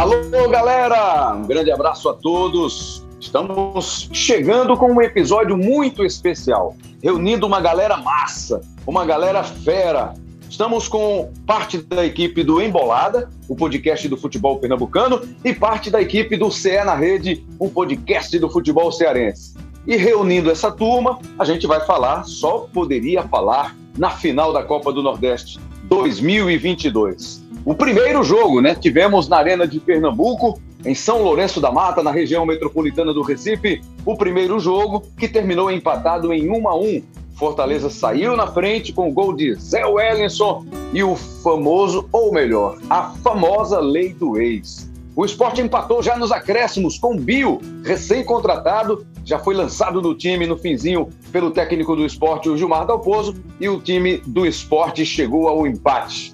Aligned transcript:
Alô, 0.00 0.48
galera! 0.48 1.34
Um 1.34 1.46
grande 1.46 1.70
abraço 1.70 2.08
a 2.08 2.14
todos. 2.14 3.06
Estamos 3.20 4.08
chegando 4.14 4.74
com 4.74 4.90
um 4.90 5.02
episódio 5.02 5.58
muito 5.58 6.02
especial, 6.06 6.74
reunindo 7.02 7.46
uma 7.46 7.60
galera 7.60 7.98
massa, 7.98 8.62
uma 8.86 9.04
galera 9.04 9.44
fera. 9.44 10.14
Estamos 10.48 10.88
com 10.88 11.30
parte 11.46 11.76
da 11.82 12.02
equipe 12.02 12.42
do 12.42 12.62
Embolada, 12.62 13.28
o 13.46 13.54
podcast 13.54 14.08
do 14.08 14.16
futebol 14.16 14.58
pernambucano, 14.58 15.20
e 15.44 15.52
parte 15.52 15.90
da 15.90 16.00
equipe 16.00 16.34
do 16.34 16.50
CE 16.50 16.82
na 16.82 16.94
Rede, 16.94 17.44
um 17.60 17.68
podcast 17.68 18.38
do 18.38 18.48
futebol 18.48 18.90
cearense. 18.90 19.54
E 19.86 19.96
reunindo 19.96 20.50
essa 20.50 20.72
turma, 20.72 21.18
a 21.38 21.44
gente 21.44 21.66
vai 21.66 21.84
falar, 21.84 22.24
só 22.24 22.60
poderia 22.72 23.22
falar, 23.24 23.76
na 23.98 24.08
final 24.08 24.50
da 24.50 24.62
Copa 24.62 24.94
do 24.94 25.02
Nordeste 25.02 25.60
2022. 25.90 27.39
O 27.64 27.74
primeiro 27.74 28.22
jogo, 28.24 28.60
né? 28.60 28.74
Tivemos 28.74 29.28
na 29.28 29.36
Arena 29.36 29.66
de 29.66 29.78
Pernambuco, 29.78 30.58
em 30.84 30.94
São 30.94 31.22
Lourenço 31.22 31.60
da 31.60 31.70
Mata, 31.70 32.02
na 32.02 32.10
região 32.10 32.46
metropolitana 32.46 33.12
do 33.12 33.20
Recife, 33.22 33.82
o 34.04 34.16
primeiro 34.16 34.58
jogo 34.58 35.02
que 35.18 35.28
terminou 35.28 35.70
empatado 35.70 36.32
em 36.32 36.48
1 36.50 36.68
a 36.68 36.76
1. 36.76 37.02
Fortaleza 37.34 37.90
saiu 37.90 38.34
na 38.36 38.46
frente 38.46 38.92
com 38.92 39.08
o 39.08 39.12
gol 39.12 39.34
de 39.34 39.54
Zé 39.54 39.84
Wellington 39.84 40.64
e 40.92 41.02
o 41.02 41.16
famoso, 41.16 42.08
ou 42.12 42.32
melhor, 42.32 42.78
a 42.88 43.10
famosa 43.22 43.78
lei 43.78 44.14
do 44.14 44.40
ex. 44.40 44.90
O 45.14 45.24
esporte 45.24 45.60
empatou 45.60 46.02
já 46.02 46.16
nos 46.16 46.32
acréscimos 46.32 46.98
com 46.98 47.16
Bio, 47.16 47.60
recém-contratado, 47.84 49.06
já 49.22 49.38
foi 49.38 49.54
lançado 49.54 50.00
no 50.00 50.14
time 50.14 50.46
no 50.46 50.56
finzinho 50.56 51.10
pelo 51.30 51.50
técnico 51.50 51.94
do 51.94 52.06
esporte, 52.06 52.48
o 52.48 52.56
Gilmar 52.56 52.86
Dalpozo, 52.86 53.34
e 53.60 53.68
o 53.68 53.80
time 53.80 54.18
do 54.26 54.46
esporte 54.46 55.04
chegou 55.04 55.46
ao 55.46 55.66
empate. 55.66 56.32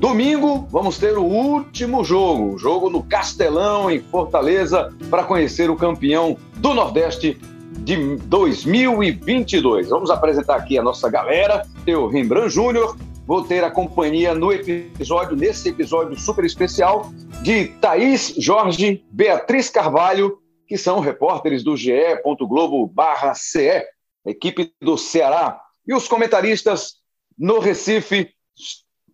Domingo, 0.00 0.66
vamos 0.70 0.96
ter 0.96 1.18
o 1.18 1.22
último 1.22 2.02
jogo, 2.02 2.56
jogo 2.56 2.88
no 2.88 3.02
Castelão, 3.02 3.90
em 3.90 4.00
Fortaleza, 4.00 4.90
para 5.10 5.24
conhecer 5.24 5.68
o 5.68 5.76
campeão 5.76 6.38
do 6.56 6.72
Nordeste 6.72 7.38
de 7.80 8.16
2022. 8.16 9.90
Vamos 9.90 10.10
apresentar 10.10 10.56
aqui 10.56 10.78
a 10.78 10.82
nossa 10.82 11.10
galera. 11.10 11.66
Eu, 11.86 12.08
Rembrandt 12.08 12.48
Júnior, 12.48 12.96
vou 13.26 13.44
ter 13.44 13.62
a 13.62 13.70
companhia 13.70 14.34
no 14.34 14.50
episódio, 14.50 15.36
nesse 15.36 15.68
episódio 15.68 16.18
super 16.18 16.46
especial, 16.46 17.12
de 17.42 17.66
Thaís 17.66 18.32
Jorge, 18.38 19.04
Beatriz 19.10 19.68
Carvalho, 19.68 20.38
que 20.66 20.78
são 20.78 21.00
repórteres 21.00 21.62
do 21.62 21.76
ge.globo/ce, 21.76 23.84
equipe 24.24 24.72
do 24.80 24.96
Ceará, 24.96 25.60
e 25.86 25.92
os 25.92 26.08
comentaristas 26.08 26.94
no 27.38 27.58
Recife, 27.58 28.30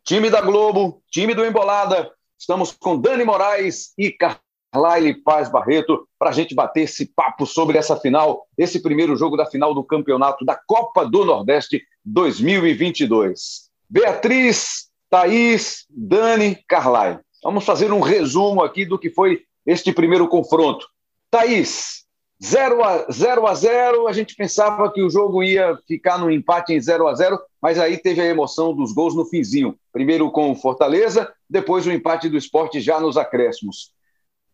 Time 0.07 0.31
da 0.31 0.41
Globo, 0.41 1.03
time 1.11 1.35
do 1.35 1.45
Embolada, 1.45 2.13
estamos 2.39 2.71
com 2.71 2.97
Dani 2.97 3.25
Moraes 3.25 3.93
e 3.99 4.13
Carlyle 4.13 5.21
Paz 5.25 5.51
Barreto 5.51 6.07
para 6.17 6.31
a 6.31 6.33
gente 6.33 6.55
bater 6.55 6.83
esse 6.83 7.07
papo 7.07 7.45
sobre 7.45 7.77
essa 7.77 7.97
final, 7.97 8.47
esse 8.57 8.81
primeiro 8.81 9.17
jogo 9.17 9.37
da 9.37 9.47
final 9.47 9.75
do 9.75 9.83
campeonato 9.83 10.45
da 10.45 10.55
Copa 10.55 11.05
do 11.05 11.25
Nordeste 11.25 11.83
2022. 12.05 13.69
Beatriz, 13.91 14.91
Thaís, 15.11 15.87
Dani, 15.91 16.57
Carlyle. 16.69 17.19
Vamos 17.43 17.65
fazer 17.65 17.91
um 17.91 17.99
resumo 17.99 18.63
aqui 18.63 18.87
do 18.87 19.01
que 19.01 19.11
foi 19.11 19.43
este 19.67 19.93
primeiro 19.93 20.29
confronto. 20.29 20.87
Thaís, 21.29 22.06
0 22.43 22.85
a 22.85 23.11
0 23.11 23.47
a 23.47 23.55
0 23.55 24.09
a 24.09 24.13
gente 24.13 24.35
pensava 24.35 24.93
que 24.93 25.03
o 25.03 25.09
jogo 25.09 25.43
ia 25.43 25.77
ficar 25.89 26.19
no 26.19 26.31
empate 26.31 26.75
em 26.75 26.81
0 26.81 27.09
a 27.09 27.15
0 27.15 27.39
mas 27.63 27.79
aí 27.79 27.97
teve 27.97 28.21
a 28.21 28.27
emoção 28.27 28.75
dos 28.75 28.93
gols 28.93 29.15
no 29.15 29.25
finzinho. 29.25 29.77
Primeiro 29.93 30.31
com 30.31 30.51
o 30.51 30.55
Fortaleza, 30.55 31.33
depois 31.49 31.87
o 31.87 31.93
empate 31.93 32.29
do 32.29 32.37
esporte 32.37 32.81
já 32.81 33.01
nos 33.01 33.17
acréscimos. 33.17 33.91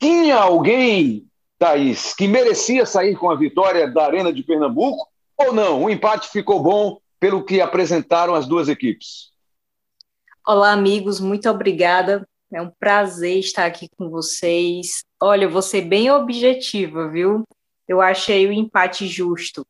Tinha 0.00 0.36
alguém, 0.36 1.26
Thaís, 1.58 2.14
que 2.14 2.28
merecia 2.28 2.86
sair 2.86 3.16
com 3.16 3.30
a 3.30 3.36
vitória 3.36 3.90
da 3.90 4.04
Arena 4.04 4.32
de 4.32 4.42
Pernambuco 4.42 5.06
ou 5.36 5.52
não? 5.52 5.84
O 5.84 5.90
empate 5.90 6.28
ficou 6.28 6.62
bom 6.62 6.98
pelo 7.18 7.44
que 7.44 7.60
apresentaram 7.60 8.34
as 8.34 8.46
duas 8.46 8.68
equipes. 8.68 9.30
Olá, 10.46 10.72
amigos, 10.72 11.20
muito 11.20 11.48
obrigada. 11.48 12.26
É 12.52 12.60
um 12.60 12.70
prazer 12.80 13.38
estar 13.38 13.64
aqui 13.64 13.88
com 13.96 14.10
vocês. 14.10 15.04
Olha, 15.20 15.44
eu 15.44 15.50
vou 15.50 15.62
ser 15.62 15.82
bem 15.82 16.10
objetiva, 16.10 17.08
viu? 17.08 17.44
Eu 17.88 18.00
achei 18.00 18.46
o 18.46 18.52
empate 18.52 19.06
justo. 19.06 19.66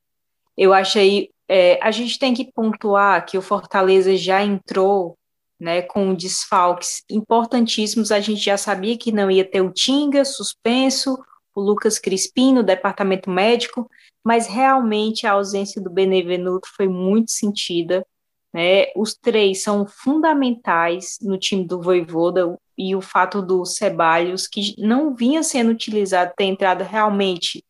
Eu 0.57 0.73
achei. 0.73 1.31
É, 1.49 1.79
a 1.83 1.91
gente 1.91 2.19
tem 2.19 2.33
que 2.33 2.51
pontuar 2.53 3.27
que 3.27 3.37
o 3.37 3.43
Fortaleza 3.43 4.17
já 4.17 4.43
entrou 4.43 5.19
né, 5.59 5.83
com 5.83 6.15
desfalques 6.15 7.05
importantíssimos. 7.11 8.11
A 8.11 8.21
gente 8.21 8.41
já 8.43 8.57
sabia 8.57 8.97
que 8.97 9.13
não 9.13 9.31
ia 9.31 9.45
ter 9.45 9.61
o 9.61 9.73
Tinga 9.73 10.25
suspenso, 10.25 11.17
o 11.55 11.61
Lucas 11.61 11.99
Crispim 11.99 12.53
no 12.55 12.63
departamento 12.63 13.31
médico, 13.31 13.89
mas 14.25 14.47
realmente 14.47 15.27
a 15.27 15.33
ausência 15.33 15.81
do 15.81 15.91
Benevenuto 15.91 16.69
foi 16.77 16.89
muito 16.89 17.31
sentida. 17.31 18.05
Né? 18.53 18.87
Os 18.97 19.15
três 19.15 19.63
são 19.63 19.87
fundamentais 19.87 21.19
no 21.21 21.39
time 21.39 21.65
do 21.65 21.81
Voivoda 21.81 22.59
e 22.77 22.97
o 22.97 23.01
fato 23.01 23.41
do 23.41 23.65
Ceballos, 23.65 24.47
que 24.47 24.75
não 24.79 25.15
vinha 25.15 25.43
sendo 25.43 25.71
utilizado, 25.71 26.33
ter 26.37 26.45
entrado 26.45 26.83
realmente 26.83 27.65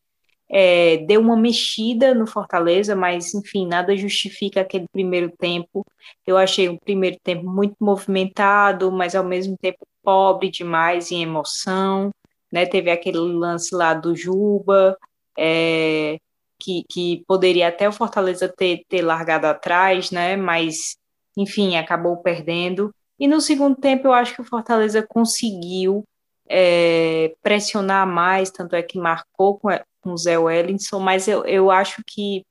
é, 0.55 0.97
deu 0.97 1.19
uma 1.19 1.35
mexida 1.35 2.13
no 2.13 2.27
Fortaleza, 2.27 2.95
mas 2.95 3.33
enfim, 3.33 3.65
nada 3.65 3.97
justifica 3.97 4.61
aquele 4.61 4.87
primeiro 4.87 5.31
tempo. 5.35 5.83
Eu 6.27 6.37
achei 6.37 6.69
o 6.69 6.79
primeiro 6.79 7.17
tempo 7.23 7.49
muito 7.49 7.75
movimentado, 7.79 8.91
mas 8.91 9.15
ao 9.15 9.23
mesmo 9.23 9.57
tempo 9.57 9.79
pobre 10.03 10.51
demais 10.51 11.11
em 11.11 11.23
emoção. 11.23 12.11
Né? 12.51 12.67
Teve 12.67 12.91
aquele 12.91 13.17
lance 13.17 13.73
lá 13.73 13.95
do 13.95 14.15
Juba, 14.15 14.95
é, 15.35 16.19
que, 16.59 16.83
que 16.87 17.23
poderia 17.27 17.69
até 17.69 17.89
o 17.89 17.91
Fortaleza 17.91 18.47
ter, 18.47 18.83
ter 18.87 19.01
largado 19.01 19.47
atrás, 19.47 20.11
né? 20.11 20.35
mas 20.35 20.95
enfim, 21.35 21.77
acabou 21.77 22.17
perdendo. 22.17 22.93
E 23.19 23.27
no 23.27 23.41
segundo 23.41 23.75
tempo, 23.75 24.07
eu 24.07 24.13
acho 24.13 24.35
que 24.35 24.41
o 24.41 24.45
Fortaleza 24.45 25.01
conseguiu 25.01 26.03
é, 26.47 27.33
pressionar 27.41 28.05
mais, 28.05 28.51
tanto 28.51 28.75
é 28.75 28.83
que 28.83 28.99
marcou 28.99 29.57
com, 30.03 30.11
o 30.13 30.17
Zé 30.17 30.37
Wellington, 30.37 30.99
mas 30.99 31.27
eu, 31.27 31.45
eu 31.45 31.71
acho 31.71 32.03
que 32.05 32.43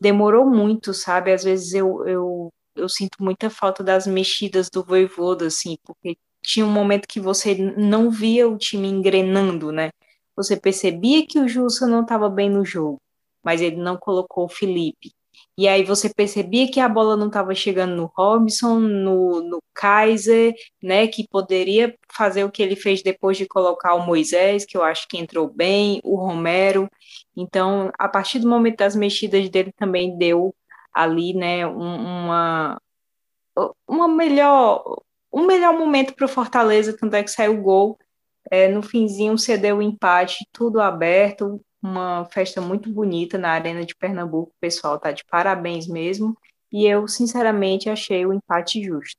demorou 0.00 0.46
muito, 0.46 0.92
sabe? 0.94 1.32
Às 1.32 1.44
vezes 1.44 1.74
eu, 1.74 2.06
eu, 2.06 2.50
eu 2.74 2.88
sinto 2.88 3.16
muita 3.20 3.50
falta 3.50 3.82
das 3.84 4.06
mexidas 4.06 4.68
do 4.70 4.84
Voivoda, 4.84 5.46
assim, 5.46 5.76
porque 5.84 6.16
tinha 6.42 6.64
um 6.64 6.70
momento 6.70 7.08
que 7.08 7.20
você 7.20 7.54
não 7.76 8.10
via 8.10 8.48
o 8.48 8.58
time 8.58 8.88
engrenando, 8.88 9.72
né? 9.72 9.90
Você 10.36 10.56
percebia 10.56 11.26
que 11.26 11.38
o 11.38 11.48
Jussa 11.48 11.86
não 11.86 12.02
estava 12.02 12.28
bem 12.28 12.50
no 12.50 12.64
jogo, 12.64 12.98
mas 13.44 13.60
ele 13.60 13.76
não 13.76 13.96
colocou 13.96 14.44
o 14.44 14.48
Felipe. 14.48 15.12
E 15.58 15.66
aí 15.68 15.82
você 15.84 16.12
percebia 16.12 16.70
que 16.70 16.80
a 16.80 16.88
bola 16.88 17.16
não 17.16 17.28
estava 17.28 17.54
chegando 17.54 17.96
no 17.96 18.12
Robson, 18.14 18.78
no, 18.78 19.40
no 19.40 19.62
Kaiser, 19.74 20.54
né, 20.82 21.06
que 21.06 21.26
poderia 21.28 21.94
fazer 22.12 22.44
o 22.44 22.50
que 22.50 22.62
ele 22.62 22.76
fez 22.76 23.02
depois 23.02 23.36
de 23.38 23.46
colocar 23.46 23.94
o 23.94 24.06
Moisés, 24.06 24.66
que 24.66 24.76
eu 24.76 24.82
acho 24.82 25.06
que 25.08 25.18
entrou 25.18 25.48
bem, 25.48 26.00
o 26.04 26.16
Romero. 26.16 26.88
Então, 27.36 27.90
a 27.98 28.08
partir 28.08 28.38
do 28.38 28.48
momento 28.48 28.78
das 28.78 28.94
mexidas 28.94 29.48
dele 29.48 29.72
também 29.76 30.16
deu 30.18 30.54
ali, 30.94 31.34
né, 31.34 31.66
uma 31.66 32.80
uma 33.88 34.08
melhor 34.08 34.82
um 35.32 35.46
melhor 35.46 35.76
momento 35.76 36.14
para 36.14 36.24
o 36.24 36.28
Fortaleza, 36.28 36.96
tanto 36.96 37.14
é 37.14 37.22
que 37.22 37.30
saiu 37.30 37.58
o 37.58 37.62
gol. 37.62 37.98
É, 38.50 38.68
no 38.68 38.82
finzinho 38.82 39.36
cedeu 39.36 39.78
o 39.78 39.82
empate, 39.82 40.46
tudo 40.52 40.80
aberto, 40.80 41.60
uma 41.86 42.24
festa 42.26 42.60
muito 42.60 42.90
bonita 42.90 43.38
na 43.38 43.50
Arena 43.50 43.84
de 43.84 43.94
Pernambuco. 43.94 44.52
O 44.52 44.60
pessoal 44.60 44.98
tá 44.98 45.12
de 45.12 45.24
parabéns 45.24 45.86
mesmo. 45.86 46.36
E 46.72 46.86
eu, 46.86 47.06
sinceramente, 47.06 47.88
achei 47.88 48.26
o 48.26 48.32
empate 48.32 48.82
justo. 48.82 49.16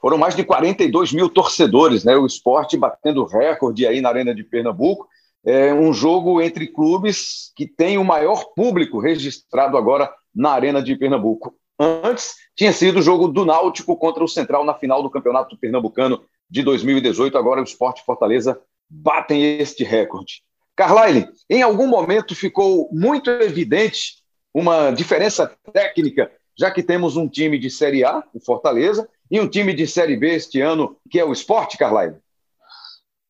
Foram 0.00 0.18
mais 0.18 0.36
de 0.36 0.44
42 0.44 1.12
mil 1.12 1.28
torcedores, 1.28 2.04
né? 2.04 2.16
O 2.16 2.26
esporte 2.26 2.76
batendo 2.76 3.24
recorde 3.24 3.86
aí 3.86 4.00
na 4.00 4.08
Arena 4.08 4.34
de 4.34 4.44
Pernambuco. 4.44 5.08
É 5.44 5.72
um 5.72 5.92
jogo 5.92 6.40
entre 6.40 6.66
clubes 6.66 7.52
que 7.56 7.66
tem 7.66 7.98
o 7.98 8.04
maior 8.04 8.52
público 8.54 9.00
registrado 9.00 9.76
agora 9.76 10.12
na 10.34 10.50
Arena 10.50 10.82
de 10.82 10.94
Pernambuco. 10.96 11.54
Antes, 11.78 12.34
tinha 12.54 12.72
sido 12.72 13.00
o 13.00 13.02
jogo 13.02 13.28
do 13.28 13.44
Náutico 13.44 13.96
contra 13.96 14.24
o 14.24 14.28
Central 14.28 14.64
na 14.64 14.74
final 14.74 15.02
do 15.02 15.10
Campeonato 15.10 15.56
Pernambucano 15.58 16.22
de 16.48 16.62
2018. 16.62 17.36
Agora 17.36 17.60
o 17.60 17.64
Esporte 17.64 18.04
Fortaleza 18.04 18.60
batem 18.88 19.58
este 19.58 19.84
recorde. 19.84 20.42
Carlyle, 20.76 21.26
em 21.48 21.62
algum 21.62 21.86
momento 21.86 22.34
ficou 22.34 22.88
muito 22.92 23.30
evidente 23.30 24.22
uma 24.54 24.90
diferença 24.90 25.50
técnica, 25.72 26.30
já 26.58 26.70
que 26.70 26.82
temos 26.82 27.16
um 27.16 27.28
time 27.28 27.58
de 27.58 27.70
Série 27.70 28.04
A, 28.04 28.22
o 28.34 28.40
Fortaleza, 28.40 29.08
e 29.30 29.40
um 29.40 29.48
time 29.48 29.74
de 29.74 29.86
Série 29.86 30.16
B 30.16 30.34
este 30.34 30.60
ano, 30.60 30.96
que 31.10 31.18
é 31.18 31.24
o 31.24 31.32
Esporte, 31.32 31.76
Carlyle? 31.78 32.16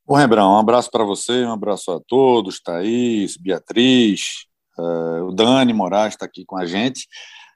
Bom, 0.05 0.15
Rebrão, 0.15 0.53
um 0.53 0.59
abraço 0.59 0.91
para 0.91 1.05
você, 1.05 1.45
um 1.45 1.53
abraço 1.53 1.91
a 1.91 2.01
todos, 2.07 2.61
Thaís, 2.61 3.37
Beatriz, 3.37 4.47
uh, 4.79 5.25
o 5.25 5.33
Dani 5.33 5.73
Moraes 5.73 6.15
está 6.15 6.27
aqui 6.27 6.45
com 6.45 6.57
a 6.57 6.67
gente. 6.67 7.09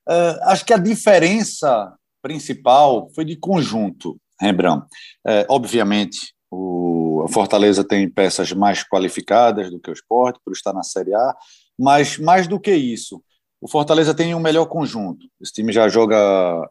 Uh, 0.09 0.39
acho 0.45 0.65
que 0.65 0.73
a 0.73 0.79
diferença 0.79 1.95
principal 2.23 3.09
foi 3.15 3.25
de 3.25 3.37
conjunto, 3.37 4.19
Rebrão. 4.41 4.79
Uh, 5.27 5.47
obviamente, 5.49 6.35
o 6.51 7.10
o 7.25 7.29
Fortaleza 7.29 7.85
tem 7.85 8.09
peças 8.09 8.53
mais 8.53 8.83
qualificadas 8.83 9.71
do 9.71 9.79
que 9.79 9.91
o 9.91 9.93
esporte, 9.93 10.41
por 10.45 10.53
estar 10.53 10.73
na 10.73 10.83
Série 10.83 11.15
A, 11.15 11.37
mas 11.79 12.19
mais 12.19 12.47
do 12.47 12.61
que 12.61 12.75
isso, 12.75 13.23
o 13.61 13.69
Fortaleza 13.69 14.15
tem 14.15 14.35
um 14.35 14.41
melhor 14.41 14.67
conjunto. 14.67 15.27
Esse 15.41 15.53
time 15.53 15.71
já 15.71 15.87
joga 15.89 16.17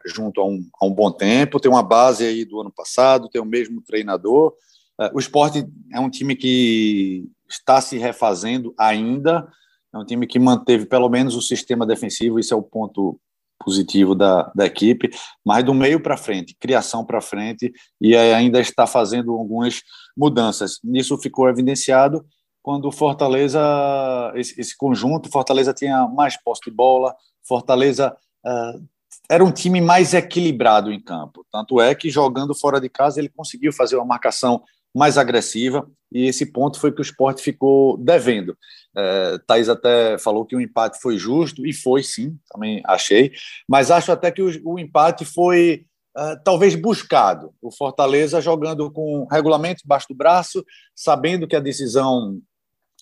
junto 0.04 0.40
há 0.40 0.44
um, 0.44 0.60
há 0.80 0.86
um 0.86 0.92
bom 0.92 1.10
tempo, 1.10 1.60
tem 1.60 1.70
uma 1.70 1.82
base 1.82 2.24
aí 2.24 2.44
do 2.44 2.60
ano 2.60 2.72
passado, 2.72 3.28
tem 3.28 3.40
o 3.40 3.44
mesmo 3.44 3.80
treinador. 3.80 4.52
É, 5.00 5.10
o 5.14 5.20
esporte 5.20 5.64
é 5.92 6.00
um 6.00 6.10
time 6.10 6.34
que 6.34 7.24
está 7.48 7.80
se 7.80 7.96
refazendo 7.96 8.74
ainda, 8.76 9.48
é 9.94 9.98
um 9.98 10.04
time 10.04 10.26
que 10.26 10.38
manteve 10.38 10.84
pelo 10.84 11.08
menos 11.08 11.36
o 11.36 11.42
sistema 11.42 11.86
defensivo, 11.86 12.40
isso 12.40 12.52
é 12.52 12.56
o 12.56 12.62
ponto 12.62 13.20
positivo 13.64 14.14
da, 14.14 14.50
da 14.54 14.66
equipe, 14.66 15.10
mas 15.44 15.62
do 15.62 15.74
meio 15.74 16.00
para 16.02 16.16
frente, 16.16 16.56
criação 16.58 17.04
para 17.04 17.20
frente, 17.20 17.70
e 18.00 18.16
ainda 18.16 18.58
está 18.60 18.86
fazendo 18.86 19.32
algumas 19.32 19.82
mudanças. 20.20 20.78
Isso 20.92 21.16
ficou 21.16 21.48
evidenciado 21.48 22.24
quando 22.62 22.92
Fortaleza, 22.92 23.58
esse, 24.34 24.60
esse, 24.60 24.76
conjunto, 24.76 25.30
Fortaleza 25.30 25.72
tinha 25.72 26.06
mais 26.06 26.36
posse 26.36 26.60
de 26.66 26.70
bola, 26.70 27.16
Fortaleza 27.42 28.14
uh, 28.44 28.86
era 29.30 29.42
um 29.42 29.50
time 29.50 29.80
mais 29.80 30.12
equilibrado 30.12 30.92
em 30.92 31.00
campo. 31.00 31.44
Tanto 31.50 31.80
é 31.80 31.94
que 31.94 32.10
jogando 32.10 32.54
fora 32.54 32.78
de 32.78 32.90
casa 32.90 33.18
ele 33.18 33.30
conseguiu 33.30 33.72
fazer 33.72 33.96
uma 33.96 34.04
marcação 34.04 34.62
mais 34.94 35.16
agressiva, 35.16 35.88
e 36.12 36.26
esse 36.26 36.44
ponto 36.44 36.78
foi 36.78 36.92
que 36.92 37.00
o 37.00 37.02
esporte 37.02 37.40
ficou 37.40 37.96
devendo. 37.96 38.56
É, 38.94 39.38
Thaís 39.46 39.68
até 39.68 40.18
falou 40.18 40.44
que 40.44 40.56
o 40.56 40.60
empate 40.60 41.00
foi 41.00 41.16
justo, 41.16 41.64
e 41.64 41.72
foi 41.72 42.02
sim, 42.02 42.36
também 42.50 42.82
achei, 42.84 43.32
mas 43.68 43.90
acho 43.90 44.12
até 44.12 44.30
que 44.30 44.42
o, 44.42 44.50
o 44.64 44.78
empate 44.78 45.24
foi 45.24 45.86
uh, 46.16 46.42
talvez 46.44 46.74
buscado. 46.74 47.52
O 47.60 47.70
Fortaleza 47.70 48.40
jogando 48.40 48.90
com 48.90 49.26
regulamento 49.30 49.82
embaixo 49.84 50.08
do 50.08 50.14
braço, 50.14 50.64
sabendo 50.94 51.46
que 51.46 51.56
a 51.56 51.60
decisão, 51.60 52.40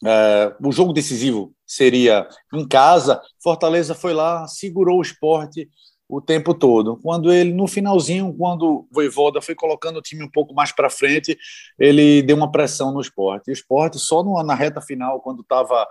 uh, 0.03 0.67
o 0.67 0.73
jogo 0.73 0.93
decisivo 0.93 1.53
seria 1.67 2.29
em 2.53 2.67
casa, 2.67 3.21
Fortaleza 3.43 3.95
foi 3.95 4.13
lá, 4.13 4.47
segurou 4.47 4.99
o 4.99 5.03
esporte 5.03 5.69
o 6.09 6.23
tempo 6.23 6.55
todo. 6.55 6.97
Quando 7.03 7.31
ele, 7.31 7.53
no 7.53 7.67
finalzinho, 7.67 8.35
quando 8.35 8.63
o 8.63 8.89
Voivoda 8.91 9.43
foi 9.43 9.55
colocando 9.55 9.99
o 9.99 10.03
time 10.03 10.25
um 10.25 10.31
pouco 10.31 10.55
mais 10.55 10.73
para 10.73 10.89
frente, 10.89 11.37
ele 11.79 12.23
deu 12.23 12.35
uma 12.35 12.51
pressão 12.51 12.91
no 12.91 13.01
esporte. 13.01 13.49
E 13.49 13.51
o 13.51 13.53
esporte, 13.53 13.99
só 13.99 14.23
no, 14.23 14.43
na 14.43 14.55
reta 14.55 14.81
final, 14.81 15.21
quando 15.21 15.43
estava 15.43 15.87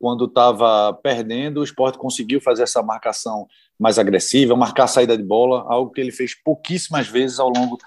quando 0.00 0.26
estava 0.26 0.94
perdendo, 1.02 1.58
o 1.58 1.64
esporte 1.64 1.98
conseguiu 1.98 2.40
fazer 2.40 2.62
essa 2.62 2.80
marcação 2.80 3.48
mais 3.78 3.98
agressiva, 3.98 4.56
marcar 4.56 4.84
a 4.84 4.88
saída 4.88 5.16
de 5.16 5.22
bola, 5.22 5.64
algo 5.68 5.92
que 5.92 6.00
ele 6.00 6.10
fez 6.10 6.34
pouquíssimas 6.34 7.06
vezes 7.06 7.38
ao 7.38 7.48
longo 7.48 7.78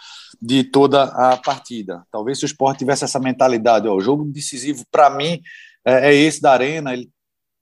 de 0.41 0.63
toda 0.63 1.03
a 1.03 1.37
partida. 1.37 2.03
Talvez 2.11 2.39
se 2.39 2.45
o 2.45 2.47
esporte 2.47 2.79
tivesse 2.79 3.03
essa 3.03 3.19
mentalidade, 3.19 3.87
ó, 3.87 3.95
o 3.95 4.01
jogo 4.01 4.23
decisivo 4.25 4.85
para 4.89 5.09
mim 5.09 5.41
é, 5.85 6.09
é, 6.09 6.15
esse 6.15 6.41
da 6.41 6.53
Arena, 6.53 6.93
ele 6.93 7.09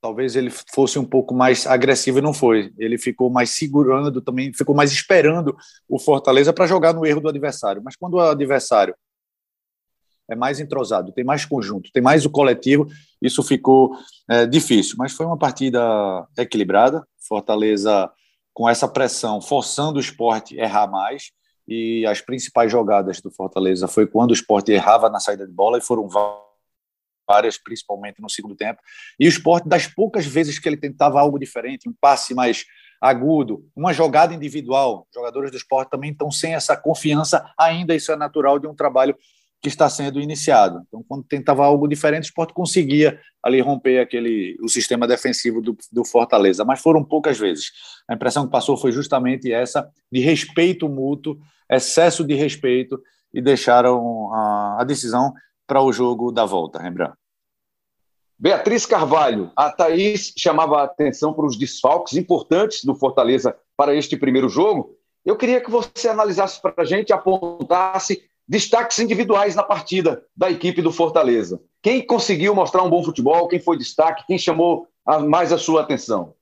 talvez 0.02 0.36
ele 0.36 0.50
fosse 0.50 0.98
um 0.98 1.04
pouco 1.04 1.36
mais 1.36 1.68
agressivo 1.68 2.20
e 2.20 2.22
não 2.22 2.34
foi. 2.34 2.74
Ele 2.78 2.98
ficou 2.98 3.30
mais 3.30 3.50
segurando 3.50 4.22
também, 4.22 4.54
ficou 4.54 4.74
mais 4.74 4.94
esperando 4.94 5.56
o 5.90 6.00
Fortaleza 6.00 6.54
para 6.54 6.68
jogar 6.68 6.94
no 6.94 7.06
erro 7.06 7.20
do 7.20 7.28
adversário. 7.28 7.82
Mas 7.84 7.98
quando 7.98 8.14
o 8.14 8.20
adversário 8.22 8.96
é 10.30 10.36
mais 10.36 10.60
entrosado, 10.60 11.12
tem 11.12 11.24
mais 11.24 11.44
conjunto, 11.44 11.90
tem 11.92 12.02
mais 12.02 12.26
o 12.26 12.30
coletivo, 12.30 12.88
isso 13.22 13.44
ficou 13.44 13.94
é, 14.30 14.46
difícil. 14.46 14.96
Mas 14.98 15.12
foi 15.12 15.26
uma 15.26 15.38
partida 15.38 15.82
equilibrada. 16.38 17.06
Fortaleza 17.28 18.10
com 18.60 18.68
essa 18.68 18.90
pressão, 18.90 19.40
forçando 19.40 20.00
o 20.00 20.02
esporte 20.02 20.60
a 20.60 20.66
errar 20.66 20.86
mais. 20.86 21.32
E 21.66 22.06
as 22.06 22.20
principais 22.20 22.70
jogadas 22.70 23.22
do 23.22 23.32
Fortaleza 23.32 23.88
foi 23.88 24.06
quando 24.06 24.32
o 24.32 24.34
esporte 24.34 24.70
errava 24.70 25.10
na 25.10 25.22
saída 25.22 25.48
de 25.48 25.54
bola 25.54 25.78
e 25.78 25.82
foram 25.82 26.10
várias, 27.26 27.58
principalmente 27.58 28.22
no 28.22 28.30
segundo 28.30 28.58
tempo. 28.58 28.82
E 29.18 29.26
o 29.26 29.30
esporte, 29.30 29.70
das 29.70 29.88
poucas 29.88 30.26
vezes 30.26 30.60
que 30.60 30.68
ele 30.68 30.76
tentava 30.76 31.22
algo 31.22 31.40
diferente, 31.40 31.88
um 31.88 31.94
passe 32.02 32.34
mais 32.34 32.66
agudo, 33.02 33.66
uma 33.74 33.94
jogada 33.94 34.34
individual, 34.34 35.08
jogadores 35.16 35.52
do 35.52 35.56
esporte 35.56 35.92
também 35.92 36.12
estão 36.12 36.30
sem 36.30 36.54
essa 36.54 36.76
confiança 36.76 37.50
ainda, 37.58 37.96
isso 37.96 38.12
é 38.12 38.18
natural 38.18 38.60
de 38.60 38.68
um 38.68 38.76
trabalho 38.76 39.16
que 39.62 39.68
está 39.68 39.90
sendo 39.90 40.22
iniciado. 40.22 40.84
Então, 40.88 41.04
quando 41.08 41.24
tentava 41.26 41.66
algo 41.66 41.88
diferente, 41.88 42.24
o 42.24 42.28
esporte 42.28 42.54
conseguia 42.54 43.20
ali 43.44 43.60
romper 43.60 44.00
aquele, 44.00 44.58
o 44.62 44.70
sistema 44.70 45.08
defensivo 45.08 45.62
do, 45.62 45.78
do 45.92 46.06
Fortaleza, 46.06 46.64
mas 46.64 46.82
foram 46.82 47.04
poucas 47.04 47.38
vezes. 47.38 47.72
A 48.08 48.14
impressão 48.14 48.46
que 48.46 48.52
passou 48.52 48.78
foi 48.78 48.92
justamente 48.92 49.52
essa 49.52 49.90
de 50.12 50.20
respeito 50.20 50.88
mútuo, 50.88 51.38
excesso 51.70 52.24
de 52.24 52.36
respeito, 52.36 53.02
e 53.34 53.42
deixaram 53.42 54.34
a, 54.34 54.78
a 54.82 54.84
decisão 54.84 55.34
para 55.68 55.82
o 55.82 55.92
jogo 55.92 56.32
da 56.32 56.46
volta, 56.46 56.82
Rembrandt. 56.82 57.14
Beatriz 58.40 58.86
Carvalho, 58.86 59.52
a 59.56 59.70
Thaís 59.70 60.34
chamava 60.38 60.80
a 60.80 60.84
atenção 60.86 61.34
para 61.34 61.46
os 61.46 61.58
desfalques 61.58 62.16
importantes 62.16 62.86
do 62.86 62.96
Fortaleza 62.96 63.56
para 63.76 63.94
este 63.94 64.16
primeiro 64.16 64.48
jogo. 64.48 64.96
Eu 65.26 65.36
queria 65.36 65.60
que 65.60 65.70
você 65.70 66.08
analisasse 66.08 66.62
para 66.62 66.74
a 66.78 66.86
gente, 66.86 67.12
apontasse 67.12 68.29
destaques 68.50 68.98
individuais 68.98 69.56
na 69.56 69.62
partida 69.62 70.26
da 70.36 70.50
equipe 70.50 70.82
do 70.82 70.92
Fortaleza. 70.92 71.62
Quem 71.84 72.04
conseguiu 72.04 72.56
mostrar 72.56 72.82
um 72.82 72.90
bom 72.90 73.04
futebol, 73.04 73.48
quem 73.48 73.60
foi 73.60 73.78
destaque, 73.78 74.26
quem 74.26 74.40
chamou 74.40 74.88
mais 75.28 75.54
a 75.54 75.58
sua 75.58 75.82
atenção? 75.82 76.34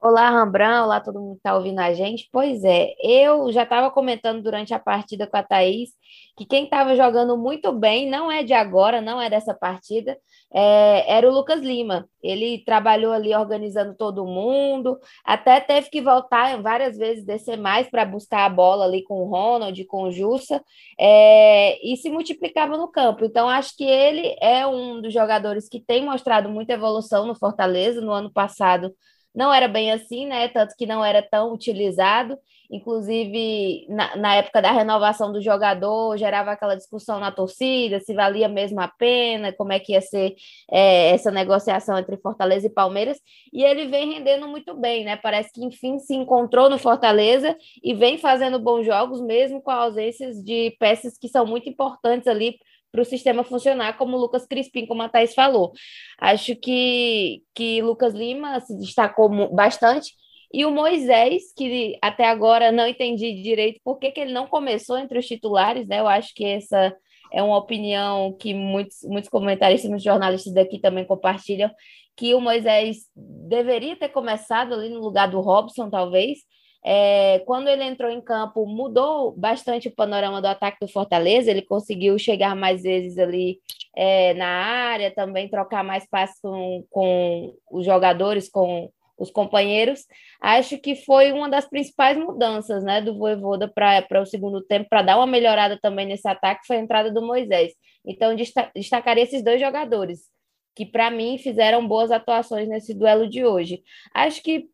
Olá, 0.00 0.28
Rambran, 0.28 0.84
olá 0.84 1.00
todo 1.00 1.18
mundo 1.18 1.32
que 1.32 1.38
está 1.38 1.56
ouvindo 1.56 1.78
a 1.78 1.94
gente. 1.94 2.28
Pois 2.30 2.62
é, 2.62 2.94
eu 3.02 3.50
já 3.50 3.62
estava 3.62 3.90
comentando 3.90 4.42
durante 4.42 4.74
a 4.74 4.78
partida 4.78 5.26
com 5.26 5.36
a 5.36 5.42
Thaís 5.42 5.90
que 6.36 6.44
quem 6.44 6.64
estava 6.64 6.94
jogando 6.96 7.38
muito 7.38 7.72
bem, 7.72 8.10
não 8.10 8.30
é 8.30 8.42
de 8.42 8.52
agora, 8.52 9.00
não 9.00 9.20
é 9.20 9.30
dessa 9.30 9.54
partida, 9.54 10.18
é, 10.52 11.10
era 11.10 11.28
o 11.28 11.32
Lucas 11.32 11.60
Lima. 11.60 12.08
Ele 12.22 12.62
trabalhou 12.64 13.12
ali 13.12 13.34
organizando 13.34 13.94
todo 13.96 14.26
mundo, 14.26 14.98
até 15.24 15.60
teve 15.60 15.88
que 15.90 16.02
voltar 16.02 16.60
várias 16.60 16.98
vezes, 16.98 17.24
descer 17.24 17.56
mais 17.56 17.88
para 17.88 18.04
buscar 18.04 18.44
a 18.44 18.48
bola 18.48 18.84
ali 18.84 19.02
com 19.04 19.22
o 19.22 19.28
Ronald, 19.28 19.84
com 19.86 20.02
o 20.04 20.10
Jussa, 20.10 20.62
é, 20.98 21.78
e 21.86 21.96
se 21.96 22.10
multiplicava 22.10 22.76
no 22.76 22.88
campo. 22.88 23.24
Então, 23.24 23.48
acho 23.48 23.76
que 23.76 23.84
ele 23.84 24.36
é 24.40 24.66
um 24.66 25.00
dos 25.00 25.12
jogadores 25.14 25.68
que 25.68 25.80
tem 25.80 26.04
mostrado 26.04 26.48
muita 26.50 26.72
evolução 26.74 27.26
no 27.26 27.34
Fortaleza. 27.34 28.00
No 28.00 28.12
ano 28.12 28.30
passado, 28.32 28.92
não 29.34 29.52
era 29.52 29.66
bem 29.66 29.90
assim, 29.90 30.26
né? 30.26 30.48
Tanto 30.48 30.76
que 30.76 30.86
não 30.86 31.04
era 31.04 31.20
tão 31.20 31.52
utilizado. 31.52 32.38
Inclusive, 32.70 33.86
na, 33.88 34.16
na, 34.16 34.34
época 34.36 34.62
da 34.62 34.70
renovação 34.72 35.30
do 35.30 35.40
jogador, 35.40 36.16
gerava 36.16 36.52
aquela 36.52 36.74
discussão 36.74 37.20
na 37.20 37.30
torcida, 37.30 38.00
se 38.00 38.14
valia 38.14 38.48
mesmo 38.48 38.80
a 38.80 38.88
pena, 38.88 39.52
como 39.52 39.72
é 39.72 39.78
que 39.78 39.92
ia 39.92 40.00
ser 40.00 40.34
é, 40.70 41.10
essa 41.10 41.30
negociação 41.30 41.98
entre 41.98 42.16
Fortaleza 42.16 42.66
e 42.66 42.70
Palmeiras. 42.70 43.18
E 43.52 43.62
ele 43.62 43.86
vem 43.86 44.14
rendendo 44.14 44.48
muito 44.48 44.74
bem, 44.74 45.04
né? 45.04 45.16
Parece 45.16 45.52
que, 45.52 45.64
enfim, 45.64 45.98
se 45.98 46.14
encontrou 46.14 46.70
no 46.70 46.78
Fortaleza 46.78 47.56
e 47.82 47.92
vem 47.92 48.18
fazendo 48.18 48.58
bons 48.58 48.86
jogos, 48.86 49.20
mesmo 49.20 49.60
com 49.60 49.70
ausências 49.70 50.42
de 50.42 50.74
peças 50.78 51.18
que 51.18 51.28
são 51.28 51.44
muito 51.44 51.68
importantes 51.68 52.26
ali 52.26 52.58
para 52.94 53.02
o 53.02 53.04
sistema 53.04 53.42
funcionar, 53.42 53.98
como 53.98 54.16
o 54.16 54.20
Lucas 54.20 54.46
Crispim, 54.46 54.86
como 54.86 55.02
a 55.02 55.08
Thais 55.08 55.34
falou. 55.34 55.72
Acho 56.16 56.54
que, 56.54 57.42
que 57.52 57.82
Lucas 57.82 58.14
Lima 58.14 58.60
se 58.60 58.78
destacou 58.78 59.28
bastante. 59.52 60.12
E 60.52 60.64
o 60.64 60.70
Moisés, 60.70 61.52
que 61.56 61.98
até 62.00 62.24
agora 62.24 62.70
não 62.70 62.86
entendi 62.86 63.42
direito 63.42 63.80
por 63.82 63.98
que, 63.98 64.12
que 64.12 64.20
ele 64.20 64.32
não 64.32 64.46
começou 64.46 64.96
entre 64.96 65.18
os 65.18 65.26
titulares, 65.26 65.88
né? 65.88 65.98
Eu 65.98 66.06
acho 66.06 66.32
que 66.32 66.44
essa 66.44 66.96
é 67.32 67.42
uma 67.42 67.58
opinião 67.58 68.32
que 68.38 68.54
muitos, 68.54 68.98
muitos 69.02 69.28
comentaristas, 69.28 69.90
muitos 69.90 70.04
jornalistas 70.04 70.54
daqui 70.54 70.78
também 70.78 71.04
compartilham, 71.04 71.68
que 72.16 72.32
o 72.32 72.40
Moisés 72.40 72.98
deveria 73.16 73.96
ter 73.96 74.10
começado 74.10 74.72
ali 74.72 74.88
no 74.88 75.00
lugar 75.00 75.28
do 75.28 75.40
Robson, 75.40 75.90
talvez, 75.90 76.38
é, 76.86 77.38
quando 77.46 77.68
ele 77.68 77.82
entrou 77.82 78.10
em 78.10 78.20
campo, 78.20 78.66
mudou 78.66 79.32
bastante 79.32 79.88
o 79.88 79.94
panorama 79.94 80.42
do 80.42 80.46
ataque 80.46 80.78
do 80.80 80.92
Fortaleza. 80.92 81.50
Ele 81.50 81.62
conseguiu 81.62 82.18
chegar 82.18 82.54
mais 82.54 82.82
vezes 82.82 83.16
ali 83.16 83.58
é, 83.96 84.34
na 84.34 84.46
área, 84.46 85.10
também 85.10 85.48
trocar 85.48 85.82
mais 85.82 86.06
passes 86.06 86.38
com, 86.40 86.84
com 86.90 87.56
os 87.70 87.86
jogadores, 87.86 88.50
com 88.50 88.90
os 89.16 89.30
companheiros. 89.30 90.04
Acho 90.40 90.76
que 90.76 90.94
foi 90.94 91.32
uma 91.32 91.48
das 91.48 91.66
principais 91.66 92.18
mudanças 92.18 92.84
né, 92.84 93.00
do 93.00 93.16
Voivoda 93.16 93.66
para 93.66 94.20
o 94.20 94.26
segundo 94.26 94.60
tempo, 94.60 94.88
para 94.90 95.00
dar 95.00 95.16
uma 95.16 95.26
melhorada 95.26 95.78
também 95.80 96.04
nesse 96.04 96.28
ataque, 96.28 96.66
foi 96.66 96.76
a 96.76 96.80
entrada 96.80 97.10
do 97.10 97.22
Moisés. 97.22 97.72
Então, 98.06 98.36
destacaria 98.74 99.22
esses 99.22 99.42
dois 99.42 99.58
jogadores, 99.58 100.28
que 100.76 100.84
para 100.84 101.10
mim 101.10 101.38
fizeram 101.38 101.86
boas 101.86 102.10
atuações 102.10 102.68
nesse 102.68 102.92
duelo 102.92 103.26
de 103.26 103.42
hoje. 103.46 103.82
Acho 104.12 104.42
que 104.42 104.68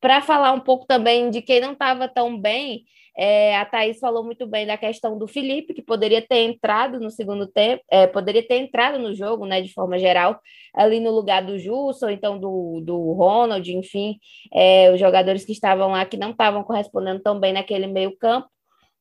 para 0.00 0.22
falar 0.22 0.52
um 0.52 0.60
pouco 0.60 0.86
também 0.86 1.30
de 1.30 1.42
quem 1.42 1.60
não 1.60 1.72
estava 1.72 2.08
tão 2.08 2.40
bem, 2.40 2.84
é, 3.20 3.56
a 3.56 3.64
Thaís 3.64 3.98
falou 3.98 4.22
muito 4.22 4.46
bem 4.46 4.64
da 4.64 4.78
questão 4.78 5.18
do 5.18 5.26
Felipe, 5.26 5.74
que 5.74 5.82
poderia 5.82 6.22
ter 6.24 6.44
entrado 6.44 7.00
no 7.00 7.10
segundo 7.10 7.48
tempo, 7.48 7.82
é, 7.90 8.06
poderia 8.06 8.46
ter 8.46 8.58
entrado 8.58 8.96
no 8.96 9.12
jogo, 9.12 9.44
né, 9.44 9.60
de 9.60 9.72
forma 9.72 9.98
geral, 9.98 10.40
ali 10.72 11.00
no 11.00 11.10
lugar 11.10 11.44
do 11.44 11.58
Justo, 11.58 12.06
ou 12.06 12.12
então 12.12 12.38
do, 12.38 12.80
do 12.84 13.12
Ronald, 13.14 13.68
enfim, 13.74 14.18
é, 14.54 14.92
os 14.92 15.00
jogadores 15.00 15.44
que 15.44 15.50
estavam 15.50 15.90
lá 15.90 16.06
que 16.06 16.16
não 16.16 16.30
estavam 16.30 16.62
correspondendo 16.62 17.20
tão 17.20 17.40
bem 17.40 17.52
naquele 17.52 17.88
meio 17.88 18.16
campo. 18.16 18.48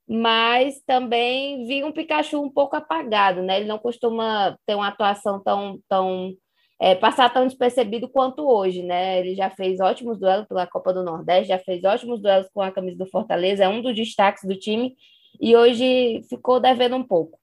mas 0.10 0.82
também 0.86 1.66
vi 1.68 1.84
um 1.84 1.92
Pikachu 1.92 2.42
um 2.42 2.50
pouco 2.52 2.76
apagado, 2.76 3.42
né? 3.44 3.58
Ele 3.58 3.68
não 3.68 3.78
costuma 3.80 4.58
ter 4.66 4.76
uma 4.76 4.88
atuação 4.90 5.42
tão, 5.44 5.80
tão 5.90 6.34
é, 6.80 6.96
passar 6.96 7.32
tão 7.34 7.48
despercebido 7.48 8.08
quanto 8.08 8.48
hoje, 8.48 8.84
né? 8.84 9.20
Ele 9.20 9.36
já 9.36 9.50
fez 9.50 9.80
ótimos 9.80 10.20
duelos 10.20 10.48
pela 10.48 10.68
Copa 10.68 10.94
do 10.94 11.04
Nordeste, 11.04 11.50
já 11.50 11.60
fez 11.60 11.84
ótimos 11.84 12.22
duelos 12.22 12.48
com 12.54 12.62
a 12.62 12.72
camisa 12.72 12.98
do 12.98 13.10
Fortaleza, 13.10 13.64
é 13.64 13.70
um 13.70 13.82
dos 13.82 13.96
destaques 13.96 14.44
do 14.44 14.58
time 14.58 14.96
e 15.40 15.56
hoje 15.56 16.24
ficou 16.30 16.60
devendo 16.60 16.96
um 16.96 17.04
pouco. 17.04 17.40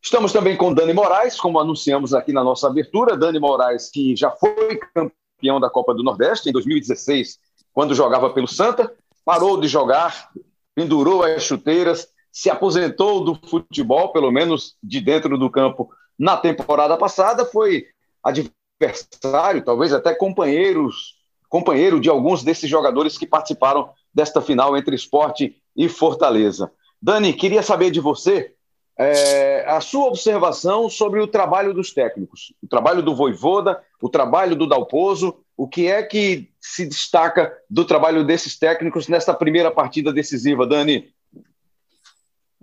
Estamos 0.00 0.32
também 0.32 0.56
com 0.56 0.74
Dani 0.74 0.92
Moraes, 0.92 1.40
como 1.40 1.58
anunciamos 1.58 2.12
aqui 2.12 2.32
na 2.32 2.44
nossa 2.44 2.66
abertura. 2.66 3.16
Dani 3.16 3.38
Moraes, 3.38 3.90
que 3.90 4.14
já 4.14 4.30
foi 4.30 4.78
campeão 4.94 5.58
da 5.58 5.70
Copa 5.70 5.94
do 5.94 6.02
Nordeste 6.02 6.50
em 6.50 6.52
2016, 6.52 7.38
quando 7.72 7.94
jogava 7.94 8.30
pelo 8.30 8.46
Santa, 8.46 8.92
parou 9.24 9.58
de 9.58 9.66
jogar 9.66 10.30
pendurou 10.74 11.22
as 11.22 11.42
chuteiras, 11.44 12.08
se 12.32 12.50
aposentou 12.50 13.24
do 13.24 13.38
futebol, 13.48 14.12
pelo 14.12 14.30
menos 14.30 14.76
de 14.82 15.00
dentro 15.00 15.38
do 15.38 15.48
campo, 15.48 15.90
na 16.18 16.36
temporada 16.36 16.96
passada, 16.96 17.44
foi 17.44 17.86
adversário, 18.22 19.64
talvez 19.64 19.92
até 19.92 20.14
companheiros, 20.14 21.16
companheiro 21.48 22.00
de 22.00 22.08
alguns 22.08 22.42
desses 22.42 22.68
jogadores 22.68 23.18
que 23.18 23.26
participaram 23.26 23.90
desta 24.12 24.40
final 24.40 24.76
entre 24.76 24.94
esporte 24.94 25.56
e 25.76 25.88
Fortaleza. 25.88 26.70
Dani, 27.00 27.32
queria 27.32 27.62
saber 27.62 27.90
de 27.90 28.00
você 28.00 28.54
é, 28.98 29.64
a 29.66 29.80
sua 29.80 30.06
observação 30.06 30.88
sobre 30.88 31.20
o 31.20 31.26
trabalho 31.26 31.74
dos 31.74 31.92
técnicos, 31.92 32.54
o 32.62 32.68
trabalho 32.68 33.02
do 33.02 33.14
Voivoda, 33.14 33.82
o 34.00 34.08
trabalho 34.08 34.54
do 34.54 34.68
Dalpozo, 34.68 35.36
o 35.56 35.68
que 35.68 35.86
é 35.86 36.02
que 36.02 36.50
se 36.60 36.86
destaca 36.86 37.52
do 37.68 37.84
trabalho 37.84 38.24
desses 38.24 38.58
técnicos 38.58 39.08
nesta 39.08 39.34
primeira 39.34 39.70
partida 39.70 40.12
decisiva, 40.12 40.66
Dani? 40.66 41.12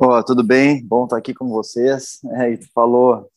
Oh, 0.03 0.23
tudo 0.23 0.43
bem? 0.43 0.83
Bom 0.83 1.03
estar 1.03 1.17
aqui 1.17 1.31
com 1.31 1.47
vocês. 1.47 2.19
É, 2.31 2.57
tu 2.57 2.67
falou, 2.73 3.29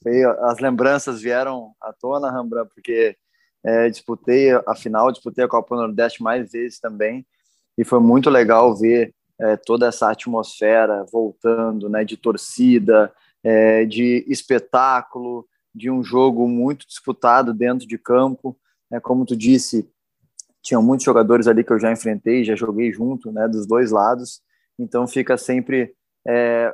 as 0.45 0.61
lembranças 0.61 1.21
vieram 1.21 1.75
à 1.79 1.93
tona, 1.93 2.31
Rambra, 2.31 2.65
porque 2.65 3.15
é, 3.63 3.91
disputei 3.91 4.51
a 4.51 4.75
final, 4.75 5.13
disputei 5.13 5.45
a 5.45 5.49
Copa 5.49 5.77
Nordeste 5.77 6.23
mais 6.23 6.51
vezes 6.51 6.81
também, 6.81 7.27
e 7.77 7.85
foi 7.85 8.01
muito 8.01 8.31
legal 8.31 8.75
ver 8.75 9.15
é, 9.39 9.59
toda 9.59 9.87
essa 9.87 10.11
atmosfera 10.11 11.05
voltando, 11.13 11.91
né, 11.91 12.03
de 12.03 12.17
torcida, 12.17 13.13
é, 13.43 13.85
de 13.85 14.25
espetáculo, 14.27 15.47
de 15.75 15.91
um 15.91 16.03
jogo 16.03 16.49
muito 16.49 16.87
disputado 16.87 17.53
dentro 17.53 17.87
de 17.87 17.99
campo. 17.99 18.57
É, 18.91 18.99
como 18.99 19.27
tu 19.27 19.37
disse, 19.37 19.87
tinham 20.63 20.83
muitos 20.83 21.05
jogadores 21.05 21.47
ali 21.47 21.63
que 21.63 21.75
eu 21.75 21.79
já 21.79 21.93
enfrentei, 21.93 22.43
já 22.43 22.57
joguei 22.57 22.91
junto, 22.91 23.31
né, 23.31 23.47
dos 23.47 23.67
dois 23.67 23.91
lados. 23.91 24.41
Então 24.79 25.07
fica 25.07 25.37
sempre 25.37 25.95
é, 26.27 26.73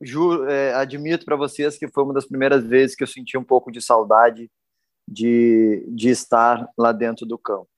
ju, 0.00 0.44
é, 0.48 0.74
admito 0.74 1.24
para 1.24 1.36
vocês 1.36 1.76
que 1.76 1.88
foi 1.88 2.04
uma 2.04 2.14
das 2.14 2.26
primeiras 2.26 2.64
vezes 2.64 2.96
que 2.96 3.02
eu 3.02 3.06
senti 3.06 3.36
um 3.36 3.44
pouco 3.44 3.70
de 3.70 3.80
saudade 3.80 4.50
de, 5.08 5.84
de 5.88 6.10
estar 6.10 6.68
lá 6.76 6.92
dentro 6.92 7.26
do 7.26 7.38
campo. 7.38 7.68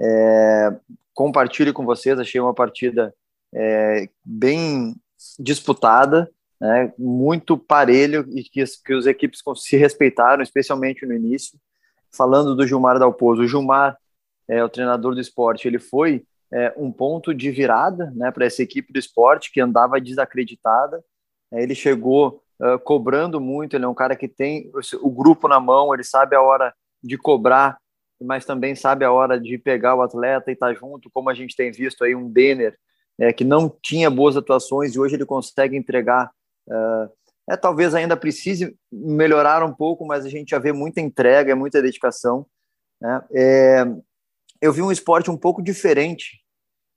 É, 0.00 0.76
compartilho 1.14 1.72
com 1.72 1.84
vocês, 1.84 2.18
achei 2.18 2.40
uma 2.40 2.54
partida 2.54 3.14
é, 3.54 4.08
bem 4.24 4.94
disputada, 5.38 6.30
né, 6.60 6.92
muito 6.98 7.56
parelho 7.56 8.26
e 8.30 8.42
que, 8.42 8.62
que 8.84 8.92
as 8.92 9.06
equipes 9.06 9.40
se 9.56 9.76
respeitaram, 9.76 10.42
especialmente 10.42 11.06
no 11.06 11.14
início 11.14 11.58
falando 12.10 12.54
do 12.54 12.66
Gilmar 12.66 12.98
Dalpozo, 12.98 13.42
o 13.42 13.46
Gilmar, 13.46 13.96
é, 14.48 14.62
o 14.64 14.68
treinador 14.68 15.14
do 15.14 15.20
esporte, 15.20 15.68
ele 15.68 15.78
foi 15.78 16.24
é, 16.52 16.72
um 16.76 16.90
ponto 16.90 17.34
de 17.34 17.50
virada 17.50 18.10
né, 18.14 18.30
para 18.30 18.46
essa 18.46 18.62
equipe 18.62 18.92
do 18.92 18.98
esporte 18.98 19.52
que 19.52 19.60
andava 19.60 20.00
desacreditada. 20.00 21.02
É, 21.52 21.62
ele 21.62 21.74
chegou 21.74 22.42
uh, 22.60 22.78
cobrando 22.78 23.40
muito, 23.40 23.76
ele 23.76 23.84
é 23.84 23.88
um 23.88 23.94
cara 23.94 24.16
que 24.16 24.28
tem 24.28 24.70
o 25.00 25.10
grupo 25.10 25.48
na 25.48 25.60
mão, 25.60 25.92
ele 25.94 26.04
sabe 26.04 26.36
a 26.36 26.42
hora 26.42 26.74
de 27.02 27.16
cobrar, 27.16 27.78
mas 28.20 28.44
também 28.44 28.74
sabe 28.74 29.04
a 29.04 29.12
hora 29.12 29.38
de 29.40 29.56
pegar 29.58 29.94
o 29.94 30.02
atleta 30.02 30.50
e 30.50 30.54
estar 30.54 30.68
tá 30.68 30.74
junto, 30.74 31.10
como 31.10 31.30
a 31.30 31.34
gente 31.34 31.54
tem 31.54 31.70
visto 31.70 32.04
aí 32.04 32.14
um 32.14 32.30
Denner, 32.30 32.76
é, 33.18 33.32
que 33.32 33.44
não 33.44 33.74
tinha 33.82 34.10
boas 34.10 34.36
atuações 34.36 34.94
e 34.94 34.98
hoje 34.98 35.16
ele 35.16 35.24
consegue 35.24 35.76
entregar 35.76 36.30
uh, 36.68 37.18
é, 37.48 37.56
talvez 37.56 37.94
ainda 37.94 38.16
precise 38.16 38.76
melhorar 38.92 39.64
um 39.64 39.72
pouco, 39.72 40.06
mas 40.06 40.26
a 40.26 40.28
gente 40.28 40.50
já 40.50 40.58
vê 40.58 40.70
muita 40.70 41.00
entrega, 41.00 41.56
muita 41.56 41.80
dedicação. 41.80 42.46
Né? 43.00 43.22
É, 43.32 43.84
eu 44.60 44.72
vi 44.72 44.82
um 44.82 44.92
esporte 44.92 45.30
um 45.30 45.36
pouco 45.36 45.62
diferente 45.62 46.40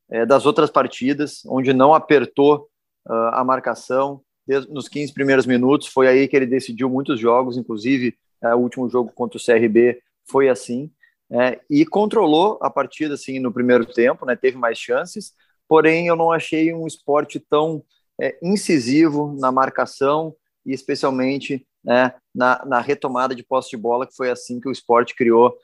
é, 0.09 0.25
das 0.25 0.45
outras 0.45 0.69
partidas, 0.69 1.41
onde 1.45 1.73
não 1.73 1.93
apertou 1.93 2.67
uh, 3.07 3.13
a 3.33 3.43
marcação 3.43 4.21
desde, 4.45 4.71
nos 4.71 4.89
15 4.89 5.13
primeiros 5.13 5.45
minutos. 5.45 5.87
Foi 5.87 6.07
aí 6.07 6.27
que 6.27 6.35
ele 6.35 6.45
decidiu 6.45 6.89
muitos 6.89 7.19
jogos, 7.19 7.57
inclusive 7.57 8.15
é, 8.43 8.53
o 8.53 8.59
último 8.59 8.89
jogo 8.89 9.11
contra 9.13 9.37
o 9.37 9.43
CRB 9.43 10.01
foi 10.29 10.49
assim. 10.49 10.91
É, 11.31 11.61
e 11.69 11.85
controlou 11.85 12.59
a 12.61 12.69
partida 12.69 13.13
assim 13.13 13.39
no 13.39 13.53
primeiro 13.53 13.85
tempo, 13.85 14.25
né, 14.25 14.35
teve 14.35 14.57
mais 14.57 14.77
chances, 14.77 15.31
porém 15.65 16.07
eu 16.07 16.15
não 16.15 16.29
achei 16.29 16.73
um 16.73 16.85
esporte 16.85 17.39
tão 17.39 17.81
é, 18.19 18.37
incisivo 18.43 19.33
na 19.39 19.49
marcação 19.49 20.35
e 20.65 20.73
especialmente 20.73 21.65
né, 21.81 22.13
na, 22.35 22.65
na, 22.65 22.81
retomada 22.81 23.33
de 23.33 23.43
posse 23.43 23.69
de 23.69 23.77
bola, 23.77 24.05
que 24.05 24.15
foi 24.15 24.29
assim 24.29 24.59
que 24.59 24.67
o 24.67 24.71
esporte 24.71 25.15
criou 25.15 25.55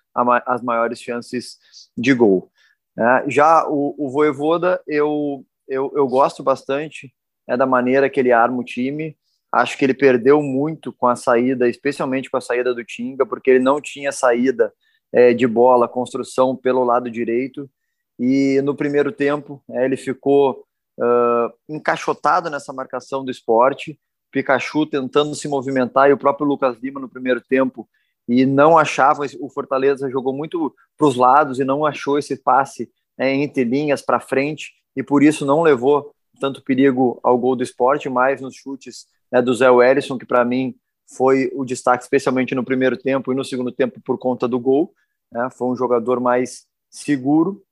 as 0.45 0.61
maiores 0.61 1.01
chances 1.01 1.57
de 1.97 2.13
gol. 2.13 2.51
É, 2.97 3.29
já 3.29 3.67
o, 3.67 3.95
o 3.97 4.09
Voivoda, 4.09 4.81
eu, 4.87 5.45
eu, 5.67 5.91
eu 5.95 6.07
gosto 6.07 6.43
bastante 6.43 7.13
é, 7.47 7.55
da 7.55 7.65
maneira 7.65 8.09
que 8.09 8.19
ele 8.19 8.31
arma 8.31 8.57
o 8.57 8.63
time. 8.63 9.15
Acho 9.51 9.77
que 9.77 9.85
ele 9.85 9.93
perdeu 9.93 10.41
muito 10.41 10.91
com 10.91 11.07
a 11.07 11.15
saída, 11.15 11.69
especialmente 11.69 12.29
com 12.29 12.37
a 12.37 12.41
saída 12.41 12.73
do 12.73 12.83
Tinga, 12.83 13.25
porque 13.25 13.51
ele 13.51 13.63
não 13.63 13.79
tinha 13.79 14.11
saída 14.11 14.73
é, 15.11 15.33
de 15.33 15.47
bola, 15.47 15.87
construção 15.87 16.55
pelo 16.55 16.83
lado 16.83 17.09
direito. 17.09 17.69
E 18.19 18.59
no 18.63 18.75
primeiro 18.75 19.11
tempo, 19.11 19.63
é, 19.69 19.85
ele 19.85 19.95
ficou 19.95 20.65
uh, 20.99 21.53
encaixotado 21.69 22.49
nessa 22.49 22.73
marcação 22.73 23.23
do 23.23 23.31
esporte 23.31 23.99
Pikachu 24.31 24.85
tentando 24.85 25.33
se 25.35 25.47
movimentar 25.47 26.09
e 26.09 26.13
o 26.13 26.17
próprio 26.17 26.47
Lucas 26.47 26.77
Lima 26.77 26.99
no 26.99 27.09
primeiro 27.09 27.41
tempo 27.41 27.87
e 28.27 28.45
não 28.45 28.77
achava 28.77 29.23
o 29.39 29.49
Fortaleza 29.49 30.09
jogou 30.09 30.33
muito 30.33 30.75
para 30.97 31.07
os 31.07 31.15
lados 31.15 31.59
e 31.59 31.63
não 31.63 31.85
achou 31.85 32.17
esse 32.19 32.35
passe 32.35 32.91
né, 33.17 33.33
entre 33.33 33.63
linhas 33.63 34.01
para 34.01 34.19
frente 34.19 34.73
e 34.95 35.01
por 35.01 35.23
isso 35.23 35.45
não 35.45 35.61
levou 35.61 36.13
tanto 36.39 36.61
perigo 36.61 37.19
ao 37.23 37.37
gol 37.37 37.55
do 37.55 37.63
esporte, 37.63 38.09
mais 38.09 38.41
nos 38.41 38.55
chutes 38.55 39.07
né, 39.31 39.41
do 39.41 39.53
Zé 39.53 39.69
Wellison, 39.69 40.17
que 40.17 40.25
para 40.25 40.43
mim 40.45 40.75
foi 41.09 41.49
o 41.55 41.63
destaque, 41.63 42.03
especialmente 42.03 42.53
no 42.53 42.65
primeiro 42.65 42.97
tempo 42.97 43.31
e 43.31 43.35
no 43.35 43.45
segundo 43.45 43.71
tempo 43.71 44.01
por 44.01 44.17
conta 44.17 44.47
do 44.47 44.59
gol. 44.59 44.93
Né, 45.31 45.49
foi 45.51 45.67
um 45.69 45.75
jogador 45.75 46.19
mais 46.19 46.65
seguro 46.89 47.63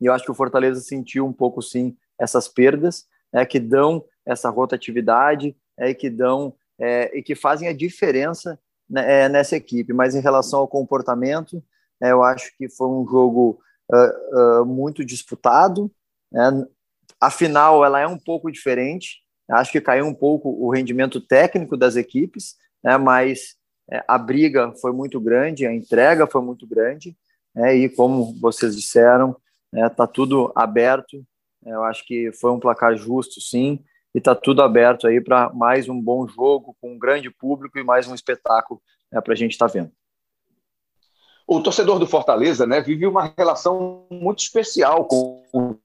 e 0.00 0.06
eu 0.06 0.12
acho 0.12 0.24
que 0.24 0.30
o 0.30 0.34
Fortaleza 0.34 0.80
sentiu 0.80 1.26
um 1.26 1.32
pouco 1.32 1.60
sim 1.60 1.96
essas 2.18 2.48
perdas 2.48 3.06
né, 3.32 3.44
que 3.44 3.58
dão 3.58 4.04
essa 4.24 4.50
rotatividade, 4.50 5.56
é, 5.76 5.92
que 5.94 6.10
dão 6.10 6.54
é, 6.78 7.16
e 7.16 7.22
que 7.22 7.34
fazem 7.34 7.68
a 7.68 7.72
diferença 7.72 8.58
é, 8.96 9.28
nessa 9.28 9.56
equipe. 9.56 9.92
Mas 9.92 10.14
em 10.14 10.20
relação 10.20 10.60
ao 10.60 10.68
comportamento, 10.68 11.62
é, 12.02 12.12
eu 12.12 12.22
acho 12.22 12.56
que 12.56 12.68
foi 12.68 12.88
um 12.88 13.06
jogo 13.06 13.60
uh, 13.92 14.62
uh, 14.62 14.66
muito 14.66 15.04
disputado. 15.04 15.90
Né? 16.32 16.66
A 17.20 17.30
final 17.30 17.84
ela 17.84 18.00
é 18.00 18.06
um 18.06 18.18
pouco 18.18 18.50
diferente. 18.50 19.22
Acho 19.50 19.72
que 19.72 19.80
caiu 19.80 20.06
um 20.06 20.14
pouco 20.14 20.50
o 20.50 20.70
rendimento 20.70 21.20
técnico 21.20 21.76
das 21.76 21.96
equipes, 21.96 22.56
né? 22.82 22.96
mas 22.98 23.56
é, 23.90 24.04
a 24.06 24.18
briga 24.18 24.72
foi 24.80 24.92
muito 24.92 25.20
grande, 25.20 25.66
a 25.66 25.72
entrega 25.72 26.26
foi 26.26 26.42
muito 26.42 26.66
grande. 26.66 27.16
Né? 27.54 27.74
e 27.76 27.88
como 27.88 28.38
vocês 28.40 28.76
disseram, 28.76 29.36
está 29.72 30.06
tudo 30.06 30.52
aberto. 30.54 31.24
Eu 31.64 31.82
acho 31.82 32.06
que 32.06 32.30
foi 32.32 32.52
um 32.52 32.60
placar 32.60 32.96
justo, 32.96 33.40
sim 33.40 33.82
e 34.14 34.18
está 34.18 34.34
tudo 34.34 34.62
aberto 34.62 35.06
aí 35.06 35.20
para 35.20 35.52
mais 35.52 35.88
um 35.88 36.00
bom 36.00 36.26
jogo 36.26 36.76
com 36.80 36.94
um 36.94 36.98
grande 36.98 37.30
público 37.30 37.78
e 37.78 37.84
mais 37.84 38.08
um 38.08 38.14
espetáculo 38.14 38.80
né, 39.12 39.20
para 39.20 39.32
a 39.32 39.36
gente 39.36 39.52
estar 39.52 39.68
tá 39.68 39.72
vendo. 39.72 39.92
O 41.46 41.60
torcedor 41.60 41.98
do 41.98 42.06
Fortaleza 42.06 42.66
né, 42.66 42.80
vive 42.80 43.06
uma 43.06 43.32
relação 43.36 44.06
muito 44.10 44.40
especial 44.40 45.06
com 45.06 45.42
o 45.52 45.76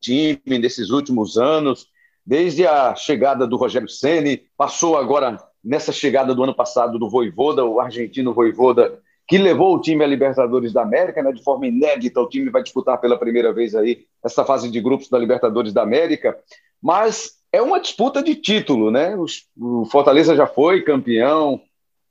time 0.00 0.58
nesses 0.58 0.90
últimos 0.90 1.36
anos, 1.36 1.86
desde 2.24 2.66
a 2.66 2.94
chegada 2.94 3.46
do 3.46 3.56
Rogério 3.56 3.88
Ceni, 3.88 4.44
passou 4.56 4.96
agora 4.96 5.36
nessa 5.62 5.92
chegada 5.92 6.34
do 6.34 6.42
ano 6.42 6.54
passado 6.54 6.98
do 6.98 7.08
Voivoda, 7.08 7.64
o 7.64 7.80
argentino 7.80 8.32
Voivoda, 8.32 9.00
que 9.28 9.38
levou 9.38 9.76
o 9.76 9.80
time 9.80 10.02
à 10.02 10.06
Libertadores 10.06 10.72
da 10.72 10.82
América, 10.82 11.22
né, 11.22 11.32
de 11.32 11.42
forma 11.42 11.66
inédita, 11.66 12.20
o 12.20 12.28
time 12.28 12.50
vai 12.50 12.62
disputar 12.62 13.00
pela 13.00 13.18
primeira 13.18 13.52
vez 13.52 13.74
aí 13.74 14.06
essa 14.24 14.44
fase 14.44 14.70
de 14.70 14.80
grupos 14.80 15.08
da 15.08 15.18
Libertadores 15.18 15.72
da 15.72 15.82
América, 15.82 16.36
mas 16.80 17.41
é 17.52 17.60
uma 17.60 17.78
disputa 17.78 18.22
de 18.22 18.34
título, 18.34 18.90
né? 18.90 19.14
O 19.56 19.84
Fortaleza 19.84 20.34
já 20.34 20.46
foi 20.46 20.82
campeão 20.82 21.60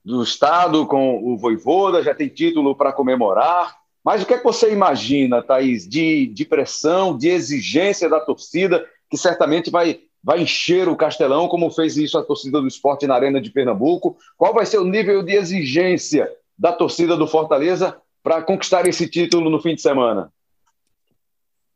do 0.06 0.24
estado 0.24 0.86
com 0.86 1.18
o 1.24 1.36
Voivoda, 1.36 2.04
já 2.04 2.14
tem 2.14 2.30
título 2.30 2.76
para 2.76 2.94
comemorar. 2.94 3.76
Mas 4.04 4.22
o 4.22 4.26
que 4.26 4.36
é 4.36 4.38
que 4.38 4.44
você 4.44 4.72
imagina, 4.72 5.42
Thaís, 5.42 5.88
de, 5.88 6.28
de 6.28 6.46
pressão, 6.46 7.18
de 7.18 7.28
exigência 7.28 8.08
da 8.08 8.20
torcida, 8.20 8.86
que 9.10 9.18
certamente 9.18 9.70
vai, 9.70 10.00
vai 10.24 10.42
encher 10.42 10.88
o 10.88 10.96
Castelão, 10.96 11.48
como 11.48 11.70
fez 11.70 11.98
isso 11.98 12.18
a 12.18 12.24
torcida 12.24 12.62
do 12.62 12.68
esporte 12.68 13.06
na 13.06 13.16
Arena 13.16 13.42
de 13.42 13.52
Pernambuco? 13.52 14.18
Qual 14.38 14.54
vai 14.54 14.66
ser 14.66 14.80
o 14.80 14.86
nível 14.86 15.22
de 15.22 15.34
exigência 15.34 16.32
da 16.58 16.72
torcida 16.72 17.16
do 17.16 17.28
Fortaleza 17.28 17.98
para 18.24 18.42
conquistar 18.42 18.88
esse 18.88 19.08
título 19.08 19.50
no 19.50 19.62
fim 19.62 19.76
de 19.76 19.82
semana? 19.82 20.32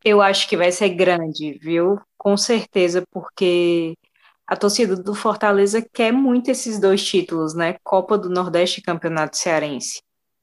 Eu 0.03 0.21
acho 0.21 0.47
que 0.47 0.57
vai 0.57 0.71
ser 0.71 0.89
grande, 0.89 1.59
viu? 1.61 1.99
Com 2.25 2.35
certeza, 2.37 3.03
porque 3.11 3.95
a 4.47 4.55
torcida 4.55 4.95
do 4.95 5.13
Fortaleza 5.13 5.79
quer 5.93 6.11
muito 6.11 6.49
esses 6.49 6.79
dois 6.79 7.05
títulos, 7.05 7.53
né? 7.53 7.77
Copa 7.83 8.17
do 8.17 8.29
Nordeste 8.31 8.79
e 8.79 8.83
Campeonato 8.83 9.37
Cearense. 9.37 10.01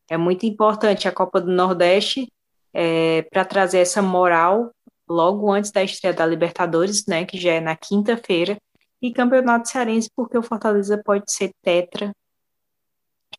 É 0.08 0.16
muito 0.16 0.46
importante 0.46 1.08
a 1.08 1.12
Copa 1.12 1.40
do 1.40 1.50
Nordeste 1.50 2.32
é, 2.72 3.22
para 3.22 3.44
trazer 3.44 3.80
essa 3.80 4.00
moral 4.00 4.70
logo 5.08 5.50
antes 5.50 5.72
da 5.72 5.82
estreia 5.82 6.14
da 6.14 6.24
Libertadores, 6.24 7.04
né? 7.08 7.24
Que 7.24 7.36
já 7.36 7.54
é 7.54 7.60
na 7.60 7.74
quinta-feira. 7.74 8.56
E 9.02 9.12
Campeonato 9.12 9.68
Cearense, 9.68 10.08
porque 10.14 10.38
o 10.38 10.42
Fortaleza 10.42 11.02
pode 11.04 11.32
ser 11.32 11.50
tetra. 11.62 12.14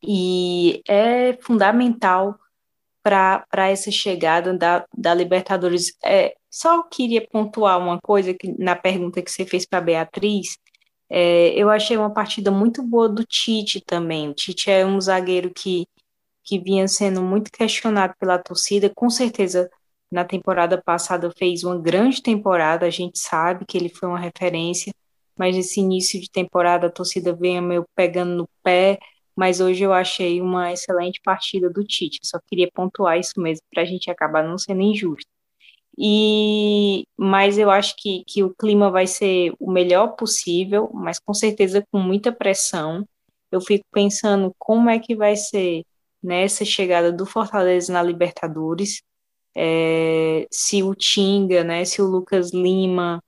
E 0.06 0.82
é 0.86 1.38
fundamental 1.42 2.38
para 3.04 3.70
essa 3.70 3.92
chegada 3.92 4.58
da, 4.58 4.86
da 4.98 5.14
Libertadores. 5.14 5.96
É, 6.04 6.36
só 6.50 6.84
queria 6.84 7.28
pontuar 7.28 7.78
uma 7.78 8.00
coisa 8.02 8.34
que, 8.34 8.56
na 8.58 8.76
pergunta 8.76 9.22
que 9.22 9.30
você 9.30 9.46
fez 9.46 9.66
para 9.66 9.82
Beatriz. 9.82 10.58
É, 11.10 11.50
eu 11.50 11.70
achei 11.70 11.98
uma 11.98 12.14
partida 12.14 12.50
muito 12.50 12.82
boa 12.82 13.10
do 13.10 13.24
Tite 13.26 13.82
também. 13.82 14.30
O 14.30 14.34
Tite 14.34 14.72
é 14.72 14.86
um 14.86 15.00
zagueiro 15.02 15.52
que, 15.54 15.86
que 16.44 16.60
vinha 16.60 16.88
sendo 16.88 17.22
muito 17.22 17.52
questionado 17.52 18.14
pela 18.20 18.40
torcida. 18.40 18.90
Com 18.96 19.10
certeza, 19.10 19.70
na 20.12 20.24
temporada 20.24 20.82
passada, 20.82 21.32
fez 21.38 21.64
uma 21.64 21.78
grande 21.78 22.22
temporada. 22.22 22.86
A 22.86 22.90
gente 22.90 23.20
sabe 23.20 23.66
que 23.66 23.78
ele 23.78 23.90
foi 23.90 24.08
uma 24.10 24.20
referência, 24.20 24.94
mas 25.38 25.58
esse 25.58 25.82
início 25.82 26.20
de 26.22 26.30
temporada 26.32 26.88
a 26.88 26.92
torcida 26.92 27.34
vem 27.34 27.60
meio 27.62 27.86
pegando 27.96 28.36
no 28.36 28.50
pé 28.64 29.00
mas 29.36 29.60
hoje 29.60 29.84
eu 29.84 29.94
achei 29.94 30.42
uma 30.42 30.72
excelente 30.72 31.20
partida 31.24 31.70
do 31.70 31.84
Tite. 31.84 32.20
Só 32.24 32.40
queria 32.48 32.70
pontuar 32.74 33.20
isso 33.20 33.34
mesmo 33.38 33.64
para 33.74 33.84
a 33.84 33.86
gente 33.86 34.10
acabar 34.12 34.44
não 34.44 34.58
sendo 34.58 34.82
injusto. 34.82 35.30
E 35.98 37.06
mas 37.18 37.58
eu 37.58 37.70
acho 37.70 37.96
que, 37.98 38.24
que 38.28 38.44
o 38.44 38.54
clima 38.54 38.90
vai 38.92 39.08
ser 39.08 39.54
o 39.60 39.72
melhor 39.72 40.16
possível, 40.16 40.90
mas 40.94 41.20
com 41.20 41.34
certeza 41.34 41.86
com 41.92 42.00
muita 42.00 42.32
pressão. 42.32 43.08
Eu 43.52 43.62
fico 43.62 43.86
pensando 43.92 44.54
como 44.58 44.90
é 44.90 45.00
que 45.00 45.16
vai 45.16 45.36
ser 45.36 45.84
nessa 46.22 46.66
chegada 46.66 47.12
do 47.12 47.26
Fortaleza 47.26 47.94
na 47.94 48.02
Libertadores. 48.02 49.02
É, 49.56 50.48
se 50.52 50.82
o 50.84 50.96
Tinga, 50.96 51.64
né, 51.64 51.86
se 51.86 52.02
o 52.02 52.08
Lucas 52.08 52.52
Lima, 52.52 53.22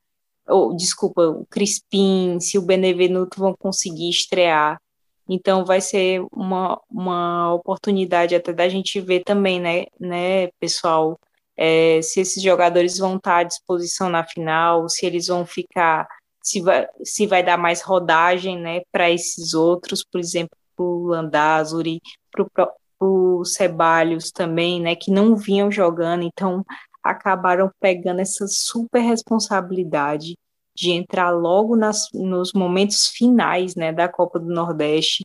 ou 0.47 0.75
desculpa, 0.75 1.21
o 1.27 1.45
Crispim, 1.47 2.39
se 2.39 2.57
o 2.57 2.61
Benevenuto 2.61 3.39
vão 3.39 3.55
conseguir 3.57 4.09
estrear 4.09 4.79
então 5.27 5.65
vai 5.65 5.81
ser 5.81 6.21
uma, 6.31 6.79
uma 6.89 7.53
oportunidade 7.53 8.35
até 8.35 8.53
da 8.53 8.69
gente 8.69 8.99
ver 9.01 9.23
também, 9.23 9.59
né, 9.59 9.85
né 9.99 10.47
pessoal, 10.59 11.19
é, 11.57 12.01
se 12.01 12.19
esses 12.19 12.41
jogadores 12.41 12.97
vão 12.97 13.15
estar 13.17 13.37
à 13.37 13.43
disposição 13.43 14.09
na 14.09 14.23
final, 14.23 14.87
se 14.89 15.05
eles 15.05 15.27
vão 15.27 15.45
ficar, 15.45 16.07
se 16.41 16.61
vai, 16.61 16.87
se 17.03 17.25
vai 17.25 17.43
dar 17.43 17.57
mais 17.57 17.81
rodagem, 17.81 18.59
né, 18.59 18.81
para 18.91 19.09
esses 19.09 19.53
outros, 19.53 20.03
por 20.03 20.19
exemplo, 20.19 20.55
para 20.75 20.85
o 20.85 21.07
Landázuri, 21.07 22.01
para 22.31 22.69
o 22.99 23.43
Ceballos 23.45 24.31
também, 24.31 24.81
né, 24.81 24.95
que 24.95 25.11
não 25.11 25.35
vinham 25.35 25.71
jogando, 25.71 26.23
então 26.23 26.63
acabaram 27.03 27.71
pegando 27.79 28.19
essa 28.19 28.47
super 28.47 28.99
responsabilidade 28.99 30.35
de 30.75 30.91
entrar 30.91 31.29
logo 31.31 31.75
nas, 31.75 32.09
nos 32.13 32.51
momentos 32.53 33.07
finais 33.07 33.75
né, 33.75 33.93
da 33.93 34.09
Copa 34.09 34.39
do 34.39 34.53
Nordeste. 34.53 35.23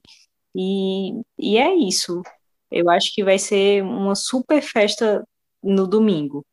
E, 0.54 1.20
e 1.38 1.58
é 1.58 1.74
isso. 1.74 2.22
Eu 2.70 2.88
acho 2.88 3.12
que 3.12 3.24
vai 3.24 3.38
ser 3.38 3.82
uma 3.82 4.14
super 4.14 4.62
festa 4.62 5.24
no 5.62 5.86
domingo. 5.86 6.44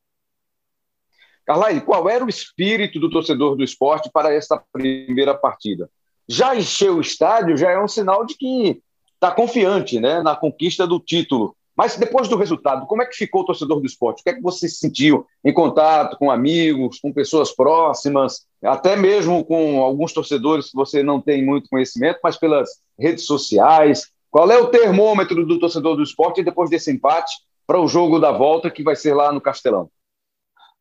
Carlyle, 1.46 1.80
qual 1.80 2.08
era 2.10 2.24
o 2.24 2.28
espírito 2.28 3.00
do 3.00 3.08
torcedor 3.08 3.56
do 3.56 3.64
esporte 3.64 4.10
para 4.12 4.34
esta 4.34 4.62
primeira 4.72 5.34
partida? 5.34 5.88
Já 6.28 6.54
encheu 6.54 6.96
o 6.96 7.00
estádio, 7.00 7.56
já 7.56 7.70
é 7.70 7.82
um 7.82 7.88
sinal 7.88 8.26
de 8.26 8.36
que 8.36 8.82
está 9.14 9.30
confiante 9.30 9.98
né, 9.98 10.22
na 10.22 10.36
conquista 10.36 10.86
do 10.86 11.00
título. 11.00 11.56
Mas 11.78 11.96
depois 11.96 12.26
do 12.26 12.36
resultado, 12.36 12.86
como 12.86 13.02
é 13.02 13.06
que 13.06 13.14
ficou 13.14 13.42
o 13.42 13.44
torcedor 13.44 13.78
do 13.78 13.86
esporte? 13.86 14.18
O 14.18 14.24
que 14.24 14.30
é 14.30 14.34
que 14.34 14.42
você 14.42 14.68
sentiu 14.68 15.24
em 15.44 15.52
contato 15.52 16.18
com 16.18 16.28
amigos, 16.28 16.98
com 16.98 17.12
pessoas 17.12 17.54
próximas, 17.54 18.44
até 18.60 18.96
mesmo 18.96 19.44
com 19.44 19.80
alguns 19.80 20.12
torcedores 20.12 20.72
que 20.72 20.76
você 20.76 21.04
não 21.04 21.20
tem 21.20 21.46
muito 21.46 21.70
conhecimento, 21.70 22.18
mas 22.20 22.36
pelas 22.36 22.68
redes 22.98 23.26
sociais? 23.26 24.08
Qual 24.28 24.50
é 24.50 24.58
o 24.58 24.66
termômetro 24.66 25.46
do 25.46 25.60
torcedor 25.60 25.94
do 25.94 26.02
esporte 26.02 26.42
depois 26.42 26.68
desse 26.68 26.90
empate 26.90 27.32
para 27.64 27.80
o 27.80 27.86
jogo 27.86 28.18
da 28.18 28.32
volta 28.32 28.72
que 28.72 28.82
vai 28.82 28.96
ser 28.96 29.14
lá 29.14 29.32
no 29.32 29.40
Castelão? 29.40 29.88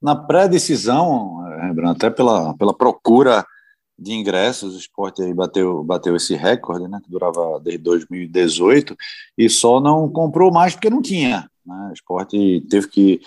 Na 0.02 0.16
pré-decisão, 0.16 1.44
Rembrandt, 1.62 2.04
até 2.04 2.10
pela, 2.10 2.56
pela 2.56 2.74
procura 2.74 3.46
de 3.98 4.14
ingressos, 4.14 4.76
o 4.76 4.80
esporte 4.80 5.22
aí 5.22 5.34
bateu, 5.34 5.84
bateu 5.84 6.16
esse 6.16 6.36
recorde, 6.36 6.88
né, 6.88 7.00
que 7.04 7.10
durava 7.10 7.60
desde 7.60 7.84
2018, 7.84 8.96
e 9.38 9.50
só 9.50 9.80
não 9.80 10.08
comprou 10.10 10.52
mais 10.52 10.74
porque 10.74 10.90
não 10.90 11.02
tinha. 11.02 11.50
Né, 11.66 11.88
o 11.90 11.94
esporte 11.94 12.66
teve 12.70 12.88
que 12.88 13.22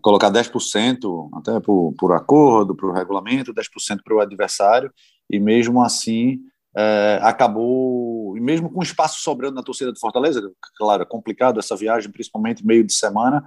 colocar 0.00 0.30
10%, 0.30 1.30
até 1.34 1.58
por, 1.60 1.94
por 1.98 2.12
acordo, 2.12 2.74
para 2.74 2.86
o 2.86 2.92
regulamento, 2.92 3.52
10% 3.52 4.00
para 4.04 4.14
o 4.14 4.20
adversário, 4.20 4.92
e 5.28 5.40
mesmo 5.40 5.82
assim 5.82 6.40
é, 6.76 7.18
acabou, 7.22 8.36
e 8.36 8.40
mesmo 8.40 8.70
com 8.70 8.82
espaço 8.82 9.20
sobrando 9.20 9.56
na 9.56 9.62
torcida 9.62 9.92
do 9.92 9.98
Fortaleza, 9.98 10.40
claro, 10.76 11.02
é 11.02 11.06
complicado 11.06 11.58
essa 11.58 11.76
viagem, 11.76 12.10
principalmente 12.10 12.66
meio 12.66 12.84
de 12.84 12.92
semana, 12.92 13.44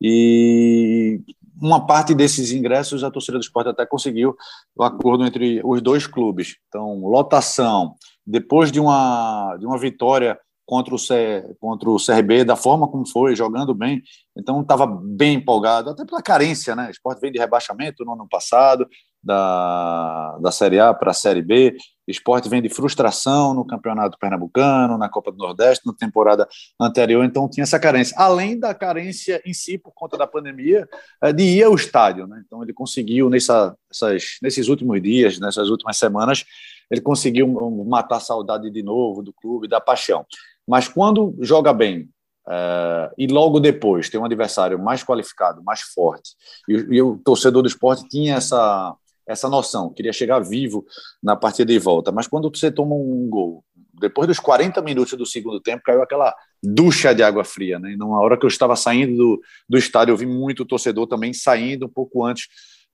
e 0.00 1.20
uma 1.60 1.86
parte 1.86 2.14
desses 2.14 2.52
ingressos 2.52 3.04
a 3.04 3.10
torcida 3.10 3.38
do 3.38 3.42
esporte 3.42 3.68
até 3.68 3.84
conseguiu 3.84 4.36
o 4.74 4.82
acordo 4.82 5.24
entre 5.24 5.60
os 5.64 5.80
dois 5.80 6.06
clubes. 6.06 6.56
Então, 6.68 7.00
lotação, 7.00 7.94
depois 8.26 8.72
de 8.72 8.80
uma, 8.80 9.56
de 9.58 9.66
uma 9.66 9.78
vitória 9.78 10.38
contra 10.70 10.94
o, 10.94 10.98
C, 10.98 11.44
contra 11.58 11.90
o 11.90 11.96
CRB, 11.96 12.44
da 12.44 12.54
forma 12.54 12.86
como 12.86 13.04
foi, 13.04 13.34
jogando 13.34 13.74
bem, 13.74 14.00
então 14.36 14.60
estava 14.60 14.86
bem 14.86 15.34
empolgado, 15.34 15.90
até 15.90 16.04
pela 16.04 16.22
carência, 16.22 16.76
né? 16.76 16.86
O 16.86 16.90
esporte 16.90 17.20
veio 17.20 17.32
de 17.32 17.40
rebaixamento 17.40 18.04
no 18.04 18.12
ano 18.12 18.28
passado, 18.28 18.88
da, 19.22 20.38
da 20.38 20.50
Série 20.50 20.80
A 20.80 20.94
para 20.94 21.10
a 21.10 21.14
Série 21.14 21.42
B. 21.42 21.76
Esporte 22.08 22.48
vem 22.48 22.60
de 22.60 22.68
frustração 22.68 23.54
no 23.54 23.64
Campeonato 23.64 24.18
Pernambucano, 24.18 24.98
na 24.98 25.08
Copa 25.08 25.30
do 25.30 25.38
Nordeste, 25.38 25.86
na 25.86 25.92
temporada 25.92 26.48
anterior, 26.80 27.24
então 27.24 27.48
tinha 27.48 27.62
essa 27.62 27.78
carência. 27.78 28.16
Além 28.18 28.58
da 28.58 28.74
carência 28.74 29.40
em 29.44 29.54
si, 29.54 29.78
por 29.78 29.92
conta 29.94 30.16
da 30.18 30.26
pandemia, 30.26 30.88
é, 31.22 31.32
de 31.32 31.44
ir 31.44 31.62
ao 31.62 31.74
estádio. 31.74 32.26
Né? 32.26 32.42
Então 32.44 32.62
ele 32.62 32.72
conseguiu, 32.72 33.30
nessa, 33.30 33.76
essas, 33.90 34.38
nesses 34.42 34.68
últimos 34.68 35.00
dias, 35.00 35.38
nessas 35.38 35.68
últimas 35.68 35.96
semanas, 35.96 36.44
ele 36.90 37.00
conseguiu 37.00 37.46
matar 37.86 38.16
a 38.16 38.20
saudade 38.20 38.70
de 38.70 38.82
novo 38.82 39.22
do 39.22 39.32
clube, 39.32 39.68
da 39.68 39.80
paixão. 39.80 40.26
Mas 40.66 40.88
quando 40.88 41.36
joga 41.40 41.72
bem, 41.72 42.08
Uh, 42.48 43.12
e 43.16 43.28
logo 43.28 43.60
depois 43.60 44.08
tem 44.08 44.18
um 44.18 44.24
adversário 44.24 44.76
mais 44.76 45.04
qualificado, 45.04 45.62
mais 45.62 45.82
forte. 45.82 46.30
E, 46.68 46.72
e, 46.72 47.02
o 47.02 47.16
torcedor 47.18 47.62
do 47.62 47.68
esporte 47.68 48.08
tinha 48.08 48.34
essa, 48.34 48.96
essa 49.30 49.48
noção, 49.48 49.92
queria 49.92 50.12
chegar 50.12 50.40
vivo 50.40 50.84
na 51.22 51.36
partida 51.36 51.72
de 51.72 51.78
volta. 51.78 52.10
Mas 52.10 52.26
quando 52.26 52.50
você 52.52 52.70
toma 52.70 52.94
um 52.94 53.28
gol, 53.28 53.64
depois 54.00 54.26
dos 54.26 54.40
40 54.40 54.80
minutos 54.82 55.16
do 55.16 55.26
segundo 55.26 55.60
tempo, 55.60 55.82
caiu 55.84 56.02
aquela 56.02 56.34
ducha 56.62 57.14
de 57.14 57.22
água 57.22 57.44
fria. 57.44 57.78
Né? 57.78 57.92
E 57.92 57.96
numa 57.96 58.20
hora 58.20 58.36
que 58.36 58.44
eu 58.44 58.48
estava 58.48 58.74
saindo 58.74 59.16
do, 59.16 59.40
do 59.68 59.78
estádio, 59.78 60.12
eu 60.12 60.16
vi 60.16 60.26
muito 60.26 60.64
torcedor 60.64 61.06
também 61.06 61.32
saindo 61.32 61.86
um 61.86 61.88
pouco 61.88 62.24
antes 62.24 62.48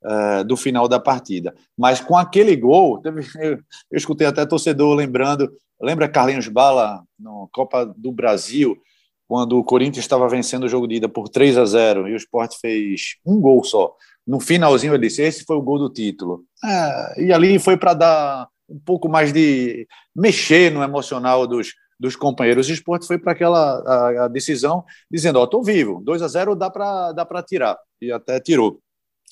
uh, 0.05 0.45
do 0.45 0.57
final 0.57 0.89
da 0.89 1.01
partida. 1.01 1.55
Mas 1.77 2.01
com 2.01 2.17
aquele 2.17 2.55
gol, 2.57 3.01
teve, 3.01 3.23
eu, 3.41 3.53
eu 3.53 3.97
escutei 3.97 4.27
até 4.27 4.45
torcedor 4.45 4.95
lembrando, 4.95 5.51
lembra 5.81 6.09
Carlinhos 6.09 6.49
Bala 6.49 7.03
na 7.19 7.31
Copa 7.53 7.87
do 7.97 8.13
Brasil, 8.13 8.77
quando 9.29 9.59
o 9.59 9.65
Corinthians 9.65 10.05
estava 10.05 10.29
vencendo 10.29 10.65
o 10.65 10.69
jogo 10.69 10.87
de 10.87 10.97
ida 10.97 11.09
por 11.09 11.29
3 11.29 11.59
a 11.59 11.65
0 11.65 12.09
e 12.09 12.13
o 12.13 12.17
Sport 12.17 12.55
fez 12.61 13.17
um 13.25 13.41
gol 13.41 13.65
só. 13.65 13.95
No 14.27 14.41
finalzinho 14.41 14.95
ele 14.95 15.07
disse: 15.07 15.23
Esse 15.23 15.45
foi 15.45 15.57
o 15.57 15.63
gol 15.63 15.79
do 15.79 15.91
título. 15.91 16.45
É, 16.65 17.25
e 17.25 17.33
ali 17.33 17.59
foi 17.59 17.77
para 17.77 17.95
dar 17.95 18.49
um 18.69 18.79
pouco 18.79 19.09
mais 19.09 19.33
de 19.33 19.87
mexer 20.15 20.73
no 20.73 20.83
emocional 20.83 21.47
dos, 21.47 21.69
dos 21.99 22.17
companheiros. 22.17 22.69
O 22.69 22.73
esporte 22.73 23.07
foi 23.07 23.19
para 23.19 23.33
aquela 23.33 23.79
a, 23.87 24.25
a, 24.25 24.29
decisão 24.29 24.85
dizendo: 25.11 25.39
Ó, 25.39 25.43
oh, 25.43 25.45
estou 25.45 25.63
vivo, 25.63 26.01
2 26.05 26.23
a 26.23 26.29
0 26.29 26.57
dá 26.57 26.71
para 26.71 27.13
dá 27.13 27.43
tirar. 27.43 27.79
E 28.01 28.11
até 28.11 28.41
tirou. 28.41 28.81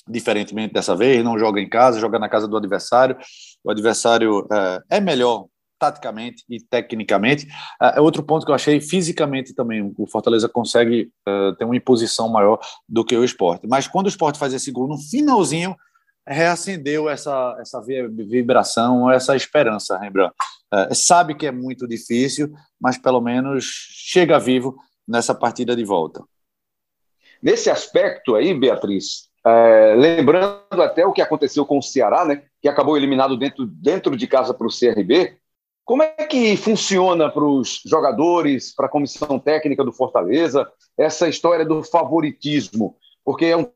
Diferentemente 0.07 0.75
dessa 0.75 0.95
vez, 0.95 1.25
não 1.25 1.39
joga 1.39 1.61
em 1.61 1.69
casa, 1.69 1.99
joga 1.99 2.19
na 2.19 2.29
casa 2.29 2.47
do 2.47 2.57
adversário. 2.57 3.17
O 3.65 3.71
adversário 3.71 4.47
é, 4.53 4.99
é 4.99 5.01
melhor 5.01 5.47
taticamente 5.85 6.45
e 6.49 6.59
tecnicamente. 6.59 7.47
É 7.81 8.01
outro 8.01 8.23
ponto 8.23 8.45
que 8.45 8.51
eu 8.51 8.55
achei 8.55 8.81
fisicamente 8.81 9.55
também. 9.55 9.93
O 9.99 10.07
Fortaleza 10.07 10.49
consegue 10.49 11.11
uh, 11.29 11.55
ter 11.57 11.65
uma 11.65 11.77
imposição 11.77 12.29
maior 12.29 12.59
do 12.89 13.05
que 13.05 13.17
o 13.17 13.25
esporte. 13.25 13.67
Mas 13.69 13.87
quando 13.87 14.07
o 14.07 14.09
esporte 14.09 14.39
faz 14.39 14.55
esse 14.55 14.71
gol 14.71 14.89
no 14.89 14.99
finalzinho, 14.99 15.77
reacendeu 16.27 17.09
essa, 17.09 17.55
essa 17.61 17.83
vibração, 17.83 19.11
essa 19.11 19.37
esperança, 19.37 19.99
Rembrandt. 19.99 20.35
Uh, 20.73 20.95
sabe 20.95 21.35
que 21.35 21.47
é 21.47 21.53
muito 21.53 21.87
difícil, 21.87 22.51
mas 22.81 22.97
pelo 22.97 23.21
menos 23.21 23.65
chega 23.65 24.39
vivo 24.39 24.77
nessa 25.07 25.35
partida 25.35 25.77
de 25.77 25.85
volta. 25.85 26.23
Nesse 27.43 27.69
aspecto 27.69 28.35
aí, 28.35 28.55
Beatriz, 28.55 29.29
é, 29.47 29.95
lembrando 29.95 30.81
até 30.81 31.05
o 31.05 31.13
que 31.13 31.21
aconteceu 31.21 31.67
com 31.67 31.77
o 31.77 31.83
Ceará, 31.83 32.25
né, 32.25 32.43
que 32.63 32.69
acabou 32.69 32.97
eliminado 32.97 33.37
dentro, 33.37 33.67
dentro 33.67 34.17
de 34.17 34.27
casa 34.27 34.55
para 34.55 34.67
o 34.67 34.71
CRB, 34.71 35.37
como 35.85 36.03
é 36.03 36.13
que 36.27 36.57
funciona 36.57 37.31
para 37.31 37.45
os 37.45 37.83
jogadores, 37.85 38.75
para 38.75 38.87
a 38.87 38.91
comissão 38.91 39.39
técnica 39.39 39.85
do 39.85 39.93
Fortaleza, 39.93 40.67
essa 40.97 41.29
história 41.29 41.65
do 41.65 41.83
favoritismo? 41.83 42.97
Porque 43.25 43.47
é 43.47 43.57
um 43.57 43.71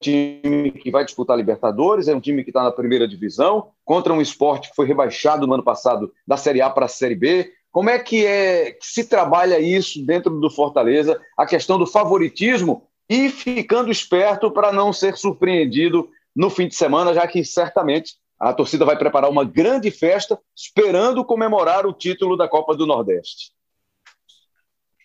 time 0.00 0.70
que 0.70 0.90
vai 0.90 1.04
disputar 1.04 1.36
Libertadores, 1.36 2.08
é 2.08 2.14
um 2.14 2.20
time 2.20 2.42
que 2.42 2.50
está 2.50 2.62
na 2.62 2.72
primeira 2.72 3.06
divisão, 3.06 3.70
contra 3.84 4.12
um 4.12 4.22
esporte 4.22 4.70
que 4.70 4.76
foi 4.76 4.86
rebaixado 4.86 5.46
no 5.46 5.54
ano 5.54 5.62
passado 5.62 6.12
da 6.26 6.36
Série 6.36 6.62
A 6.62 6.70
para 6.70 6.86
a 6.86 6.88
Série 6.88 7.14
B. 7.14 7.52
Como 7.70 7.90
é 7.90 7.98
que, 7.98 8.24
é 8.24 8.72
que 8.72 8.86
se 8.86 9.04
trabalha 9.04 9.60
isso 9.60 10.04
dentro 10.06 10.40
do 10.40 10.50
Fortaleza, 10.50 11.20
a 11.36 11.44
questão 11.44 11.78
do 11.78 11.86
favoritismo 11.86 12.88
e 13.08 13.28
ficando 13.28 13.90
esperto 13.90 14.50
para 14.50 14.72
não 14.72 14.92
ser 14.92 15.16
surpreendido 15.16 16.08
no 16.34 16.48
fim 16.48 16.68
de 16.68 16.74
semana, 16.74 17.12
já 17.12 17.26
que 17.26 17.44
certamente 17.44 18.14
a 18.38 18.52
torcida 18.52 18.84
vai 18.84 18.96
preparar 18.96 19.30
uma 19.30 19.44
grande 19.44 19.90
festa 19.90 20.38
esperando 20.54 21.24
comemorar 21.24 21.86
o 21.86 21.92
título 21.92 22.36
da 22.36 22.48
Copa 22.48 22.76
do 22.76 22.86
Nordeste. 22.86 23.52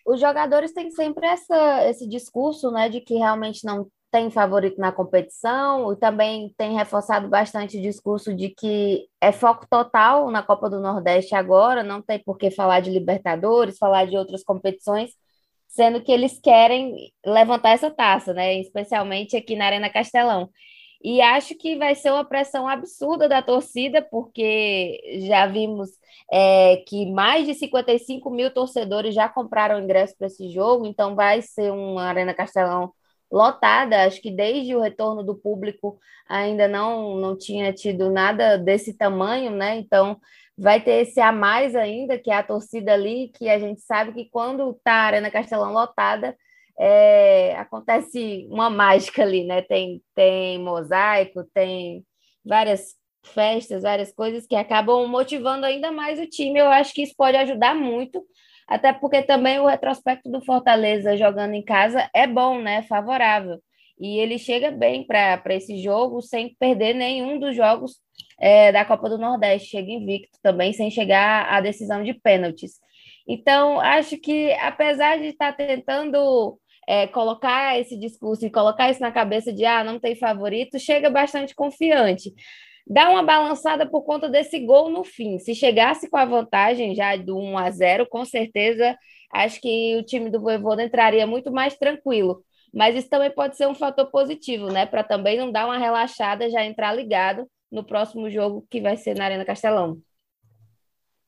Os 0.06 0.20
jogadores 0.20 0.72
têm 0.72 0.90
sempre 0.90 1.26
essa, 1.26 1.88
esse 1.88 2.06
discurso 2.06 2.70
né, 2.70 2.88
de 2.88 3.00
que 3.00 3.14
realmente 3.14 3.64
não 3.64 3.88
tem 4.14 4.30
favorito 4.30 4.80
na 4.80 4.92
competição, 4.92 5.92
e 5.92 5.96
também 5.96 6.54
tem 6.56 6.76
reforçado 6.76 7.28
bastante 7.28 7.78
o 7.78 7.82
discurso 7.82 8.32
de 8.32 8.48
que 8.48 9.08
é 9.20 9.32
foco 9.32 9.66
total 9.68 10.30
na 10.30 10.40
Copa 10.40 10.70
do 10.70 10.78
Nordeste 10.78 11.34
agora, 11.34 11.82
não 11.82 12.00
tem 12.00 12.20
por 12.20 12.38
que 12.38 12.48
falar 12.48 12.78
de 12.78 12.92
Libertadores, 12.92 13.76
falar 13.76 14.06
de 14.06 14.16
outras 14.16 14.44
competições, 14.44 15.10
sendo 15.66 16.00
que 16.00 16.12
eles 16.12 16.38
querem 16.38 17.12
levantar 17.26 17.70
essa 17.70 17.90
taça, 17.90 18.32
né? 18.32 18.54
Especialmente 18.60 19.36
aqui 19.36 19.56
na 19.56 19.66
Arena 19.66 19.90
Castelão. 19.90 20.48
E 21.04 21.20
acho 21.20 21.54
que 21.54 21.76
vai 21.76 21.94
ser 21.94 22.10
uma 22.10 22.24
pressão 22.24 22.66
absurda 22.66 23.28
da 23.28 23.42
torcida, 23.42 24.00
porque 24.00 25.20
já 25.28 25.46
vimos 25.46 25.90
é, 26.32 26.78
que 26.88 27.12
mais 27.12 27.46
de 27.46 27.54
55 27.54 28.30
mil 28.30 28.50
torcedores 28.50 29.14
já 29.14 29.28
compraram 29.28 29.78
ingresso 29.78 30.16
para 30.16 30.28
esse 30.28 30.48
jogo, 30.48 30.86
então 30.86 31.14
vai 31.14 31.42
ser 31.42 31.70
uma 31.70 32.04
Arena 32.04 32.32
Castelão 32.32 32.90
lotada. 33.30 34.04
Acho 34.04 34.18
que 34.22 34.30
desde 34.30 34.74
o 34.74 34.80
retorno 34.80 35.22
do 35.22 35.34
público 35.34 35.98
ainda 36.26 36.66
não, 36.66 37.16
não 37.16 37.36
tinha 37.36 37.70
tido 37.70 38.10
nada 38.10 38.56
desse 38.56 38.94
tamanho, 38.96 39.50
né? 39.50 39.76
Então 39.76 40.18
vai 40.56 40.80
ter 40.80 41.02
esse 41.02 41.20
a 41.20 41.30
mais 41.32 41.76
ainda, 41.76 42.18
que 42.18 42.30
é 42.30 42.36
a 42.36 42.42
torcida 42.42 42.94
ali, 42.94 43.30
que 43.34 43.50
a 43.50 43.58
gente 43.58 43.82
sabe 43.82 44.12
que 44.14 44.30
quando 44.30 44.70
está 44.70 44.92
a 44.92 45.04
Arena 45.04 45.30
Castelão 45.30 45.72
lotada, 45.72 46.34
é, 46.78 47.54
acontece 47.56 48.46
uma 48.50 48.68
mágica 48.68 49.22
ali, 49.22 49.44
né? 49.44 49.62
Tem, 49.62 50.02
tem 50.14 50.58
mosaico, 50.58 51.44
tem 51.54 52.04
várias 52.44 52.94
festas, 53.24 53.82
várias 53.82 54.12
coisas 54.12 54.46
que 54.46 54.54
acabam 54.54 55.06
motivando 55.06 55.64
ainda 55.64 55.90
mais 55.90 56.20
o 56.20 56.26
time. 56.26 56.58
Eu 56.58 56.68
acho 56.68 56.92
que 56.92 57.02
isso 57.02 57.14
pode 57.16 57.36
ajudar 57.36 57.74
muito, 57.74 58.22
até 58.68 58.92
porque 58.92 59.22
também 59.22 59.58
o 59.60 59.66
retrospecto 59.66 60.30
do 60.30 60.44
Fortaleza 60.44 61.16
jogando 61.16 61.54
em 61.54 61.64
casa 61.64 62.08
é 62.14 62.26
bom, 62.26 62.60
né? 62.60 62.82
Favorável. 62.82 63.60
E 63.98 64.18
ele 64.18 64.38
chega 64.38 64.70
bem 64.70 65.06
para 65.06 65.40
esse 65.50 65.80
jogo 65.80 66.20
sem 66.20 66.54
perder 66.58 66.94
nenhum 66.94 67.38
dos 67.38 67.54
jogos 67.54 68.00
é, 68.40 68.72
da 68.72 68.84
Copa 68.84 69.08
do 69.08 69.18
Nordeste, 69.18 69.70
chega 69.70 69.90
invicto 69.90 70.38
também, 70.42 70.72
sem 70.72 70.90
chegar 70.90 71.46
à 71.48 71.60
decisão 71.60 72.02
de 72.02 72.12
pênaltis. 72.12 72.72
Então, 73.26 73.80
acho 73.80 74.18
que 74.18 74.52
apesar 74.54 75.18
de 75.18 75.26
estar 75.26 75.52
tentando 75.56 76.58
é, 76.88 77.06
colocar 77.06 77.78
esse 77.78 77.98
discurso 77.98 78.44
e 78.46 78.50
colocar 78.50 78.90
isso 78.90 79.00
na 79.00 79.12
cabeça 79.12 79.52
de 79.52 79.64
ah, 79.64 79.84
não 79.84 79.98
tem 79.98 80.16
favorito, 80.16 80.78
chega 80.78 81.10
bastante 81.10 81.54
confiante. 81.54 82.32
Dá 82.86 83.08
uma 83.10 83.22
balançada 83.22 83.88
por 83.88 84.02
conta 84.02 84.28
desse 84.28 84.58
gol 84.60 84.90
no 84.90 85.04
fim. 85.04 85.38
Se 85.38 85.54
chegasse 85.54 86.08
com 86.10 86.18
a 86.18 86.24
vantagem 86.24 86.94
já 86.94 87.16
do 87.16 87.36
1 87.38 87.58
a 87.58 87.70
0, 87.70 88.06
com 88.06 88.24
certeza 88.24 88.96
acho 89.32 89.60
que 89.60 89.96
o 89.96 90.02
time 90.04 90.30
do 90.30 90.40
Voivoda 90.40 90.82
entraria 90.84 91.26
muito 91.26 91.50
mais 91.50 91.76
tranquilo. 91.76 92.42
Mas 92.72 92.96
isso 92.96 93.08
também 93.08 93.30
pode 93.30 93.56
ser 93.56 93.66
um 93.68 93.74
fator 93.74 94.10
positivo, 94.10 94.68
né? 94.68 94.84
Para 94.84 95.04
também 95.04 95.38
não 95.38 95.50
dar 95.50 95.66
uma 95.66 95.78
relaxada, 95.78 96.50
já 96.50 96.64
entrar 96.64 96.92
ligado 96.92 97.48
no 97.70 97.84
próximo 97.84 98.28
jogo 98.30 98.66
que 98.70 98.80
vai 98.80 98.96
ser 98.96 99.16
na 99.16 99.24
Arena 99.24 99.44
Castelão. 99.44 99.98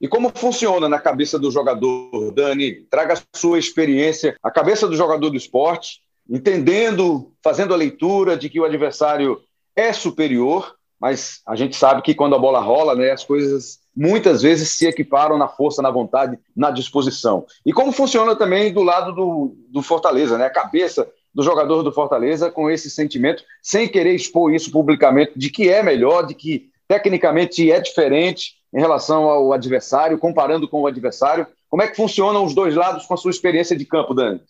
E 0.01 0.07
como 0.07 0.31
funciona 0.35 0.89
na 0.89 0.99
cabeça 0.99 1.39
do 1.39 1.51
jogador, 1.51 2.33
Dani? 2.33 2.73
Traga 2.91 3.15
a 3.15 3.39
sua 3.39 3.59
experiência, 3.59 4.37
a 4.43 4.51
cabeça 4.51 4.87
do 4.87 4.97
jogador 4.97 5.31
do 5.31 5.37
esporte, 5.37 6.01
entendendo, 6.29 7.33
fazendo 7.43 7.73
a 7.73 7.77
leitura 7.77 8.37
de 8.37 8.51
que 8.51 8.61
o 8.61 8.65
adversário 8.65 9.41
é 9.75 9.93
superior, 9.93 10.75
mas 11.01 11.41
a 11.47 11.55
gente 11.55 11.77
sabe 11.77 12.03
que 12.03 12.15
quando 12.15 12.35
a 12.35 12.39
bola 12.39 12.61
rola, 12.61 12.95
né, 12.95 13.11
as 13.11 13.25
coisas 13.25 13.81
muitas 13.95 14.43
vezes 14.43 14.71
se 14.71 14.87
equiparam 14.87 15.39
na 15.39 15.49
força, 15.49 15.81
na 15.81 15.91
vontade, 15.91 16.39
na 16.55 16.71
disposição. 16.71 17.47
E 17.65 17.73
como 17.73 17.93
funciona 17.93 18.37
também 18.37 18.73
do 18.73 18.83
lado 18.83 19.13
do, 19.15 19.57
do 19.71 19.83
Fortaleza, 19.83 20.37
né? 20.37 20.47
A 20.47 20.51
cabeça 20.51 21.09
do 21.35 21.43
jogador 21.43 21.83
do 21.83 21.93
Fortaleza 21.93 22.51
com 22.51 22.71
esse 22.71 22.91
sentimento, 22.91 23.43
sem 23.63 23.89
querer 23.89 24.15
expor 24.15 24.53
isso 24.53 24.71
publicamente, 24.71 25.33
de 25.37 25.51
que 25.51 25.69
é 25.69 25.83
melhor, 25.83 26.27
de 26.27 26.35
que 26.35 26.71
tecnicamente 26.89 27.71
é 27.71 27.81
diferente, 27.81 28.56
em 28.73 28.81
relação 28.81 29.25
ao 29.25 29.53
adversário, 29.53 30.19
comparando 30.19 30.69
com 30.69 30.83
o 30.83 30.87
adversário. 30.87 31.47
Como 31.69 31.83
é 31.83 31.89
que 31.89 31.97
funcionam 31.97 32.45
os 32.45 32.55
dois 32.55 32.75
lados 32.75 33.07
com 33.07 33.15
a 33.15 33.17
sua 33.17 33.31
experiência 33.31 33.77
de 33.77 33.85
campo, 33.85 34.15
Dani? 34.15 34.41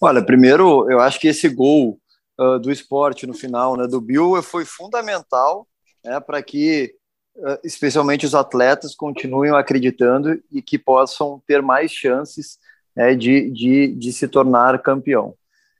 Olha, 0.00 0.24
primeiro, 0.24 0.90
eu 0.90 0.98
acho 1.00 1.20
que 1.20 1.28
esse 1.28 1.48
gol 1.48 1.98
uh, 2.38 2.58
do 2.58 2.72
esporte 2.72 3.26
no 3.26 3.34
final, 3.34 3.76
né, 3.76 3.86
do 3.86 4.00
Bill, 4.00 4.42
foi 4.42 4.64
fundamental 4.64 5.66
né, 6.04 6.18
para 6.18 6.42
que, 6.42 6.94
uh, 7.36 7.58
especialmente 7.62 8.26
os 8.26 8.34
atletas, 8.34 8.94
continuem 8.94 9.52
acreditando 9.52 10.42
e 10.50 10.60
que 10.60 10.78
possam 10.78 11.40
ter 11.46 11.62
mais 11.62 11.92
chances 11.92 12.58
né, 12.96 13.14
de, 13.14 13.50
de, 13.50 13.94
de 13.94 14.12
se 14.12 14.26
tornar 14.26 14.82
campeão. 14.82 15.34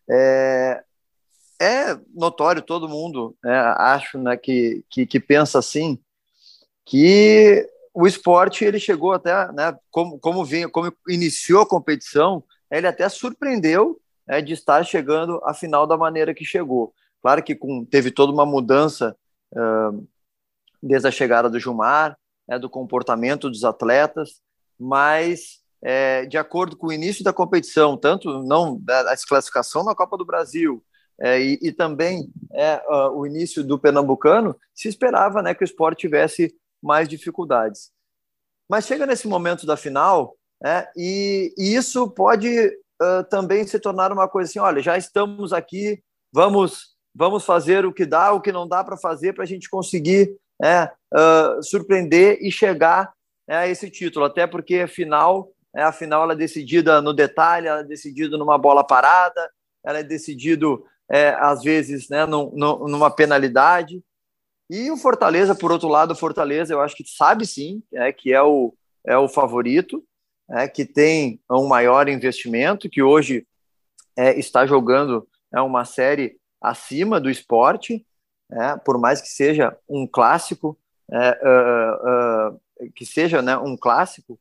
É, 0.09 0.83
é 1.61 1.99
notório, 2.15 2.63
todo 2.63 2.89
mundo, 2.89 3.37
né, 3.43 3.59
acho, 3.77 4.19
né, 4.19 4.37
que, 4.37 4.85
que, 4.91 5.07
que 5.07 5.21
pensa 5.21 5.59
assim, 5.59 5.99
que 6.85 7.69
o 7.95 8.07
esporte 8.07 8.65
ele 8.65 8.81
chegou 8.81 9.13
até, 9.13 9.51
né, 9.53 9.77
como, 9.91 10.19
como, 10.19 10.45
vinha, 10.45 10.69
como 10.69 10.93
iniciou 11.09 11.63
a 11.63 11.69
competição, 11.69 12.43
ele 12.71 12.87
até 12.87 13.09
surpreendeu 13.09 14.01
né, 14.27 14.41
de 14.41 14.55
estar 14.55 14.85
chegando 14.85 15.41
à 15.45 15.53
final 15.53 15.87
da 15.87 15.97
maneira 15.97 16.35
que 16.35 16.45
chegou. 16.45 16.93
Claro 17.21 17.43
que 17.43 17.55
com, 17.55 17.85
teve 17.85 18.11
toda 18.11 18.33
uma 18.33 18.47
mudança 18.47 19.17
uh, 19.53 20.09
desde 20.83 21.07
a 21.07 21.11
chegada 21.11 21.51
do 21.51 21.61
Gilmar, 21.61 22.17
né, 22.49 22.59
do 22.59 22.69
comportamento 22.69 23.49
dos 23.49 23.65
atletas, 23.65 24.41
mas 24.79 25.63
é, 25.83 26.25
de 26.27 26.39
acordo 26.39 26.77
com 26.77 26.89
o 26.89 26.93
início 26.93 27.25
da 27.25 27.33
competição, 27.33 27.97
tanto 27.97 28.43
não 28.43 28.79
da 28.81 29.15
classificação 29.29 29.85
na 29.85 29.95
Copa 29.95 30.17
do 30.17 30.25
Brasil, 30.25 30.83
é, 31.21 31.41
e, 31.41 31.59
e, 31.61 31.73
também 31.73 32.33
é, 32.53 32.83
uh, 32.89 33.11
o 33.11 33.27
início 33.27 33.63
do 33.63 33.79
Pernambucano, 33.79 34.57
se 34.75 34.89
esperava 34.89 35.43
né, 35.43 35.55
que 35.55 35.63
o 35.63 35.65
esporte 35.65 36.01
tivesse 36.01 36.55
mais 36.83 37.09
dificuldades. 37.09 37.91
Mas 38.69 38.87
chega 38.87 39.07
nesse 39.07 39.29
momento 39.29 39.67
da 39.67 39.77
final, 39.77 40.35
né, 40.63 40.87
e, 40.97 41.55
e 41.59 41.75
isso 41.75 42.09
pode 42.11 42.69
uh, 42.69 43.25
também 43.29 43.67
se 43.67 43.79
tornar 43.79 44.13
uma 44.13 44.29
coisa 44.29 44.51
assim: 44.51 44.59
olha, 44.59 44.83
já 44.83 44.97
estamos 44.97 45.53
aqui, 45.53 46.03
vamos, 46.33 46.95
vamos 47.15 47.45
fazer 47.45 47.85
o 47.85 47.93
que 47.93 48.07
dá, 48.07 48.33
o 48.33 48.41
que 48.41 48.53
não 48.53 48.67
dá 48.67 48.83
para 48.83 48.97
fazer 48.97 49.33
para 49.33 49.45
a 49.45 49.47
gente 49.47 49.69
conseguir 49.69 50.35
né, 50.61 50.91
uh, 51.13 51.63
surpreender 51.63 52.39
e 52.41 52.51
chegar 52.51 53.13
né, 53.49 53.57
a 53.57 53.69
esse 53.69 53.91
título, 53.91 54.25
até 54.25 54.47
porque 54.47 54.77
a 54.77 54.89
final, 54.89 55.51
né, 55.75 55.83
a 55.83 55.93
final 55.93 56.23
ela 56.23 56.33
é 56.33 56.37
decidida 56.37 57.03
no 57.03 57.13
detalhe, 57.13 57.67
ela 57.67 57.81
é 57.81 57.85
decidida 57.85 58.39
numa 58.39 58.57
bola 58.57 58.85
parada, 58.85 59.51
ela 59.85 59.99
é 59.99 60.03
decidida 60.03 60.67
é, 61.11 61.31
às 61.41 61.63
vezes 61.63 62.09
né, 62.09 62.25
num, 62.25 62.51
numa 62.55 63.11
penalidade. 63.11 64.03
E 64.75 64.91
o 64.91 64.97
Fortaleza, 64.97 65.55
por 65.55 65.71
outro 65.71 65.87
lado, 65.87 66.13
o 66.13 66.17
Fortaleza, 66.17 66.73
eu 66.73 66.81
acho 66.81 66.97
que 66.97 67.05
sabe 67.07 67.47
sim 67.47 67.83
é, 67.93 68.11
que 68.11 68.33
é 68.33 68.41
o, 68.41 68.75
é 69.07 69.15
o 69.19 69.29
favorito, 69.29 70.03
é, 70.49 70.67
que 70.67 70.87
tem 70.87 71.39
um 71.51 71.69
maior 71.69 72.09
investimento, 72.09 72.89
que 72.89 73.03
hoje 73.03 73.47
é, 74.17 74.39
está 74.39 74.65
jogando 74.65 75.29
é, 75.55 75.61
uma 75.61 75.85
série 75.85 76.39
acima 76.59 77.21
do 77.21 77.29
esporte, 77.29 78.03
é, 78.51 78.79
por 78.79 78.99
mais 78.99 79.21
que 79.21 79.29
seja 79.29 79.77
um 79.87 80.07
clássico, 80.07 80.79
uh, 81.11 82.55
uh, 82.55 82.91
que 82.95 83.05
seja 83.05 83.43
né, 83.43 83.55
um 83.59 83.77
clássico, 83.77 84.41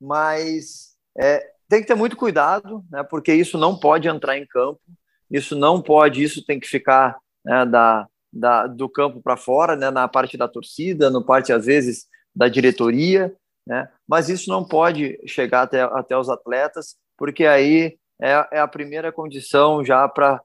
mas 0.00 0.94
é, 1.18 1.44
tem 1.68 1.80
que 1.80 1.88
ter 1.88 1.96
muito 1.96 2.16
cuidado, 2.16 2.84
né, 2.88 3.02
porque 3.02 3.34
isso 3.34 3.58
não 3.58 3.76
pode 3.76 4.06
entrar 4.06 4.38
em 4.38 4.46
campo, 4.46 4.80
isso 5.28 5.56
não 5.56 5.82
pode, 5.82 6.22
isso 6.22 6.46
tem 6.46 6.60
que 6.60 6.68
ficar 6.68 7.18
né, 7.44 7.66
da, 7.66 8.06
da, 8.32 8.66
do 8.66 8.88
campo 8.88 9.20
para 9.20 9.36
fora, 9.36 9.76
né, 9.76 9.90
na 9.90 10.08
parte 10.08 10.36
da 10.36 10.48
torcida, 10.48 11.10
no 11.10 11.24
parte, 11.24 11.52
às 11.52 11.66
vezes, 11.66 12.06
da 12.34 12.48
diretoria, 12.48 13.34
né, 13.66 13.88
mas 14.08 14.28
isso 14.28 14.48
não 14.48 14.64
pode 14.64 15.18
chegar 15.26 15.62
até, 15.62 15.82
até 15.82 16.16
os 16.16 16.28
atletas, 16.28 16.96
porque 17.16 17.44
aí 17.44 17.98
é, 18.20 18.48
é 18.52 18.60
a 18.60 18.68
primeira 18.68 19.12
condição 19.12 19.84
já 19.84 20.08
para 20.08 20.40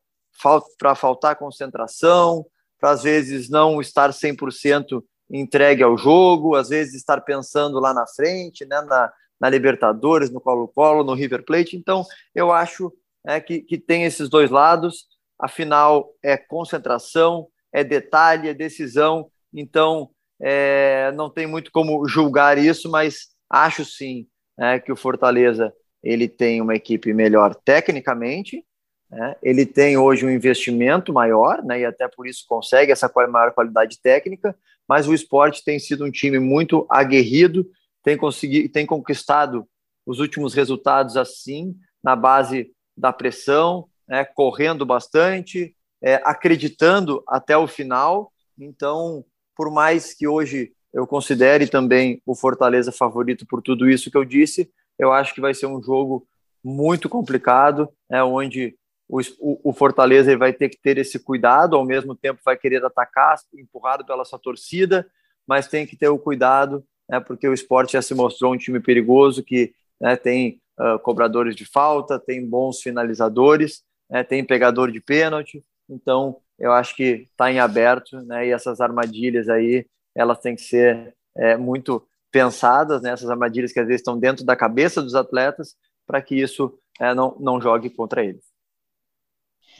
para 0.78 0.93
faltar 0.93 1.36
concentração, 1.36 2.45
para 2.80 2.91
às 2.91 3.02
vezes 3.02 3.50
não 3.50 3.82
estar 3.82 4.12
100% 4.12 5.04
entregue 5.32 5.84
ao 5.84 5.97
jogo, 5.97 6.56
às 6.56 6.69
vezes 6.69 6.93
estar 6.93 7.21
pensando 7.21 7.80
lá 7.80 7.93
na 7.93 8.06
frente, 8.08 8.65
né, 8.65 8.82
na, 8.82 9.12
na 9.39 9.50
Libertadores, 9.50 10.30
no 10.30 10.39
Colo-Colo, 10.39 11.04
no 11.04 11.13
River 11.13 11.43
Plate. 11.43 11.76
Então, 11.76 12.06
eu 12.34 12.52
acho 12.52 12.93
é, 13.26 13.39
que, 13.39 13.62
que 13.62 13.78
tem 13.78 14.06
esses 14.06 14.30
dois 14.30 14.50
lados. 14.50 15.06
Afinal, 15.39 16.13
é 16.23 16.38
concentração, 16.38 17.47
é 17.73 17.84
detalhe, 17.84 18.49
é 18.49 18.53
decisão. 18.53 19.30
Então, 19.53 20.10
é, 20.41 21.12
não 21.13 21.30
tem 21.30 21.47
muito 21.47 21.71
como 21.71 22.08
julgar 22.08 22.58
isso, 22.58 22.89
mas 22.89 23.27
acho 23.49 23.84
sim 23.86 24.27
é, 24.60 24.80
que 24.80 24.91
o 24.91 24.95
Fortaleza 24.95 25.73
ele 26.03 26.27
tem 26.27 26.62
uma 26.62 26.75
equipe 26.75 27.13
melhor 27.13 27.56
tecnicamente, 27.56 28.63
né? 29.10 29.36
Ele 29.41 29.65
tem 29.65 29.97
hoje 29.97 30.25
um 30.25 30.30
investimento 30.30 31.13
maior, 31.13 31.63
né? 31.63 31.80
e 31.80 31.86
até 31.86 32.08
por 32.08 32.27
isso 32.27 32.45
consegue 32.47 32.91
essa 32.91 33.12
maior 33.30 33.53
qualidade 33.53 33.99
técnica, 34.01 34.56
mas 34.88 35.08
o 35.08 35.13
esporte 35.13 35.63
tem 35.63 35.80
sido 35.80 36.06
um 36.06 36.12
time 36.12 36.39
muito 36.39 36.86
aguerrido, 36.89 37.69
tem, 38.03 38.17
conseguido, 38.17 38.69
tem 38.69 38.86
conquistado 38.86 39.67
os 40.06 40.19
últimos 40.19 40.53
resultados 40.53 41.17
assim, 41.17 41.75
na 42.03 42.15
base 42.15 42.71
da 42.97 43.12
pressão, 43.13 43.88
né? 44.08 44.25
correndo 44.25 44.86
bastante, 44.86 45.75
é, 46.03 46.15
acreditando 46.23 47.23
até 47.27 47.57
o 47.57 47.67
final. 47.67 48.31
Então, 48.57 49.23
por 49.55 49.71
mais 49.71 50.13
que 50.13 50.27
hoje 50.27 50.71
eu 50.93 51.05
considere 51.05 51.67
também 51.67 52.21
o 52.25 52.36
Fortaleza 52.36 52.91
favorito 52.91 53.45
por 53.45 53.62
tudo 53.62 53.89
isso 53.89 54.10
que 54.10 54.17
eu 54.17 54.25
disse, 54.25 54.71
eu 54.97 55.12
acho 55.12 55.33
que 55.33 55.41
vai 55.41 55.53
ser 55.53 55.67
um 55.67 55.81
jogo 55.81 56.27
muito 56.63 57.07
complicado, 57.07 57.89
é 58.12 58.23
onde 58.23 58.75
o, 59.07 59.21
o, 59.69 59.73
Fortaleza 59.73 60.36
vai 60.38 60.51
ter 60.51 60.69
que 60.69 60.77
ter 60.81 60.97
esse 60.97 61.17
cuidado, 61.17 61.75
ao 61.75 61.86
mesmo 61.86 62.13
tempo 62.13 62.41
vai 62.43 62.57
querer 62.57 62.83
atacar, 62.83 63.38
empurrado 63.53 64.05
pela 64.05 64.25
sua 64.25 64.38
torcida, 64.38 65.07
mas 65.47 65.67
tem 65.67 65.88
que 65.88 65.95
ter 65.95 66.10
o 66.10 66.19
cuidado, 66.19 66.83
né, 67.10 67.19
porque 67.19 67.47
o 67.47 67.53
esporte 67.53 67.93
já 67.93 68.01
se 68.01 68.13
mostrou 68.13 68.53
um 68.53 68.57
time 68.57 68.81
perigoso 68.81 69.43
que 69.43 69.73
né, 69.99 70.17
tem 70.17 70.62
uh, 70.77 70.99
cobradores 70.99 71.55
de 71.55 71.65
falta, 71.65 72.19
tem 72.19 72.45
bons 72.45 72.81
finalizadores, 72.81 73.81
né, 74.10 74.23
tem 74.23 74.43
pegador 74.43 74.91
de 74.91 74.99
pênalti, 74.99 75.63
então 75.89 76.41
eu 76.58 76.71
acho 76.71 76.95
que 76.95 77.28
está 77.30 77.52
em 77.52 77.60
aberto, 77.60 78.19
né, 78.21 78.47
e 78.47 78.52
essas 78.52 78.82
armadilhas 78.82 79.47
aí, 79.47 79.86
elas 80.15 80.39
têm 80.39 80.56
que 80.56 80.62
ser 80.62 81.15
é, 81.36 81.56
muito 81.56 82.06
pensadas, 82.32 83.02
né, 83.02 83.12
essas 83.12 83.30
armadilhas 83.30 83.71
que 83.71 83.80
às 83.80 83.86
vezes 83.86 84.02
estão 84.02 84.17
dentro 84.17 84.43
da 84.43 84.56
cabeça 84.56 85.02
dos 85.02 85.15
atletas, 85.15 85.76
para 86.06 86.21
que 86.21 86.36
isso 86.36 86.78
é, 87.00 87.13
não, 87.13 87.36
não 87.39 87.62
jogue 87.62 87.89
contra 87.89 88.23
eles. 88.23 88.45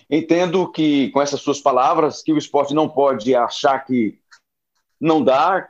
Entendo 0.10 0.72
que, 0.72 1.10
com 1.10 1.22
essas 1.22 1.42
suas 1.42 1.60
palavras, 1.60 2.22
que 2.22 2.32
o 2.32 2.38
esporte 2.38 2.74
não 2.74 2.88
pode 2.88 3.36
achar 3.36 3.80
que 3.80 4.20
não 5.00 5.24
dá, 5.24 5.68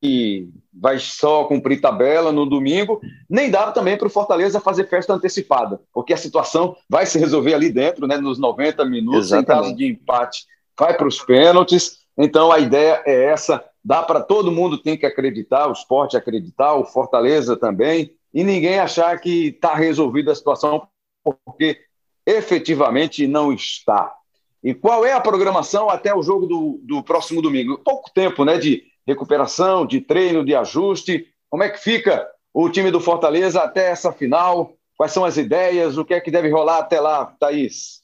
que 0.00 0.50
vai 0.72 0.98
só 0.98 1.44
cumprir 1.44 1.80
tabela 1.80 2.30
no 2.30 2.46
domingo, 2.46 3.00
nem 3.28 3.50
dá 3.50 3.72
também 3.72 3.96
para 3.96 4.06
o 4.06 4.10
Fortaleza 4.10 4.60
fazer 4.60 4.88
festa 4.88 5.14
antecipada, 5.14 5.80
porque 5.92 6.12
a 6.12 6.16
situação 6.16 6.76
vai 6.88 7.06
se 7.06 7.18
resolver 7.18 7.54
ali 7.54 7.70
dentro, 7.70 8.06
né, 8.06 8.16
nos 8.16 8.38
90 8.38 8.84
minutos, 8.84 9.26
Exatamente. 9.26 9.44
em 9.44 9.62
caso 9.62 9.76
de 9.76 9.86
empate, 9.86 10.44
vai 10.78 10.96
para 10.96 11.08
os 11.08 11.20
pênaltis. 11.20 12.00
Então 12.16 12.52
a 12.52 12.58
ideia 12.58 13.02
é 13.06 13.24
essa, 13.24 13.64
dá 13.84 14.02
para 14.02 14.20
todo 14.20 14.52
mundo 14.52 14.78
tem 14.78 14.96
que 14.96 15.06
acreditar, 15.06 15.66
o 15.66 15.72
esporte 15.72 16.16
acreditar, 16.16 16.74
o 16.74 16.84
Fortaleza 16.84 17.56
também, 17.56 18.12
e 18.32 18.44
ninguém 18.44 18.78
achar 18.78 19.18
que 19.18 19.48
está 19.48 19.74
resolvida 19.74 20.32
a 20.32 20.34
situação, 20.34 20.86
porque 21.24 21.78
efetivamente 22.24 23.26
não 23.26 23.52
está. 23.52 24.14
E 24.62 24.74
qual 24.74 25.04
é 25.04 25.12
a 25.12 25.20
programação 25.20 25.88
até 25.88 26.14
o 26.14 26.22
jogo 26.22 26.46
do, 26.46 26.80
do 26.82 27.02
próximo 27.02 27.40
domingo? 27.40 27.78
Pouco 27.78 28.10
tempo 28.12 28.44
né, 28.44 28.58
de 28.58 28.89
recuperação, 29.10 29.86
de 29.86 30.00
treino, 30.00 30.44
de 30.44 30.54
ajuste. 30.54 31.26
Como 31.48 31.62
é 31.62 31.68
que 31.68 31.78
fica 31.78 32.28
o 32.52 32.68
time 32.68 32.90
do 32.90 33.00
Fortaleza 33.00 33.60
até 33.60 33.90
essa 33.90 34.12
final? 34.12 34.74
Quais 34.96 35.12
são 35.12 35.24
as 35.24 35.36
ideias? 35.36 35.96
O 35.98 36.04
que 36.04 36.14
é 36.14 36.20
que 36.20 36.30
deve 36.30 36.50
rolar 36.50 36.78
até 36.78 37.00
lá, 37.00 37.26
Thaís? 37.38 38.02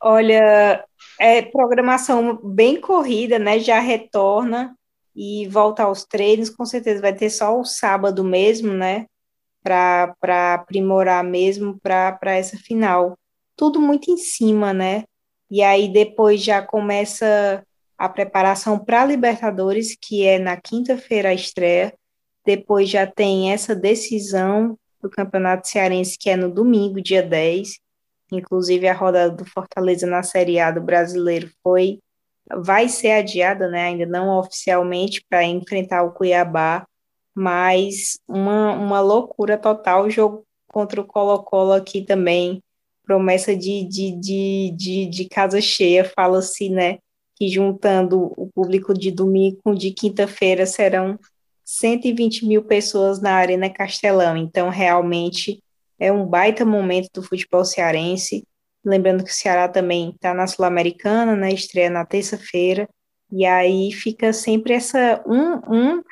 Olha, 0.00 0.84
é 1.18 1.42
programação 1.42 2.38
bem 2.42 2.80
corrida, 2.80 3.38
né? 3.38 3.58
Já 3.58 3.78
retorna 3.78 4.76
e 5.14 5.48
volta 5.48 5.84
aos 5.84 6.04
treinos. 6.04 6.50
Com 6.50 6.64
certeza 6.64 7.00
vai 7.00 7.14
ter 7.14 7.30
só 7.30 7.58
o 7.58 7.64
sábado 7.64 8.22
mesmo, 8.22 8.72
né? 8.72 9.06
para 9.66 10.54
aprimorar 10.54 11.24
mesmo 11.24 11.78
para 11.80 12.36
essa 12.36 12.56
final. 12.56 13.18
Tudo 13.56 13.80
muito 13.80 14.10
em 14.10 14.16
cima, 14.16 14.72
né? 14.72 15.04
E 15.50 15.60
aí 15.62 15.88
depois 15.88 16.42
já 16.42 16.62
começa 16.62 17.65
a 17.98 18.08
preparação 18.08 18.78
para 18.78 19.02
a 19.02 19.06
Libertadores, 19.06 19.96
que 20.00 20.26
é 20.26 20.38
na 20.38 20.56
quinta-feira 20.56 21.30
a 21.30 21.34
estreia. 21.34 21.94
Depois 22.44 22.88
já 22.88 23.06
tem 23.06 23.52
essa 23.52 23.74
decisão 23.74 24.78
do 25.02 25.10
Campeonato 25.10 25.68
Cearense, 25.68 26.16
que 26.18 26.30
é 26.30 26.36
no 26.36 26.50
domingo, 26.50 27.00
dia 27.00 27.22
10. 27.22 27.78
Inclusive 28.32 28.88
a 28.88 28.94
rodada 28.94 29.30
do 29.30 29.44
Fortaleza 29.44 30.06
na 30.06 30.22
Série 30.22 30.58
A 30.58 30.70
do 30.70 30.80
Brasileiro 30.80 31.50
foi 31.62 32.00
vai 32.48 32.88
ser 32.88 33.10
adiada, 33.10 33.68
né, 33.68 33.86
ainda 33.86 34.06
não 34.06 34.38
oficialmente 34.38 35.24
para 35.28 35.42
enfrentar 35.42 36.04
o 36.04 36.12
Cuiabá 36.12 36.86
mas 37.36 38.18
uma, 38.26 38.72
uma 38.72 39.00
loucura 39.00 39.58
total. 39.58 40.04
O 40.04 40.10
jogo 40.10 40.46
contra 40.66 40.98
o 40.98 41.04
Colo-Colo 41.04 41.74
aqui 41.74 42.00
também, 42.00 42.62
promessa 43.04 43.54
de, 43.54 43.84
de, 43.84 44.10
de, 44.12 44.74
de, 44.74 45.06
de 45.06 45.28
casa 45.28 45.60
cheia, 45.60 46.02
fala-se, 46.02 46.70
né, 46.70 46.98
que 47.36 47.48
juntando 47.48 48.32
o 48.36 48.50
público 48.54 48.94
de 48.94 49.10
domingo 49.10 49.60
com 49.62 49.74
de 49.74 49.90
quinta-feira 49.92 50.66
serão 50.66 51.18
120 51.64 52.46
mil 52.46 52.64
pessoas 52.64 53.20
na 53.20 53.34
Arena 53.34 53.68
Castelão. 53.68 54.36
Então, 54.36 54.70
realmente 54.70 55.62
é 55.98 56.10
um 56.10 56.26
baita 56.26 56.64
momento 56.64 57.10
do 57.12 57.22
futebol 57.22 57.64
cearense. 57.64 58.44
Lembrando 58.84 59.22
que 59.22 59.30
o 59.30 59.34
Ceará 59.34 59.68
também 59.68 60.10
está 60.10 60.32
na 60.32 60.46
Sul-Americana, 60.46 61.36
né, 61.36 61.52
estreia 61.52 61.90
na 61.90 62.06
terça-feira. 62.06 62.88
E 63.30 63.44
aí 63.44 63.92
fica 63.92 64.32
sempre 64.32 64.72
essa 64.72 65.22
um, 65.26 65.96
um 65.96 66.02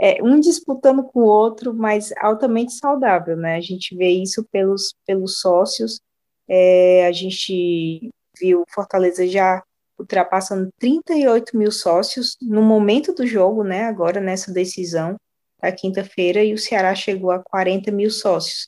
é, 0.00 0.22
um 0.22 0.40
disputando 0.40 1.02
com 1.04 1.20
o 1.20 1.26
outro, 1.26 1.74
mas 1.74 2.10
altamente 2.18 2.72
saudável, 2.72 3.36
né? 3.36 3.56
A 3.56 3.60
gente 3.60 3.94
vê 3.94 4.08
isso 4.08 4.46
pelos, 4.50 4.94
pelos 5.06 5.40
sócios, 5.40 6.00
é, 6.48 7.06
a 7.06 7.12
gente 7.12 8.10
viu 8.40 8.64
Fortaleza 8.70 9.26
já 9.28 9.62
ultrapassando 10.00 10.70
38 10.78 11.56
mil 11.56 11.70
sócios 11.70 12.36
no 12.40 12.62
momento 12.62 13.14
do 13.14 13.26
jogo, 13.26 13.62
né? 13.62 13.84
Agora 13.84 14.20
nessa 14.20 14.52
decisão 14.52 15.16
da 15.60 15.70
quinta-feira, 15.70 16.42
e 16.42 16.54
o 16.54 16.58
Ceará 16.58 16.94
chegou 16.94 17.30
a 17.30 17.38
40 17.38 17.90
mil 17.92 18.10
sócios. 18.10 18.66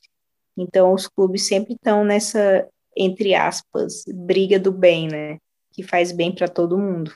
Então, 0.55 0.93
os 0.93 1.07
clubes 1.07 1.47
sempre 1.47 1.73
estão 1.73 2.03
nessa, 2.03 2.67
entre 2.95 3.33
aspas, 3.33 4.03
briga 4.07 4.59
do 4.59 4.71
bem, 4.71 5.07
né? 5.07 5.37
Que 5.71 5.81
faz 5.81 6.11
bem 6.11 6.33
para 6.33 6.47
todo 6.47 6.77
mundo 6.77 7.11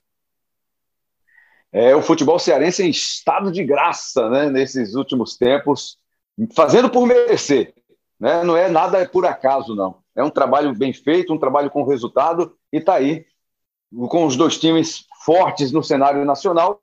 é, 1.71 1.95
o 1.95 2.01
futebol 2.01 2.39
cearense 2.39 2.83
em 2.83 2.89
estado 2.89 3.51
de 3.51 3.63
graça 3.63 4.29
né, 4.29 4.49
nesses 4.49 4.95
últimos 4.95 5.37
tempos, 5.37 5.97
fazendo 6.55 6.89
por 6.89 7.05
merecer. 7.05 7.73
Né? 8.19 8.43
Não 8.43 8.55
é 8.55 8.69
nada 8.69 9.07
por 9.07 9.25
acaso, 9.25 9.75
não. 9.75 9.99
É 10.15 10.23
um 10.23 10.29
trabalho 10.29 10.73
bem 10.73 10.91
feito, 10.93 11.33
um 11.33 11.37
trabalho 11.37 11.69
com 11.69 11.83
resultado, 11.83 12.55
e 12.71 12.77
está 12.77 12.95
aí, 12.95 13.25
com 14.09 14.25
os 14.25 14.35
dois 14.35 14.57
times 14.57 15.05
fortes 15.25 15.71
no 15.71 15.83
cenário 15.83 16.23
nacional 16.25 16.81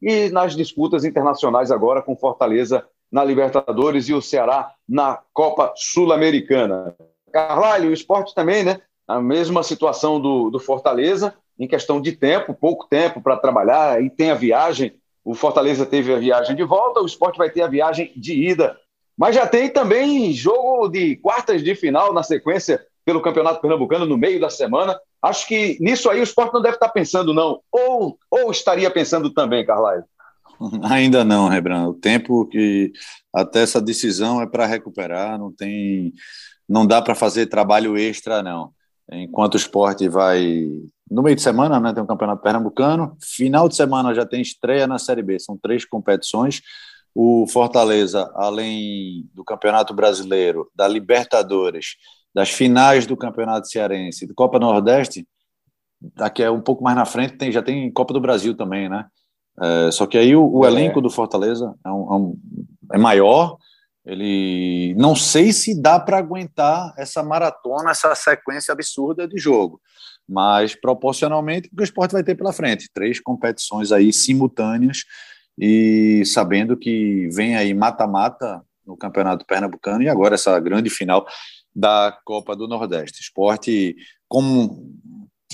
e 0.00 0.28
nas 0.30 0.56
disputas 0.56 1.04
internacionais 1.04 1.70
agora, 1.70 2.02
com 2.02 2.16
Fortaleza 2.16 2.84
na 3.10 3.22
Libertadores 3.22 4.08
e 4.08 4.14
o 4.14 4.22
Ceará 4.22 4.72
na 4.88 5.20
Copa 5.32 5.72
Sul-Americana. 5.76 6.96
Carvalho, 7.30 7.90
o 7.90 7.92
esporte 7.92 8.34
também, 8.34 8.64
né? 8.64 8.80
A 9.06 9.20
mesma 9.20 9.62
situação 9.62 10.20
do, 10.20 10.50
do 10.50 10.58
Fortaleza, 10.58 11.34
em 11.58 11.68
questão 11.68 12.00
de 12.00 12.12
tempo, 12.12 12.54
pouco 12.54 12.86
tempo 12.88 13.20
para 13.20 13.36
trabalhar, 13.36 14.02
e 14.02 14.08
tem 14.08 14.30
a 14.30 14.34
viagem. 14.34 14.94
O 15.24 15.34
Fortaleza 15.34 15.84
teve 15.84 16.12
a 16.12 16.18
viagem 16.18 16.56
de 16.56 16.64
volta, 16.64 17.00
o 17.00 17.06
esporte 17.06 17.38
vai 17.38 17.50
ter 17.50 17.62
a 17.62 17.68
viagem 17.68 18.12
de 18.16 18.48
ida. 18.48 18.76
Mas 19.16 19.34
já 19.34 19.46
tem 19.46 19.68
também 19.68 20.32
jogo 20.32 20.88
de 20.88 21.16
quartas 21.16 21.62
de 21.62 21.74
final 21.74 22.12
na 22.12 22.22
sequência 22.22 22.84
pelo 23.04 23.20
Campeonato 23.20 23.60
Pernambucano 23.60 24.06
no 24.06 24.16
meio 24.16 24.40
da 24.40 24.50
semana. 24.50 24.98
Acho 25.20 25.46
que 25.46 25.76
nisso 25.80 26.10
aí 26.10 26.20
o 26.20 26.24
esporte 26.24 26.52
não 26.52 26.62
deve 26.62 26.74
estar 26.74 26.88
pensando, 26.88 27.32
não. 27.32 27.60
Ou, 27.70 28.18
ou 28.30 28.50
estaria 28.50 28.90
pensando 28.90 29.30
também, 29.30 29.64
Carlyle? 29.64 30.04
Ainda 30.90 31.24
não, 31.24 31.48
Rebran. 31.48 31.88
O 31.88 31.94
tempo 31.94 32.46
que 32.46 32.92
até 33.34 33.62
essa 33.62 33.80
decisão 33.80 34.40
é 34.40 34.46
para 34.46 34.66
recuperar, 34.66 35.38
não 35.38 35.52
tem, 35.52 36.12
não 36.68 36.86
dá 36.86 37.00
para 37.00 37.14
fazer 37.14 37.46
trabalho 37.46 37.96
extra, 37.96 38.42
não. 38.42 38.72
Enquanto 39.10 39.54
o 39.54 39.58
esporte 39.58 40.08
vai 40.08 40.68
no 41.10 41.22
meio 41.22 41.36
de 41.36 41.42
semana, 41.42 41.78
né, 41.78 41.92
tem 41.92 42.02
um 42.02 42.06
campeonato 42.06 42.42
pernambucano. 42.42 43.16
Final 43.20 43.68
de 43.68 43.76
semana 43.76 44.14
já 44.14 44.24
tem 44.24 44.40
estreia 44.40 44.86
na 44.86 44.98
Série 44.98 45.22
B. 45.22 45.38
São 45.38 45.58
três 45.58 45.84
competições. 45.84 46.62
O 47.14 47.46
Fortaleza, 47.46 48.32
além 48.34 49.28
do 49.34 49.44
Campeonato 49.44 49.92
Brasileiro, 49.92 50.70
da 50.74 50.88
Libertadores, 50.88 51.96
das 52.34 52.50
finais 52.50 53.06
do 53.06 53.16
Campeonato 53.16 53.68
Cearense, 53.68 54.26
do 54.26 54.34
Copa 54.34 54.58
Nordeste, 54.58 55.26
daqui 56.14 56.42
a 56.42 56.50
um 56.50 56.60
pouco 56.60 56.82
mais 56.82 56.96
na 56.96 57.04
frente 57.04 57.36
tem, 57.36 57.52
já 57.52 57.62
tem 57.62 57.90
Copa 57.92 58.12
do 58.12 58.20
Brasil 58.20 58.56
também, 58.56 58.88
né? 58.88 59.06
É, 59.60 59.90
só 59.90 60.06
que 60.06 60.16
aí 60.16 60.34
o, 60.34 60.50
o 60.50 60.64
é. 60.64 60.68
elenco 60.68 61.00
do 61.00 61.10
Fortaleza 61.10 61.74
é, 61.84 61.90
um, 61.90 61.92
é, 61.92 62.16
um, 62.16 62.38
é, 62.94 62.98
maior. 62.98 63.56
Ele 64.04 64.94
não 64.98 65.14
sei 65.14 65.52
se 65.52 65.80
dá 65.80 66.00
para 66.00 66.18
aguentar 66.18 66.92
essa 66.98 67.22
maratona, 67.22 67.90
essa 67.90 68.12
sequência 68.16 68.72
absurda 68.72 69.28
de 69.28 69.38
jogo, 69.38 69.80
mas 70.28 70.74
proporcionalmente 70.74 71.70
o 71.78 71.82
esporte 71.82 72.12
vai 72.12 72.24
ter 72.24 72.34
pela 72.34 72.52
frente 72.52 72.90
três 72.92 73.20
competições 73.20 73.92
aí 73.92 74.12
simultâneas 74.12 75.04
e 75.56 76.24
sabendo 76.26 76.76
que 76.76 77.28
vem 77.32 77.54
aí 77.54 77.72
mata-mata 77.72 78.60
no 78.84 78.96
Campeonato 78.96 79.46
Pernambucano 79.46 80.02
e 80.02 80.08
agora 80.08 80.34
essa 80.34 80.58
grande 80.58 80.90
final 80.90 81.24
da 81.74 82.16
Copa 82.24 82.54
do 82.54 82.68
Nordeste. 82.68 83.20
Esporte 83.20 83.96
como 84.28 84.92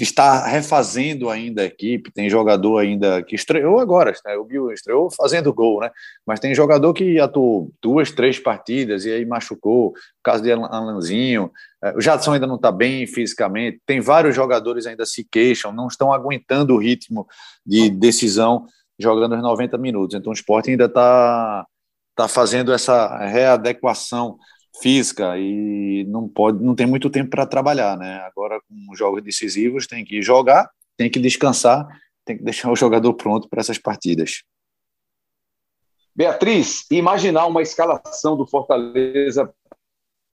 está 0.03 0.47
refazendo 0.47 1.29
ainda 1.31 1.63
a 1.63 1.65
equipe, 1.65 2.13
tem 2.13 2.29
jogador 2.29 2.79
ainda 2.79 3.23
que 3.23 3.35
estreou 3.35 3.79
agora, 3.79 4.13
né? 4.25 4.37
o 4.37 4.45
Bill 4.45 4.73
estreou 4.73 5.11
fazendo 5.11 5.53
gol, 5.53 5.81
né? 5.81 5.91
Mas 6.27 6.41
tem 6.41 6.55
jogador 6.55 6.93
que 6.93 7.19
atuou 7.19 7.73
duas, 7.83 8.11
três 8.11 8.39
partidas 8.39 9.05
e 9.05 9.13
aí 9.13 9.25
machucou, 9.25 9.89
o 9.89 9.95
caso 10.23 10.43
de 10.43 10.53
Alanzinho, 10.53 11.51
é, 11.83 11.97
o 11.97 12.01
Jadson 12.01 12.35
ainda 12.35 12.47
não 12.47 12.57
está 12.57 12.71
bem 12.71 13.07
fisicamente, 13.07 13.81
tem 13.87 14.01
vários 14.01 14.35
jogadores 14.35 14.87
ainda 14.87 15.05
se 15.05 15.27
queixam, 15.29 15.73
não 15.73 15.89
estão 15.89 16.13
aguentando 16.13 16.75
o 16.75 16.79
ritmo 16.79 17.27
de 17.65 17.91
decisão 17.91 18.67
jogando 18.99 19.35
os 19.37 19.43
90 19.43 19.79
minutos, 19.79 20.15
então 20.17 20.31
o 20.31 20.35
esporte 20.35 20.71
ainda 20.71 20.87
está 20.87 21.67
tá 22.15 22.27
fazendo 22.27 22.73
essa 22.73 23.17
readequação 23.27 24.39
física 24.81 25.39
e 25.39 26.05
não 26.09 26.29
pode, 26.29 26.63
não 26.63 26.75
tem 26.75 26.87
muito 26.87 27.11
tempo 27.11 27.31
para 27.31 27.47
trabalhar, 27.47 27.97
né? 27.97 28.21
Agora 28.21 28.61
com 28.61 28.95
jogos 28.95 29.23
decisivos 29.23 29.87
tem 29.87 30.05
que 30.05 30.23
jogar, 30.23 30.71
tem 30.97 31.11
que 31.11 31.19
descansar, 31.19 31.87
tem 32.25 32.37
que 32.37 32.45
deixar 32.45 32.71
o 32.71 32.77
jogador 32.77 33.15
pronto 33.15 33.49
para 33.49 33.61
essas 33.61 33.79
partidas. 33.79 34.43
Beatriz, 36.15 36.85
imaginar 36.91 37.47
uma 37.47 37.63
escalação 37.63 38.37
do 38.37 38.47
Fortaleza 38.47 39.53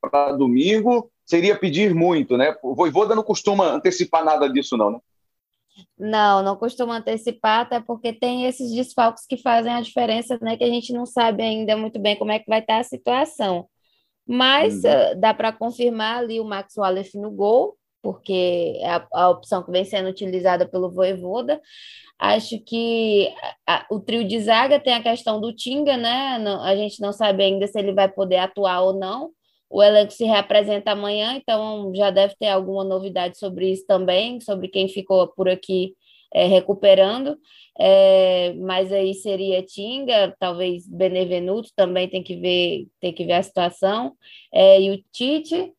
para 0.02 0.32
domingo 0.32 1.12
seria 1.26 1.58
pedir 1.58 1.94
muito, 1.94 2.38
né? 2.38 2.56
O 2.64 2.76
Voivoda 2.76 3.16
não 3.16 3.24
costuma 3.24 3.68
antecipar 3.68 4.24
nada 4.24 4.50
disso, 4.50 4.78
não, 4.78 4.92
né? 4.92 5.00
Não, 5.98 6.42
não 6.42 6.56
costuma 6.56 6.98
antecipar, 6.98 7.62
até 7.62 7.80
porque 7.80 8.14
tem 8.14 8.46
esses 8.46 8.72
desfalques 8.72 9.26
que 9.28 9.38
fazem 9.38 9.74
a 9.74 9.82
diferença, 9.82 10.38
né? 10.42 10.56
Que 10.58 10.64
a 10.64 10.70
gente 10.70 10.94
não 10.94 11.06
sabe 11.06 11.44
ainda 11.44 11.76
muito 11.76 12.00
bem 12.00 12.16
como 12.16 12.32
é 12.32 12.40
que 12.40 12.50
vai 12.50 12.60
estar 12.60 12.80
a 12.80 12.84
situação. 12.84 13.68
Mas 14.28 14.84
uhum. 14.84 14.90
uh, 14.90 15.20
dá 15.20 15.34
para 15.34 15.52
confirmar 15.52 16.20
ali 16.20 16.40
o 16.40 16.46
Max 16.46 16.76
Wallace 16.78 17.18
no 17.18 17.32
gol, 17.32 17.78
porque 18.02 18.78
é 18.78 18.90
a, 18.90 19.08
a, 19.14 19.30
opção 19.30 19.64
que 19.64 19.72
vem 19.72 19.86
sendo 19.86 20.10
utilizada 20.10 20.68
pelo 20.68 20.92
Voivoda. 20.92 21.62
Acho 22.18 22.60
que 22.60 23.34
a, 23.68 23.86
o 23.92 24.00
trio 24.00 24.28
de 24.28 24.40
zaga 24.40 24.80
tem 24.80 24.94
a 24.94 25.04
questão 25.04 25.40
do 25.40 25.54
Tinga, 25.54 25.98
né? 25.98 26.40
Não, 26.40 26.64
a 26.64 26.76
gente 26.76 27.02
não 27.02 27.12
sabe 27.12 27.44
ainda 27.44 27.68
se 27.68 27.78
ele 27.78 27.94
vai 27.94 28.08
poder 28.08 28.38
atuar 28.38 28.82
ou 28.82 28.94
não. 28.94 29.32
O 29.70 29.84
elenco 29.84 30.12
se 30.12 30.24
reapresenta 30.24 30.92
amanhã, 30.92 31.36
então 31.36 31.92
já 31.96 32.10
deve 32.12 32.36
ter 32.40 32.48
alguma 32.48 32.84
novidade 32.84 33.38
sobre 33.38 33.72
isso 33.72 33.86
também, 33.86 34.40
sobre 34.40 34.68
quem 34.68 34.88
ficou 34.88 35.28
por 35.28 35.50
aqui 35.50 35.94
é, 36.36 36.48
recuperando, 36.48 37.40
é, 37.80 38.54
mas 38.56 38.92
aí 38.92 39.14
seria 39.14 39.64
Tinga, 39.64 40.36
talvez 40.38 40.86
Benevenuto 40.86 41.70
também 41.74 42.10
tem 42.10 42.22
que 42.22 42.36
ver, 42.36 42.88
tem 43.00 43.14
que 43.14 43.24
ver 43.24 43.34
a 43.34 43.44
situação, 43.44 44.14
é, 44.54 44.82
e 44.82 44.92
o 44.92 45.02
Tite, 45.14 45.72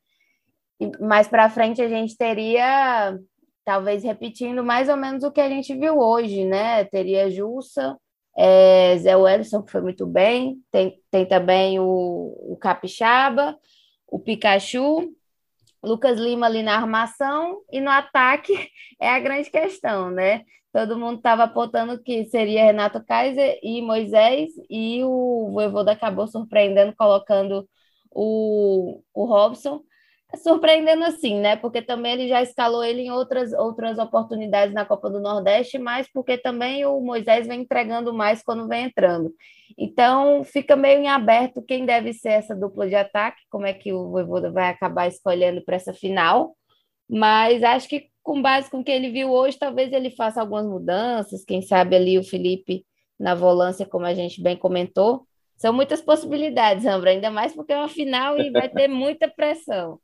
mais 0.98 1.28
para 1.28 1.50
frente 1.50 1.82
a 1.82 1.88
gente 1.88 2.16
teria, 2.16 3.18
talvez 3.66 4.02
repetindo 4.02 4.64
mais 4.64 4.88
ou 4.88 4.96
menos 4.96 5.24
o 5.24 5.30
que 5.30 5.42
a 5.42 5.48
gente 5.48 5.74
viu 5.74 5.98
hoje, 5.98 6.46
né? 6.46 6.84
Teria 6.84 7.30
Jussa, 7.30 7.98
é, 8.34 8.96
Zé 8.96 9.14
Wellison, 9.14 9.62
que 9.62 9.72
foi 9.72 9.82
muito 9.82 10.06
bem, 10.06 10.56
tem, 10.70 10.98
tem 11.10 11.26
também 11.26 11.78
o, 11.78 12.34
o 12.50 12.56
Capixaba, 12.58 13.58
o 14.06 14.18
Pikachu, 14.18 15.12
Lucas 15.82 16.18
Lima 16.18 16.46
ali 16.46 16.62
na 16.62 16.76
armação 16.76 17.60
e 17.70 17.80
no 17.80 17.90
ataque 17.90 18.52
é 19.00 19.10
a 19.10 19.18
grande 19.20 19.50
questão, 19.50 20.10
né? 20.10 20.44
Todo 20.72 20.98
mundo 20.98 21.16
estava 21.18 21.44
apontando 21.44 22.02
que 22.02 22.26
seria 22.26 22.64
Renato 22.64 23.02
Kaiser 23.04 23.58
e 23.62 23.80
Moisés, 23.80 24.50
e 24.68 25.02
o 25.04 25.50
Voivoda 25.52 25.92
acabou 25.92 26.26
surpreendendo, 26.26 26.94
colocando 26.96 27.66
o, 28.10 29.02
o 29.14 29.24
Robson. 29.24 29.82
Surpreendendo 30.34 31.04
assim, 31.04 31.38
né? 31.38 31.56
Porque 31.56 31.80
também 31.80 32.14
ele 32.14 32.28
já 32.28 32.42
escalou 32.42 32.82
ele 32.82 33.02
em 33.02 33.10
outras, 33.10 33.52
outras 33.52 33.96
oportunidades 33.98 34.74
na 34.74 34.84
Copa 34.84 35.08
do 35.08 35.20
Nordeste, 35.20 35.78
mas 35.78 36.08
porque 36.12 36.36
também 36.36 36.84
o 36.84 37.00
Moisés 37.00 37.46
vem 37.46 37.60
entregando 37.60 38.12
mais 38.12 38.42
quando 38.42 38.66
vem 38.66 38.86
entrando. 38.86 39.32
Então, 39.78 40.42
fica 40.44 40.74
meio 40.74 41.00
em 41.00 41.08
aberto 41.08 41.62
quem 41.62 41.86
deve 41.86 42.12
ser 42.12 42.30
essa 42.30 42.56
dupla 42.56 42.88
de 42.88 42.96
ataque, 42.96 43.40
como 43.50 43.66
é 43.66 43.72
que 43.72 43.92
o 43.92 44.10
Voivoda 44.10 44.50
vai 44.50 44.68
acabar 44.68 45.06
escolhendo 45.06 45.62
para 45.64 45.76
essa 45.76 45.94
final. 45.94 46.56
Mas 47.08 47.62
acho 47.62 47.88
que 47.88 48.08
com 48.22 48.42
base 48.42 48.68
com 48.68 48.80
o 48.80 48.84
que 48.84 48.90
ele 48.90 49.10
viu 49.10 49.30
hoje, 49.30 49.56
talvez 49.56 49.92
ele 49.92 50.10
faça 50.10 50.40
algumas 50.40 50.66
mudanças, 50.66 51.44
quem 51.44 51.62
sabe 51.62 51.94
ali 51.94 52.18
o 52.18 52.24
Felipe 52.24 52.84
na 53.18 53.34
volância, 53.34 53.86
como 53.86 54.04
a 54.04 54.12
gente 54.12 54.42
bem 54.42 54.56
comentou. 54.56 55.24
São 55.56 55.72
muitas 55.72 56.02
possibilidades, 56.02 56.84
Ambra, 56.84 57.10
ainda 57.10 57.30
mais 57.30 57.54
porque 57.54 57.72
é 57.72 57.76
uma 57.78 57.88
final 57.88 58.38
e 58.38 58.50
vai 58.50 58.68
ter 58.68 58.88
muita 58.88 59.28
pressão. 59.28 60.00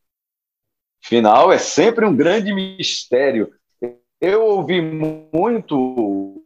Final 1.03 1.53
é 1.53 1.59
sempre 1.59 2.07
um 2.07 2.17
grande 2.17 2.55
mistério. 2.55 3.53
Eu 4.21 4.45
ouvi 4.45 4.81
muito 4.81 6.45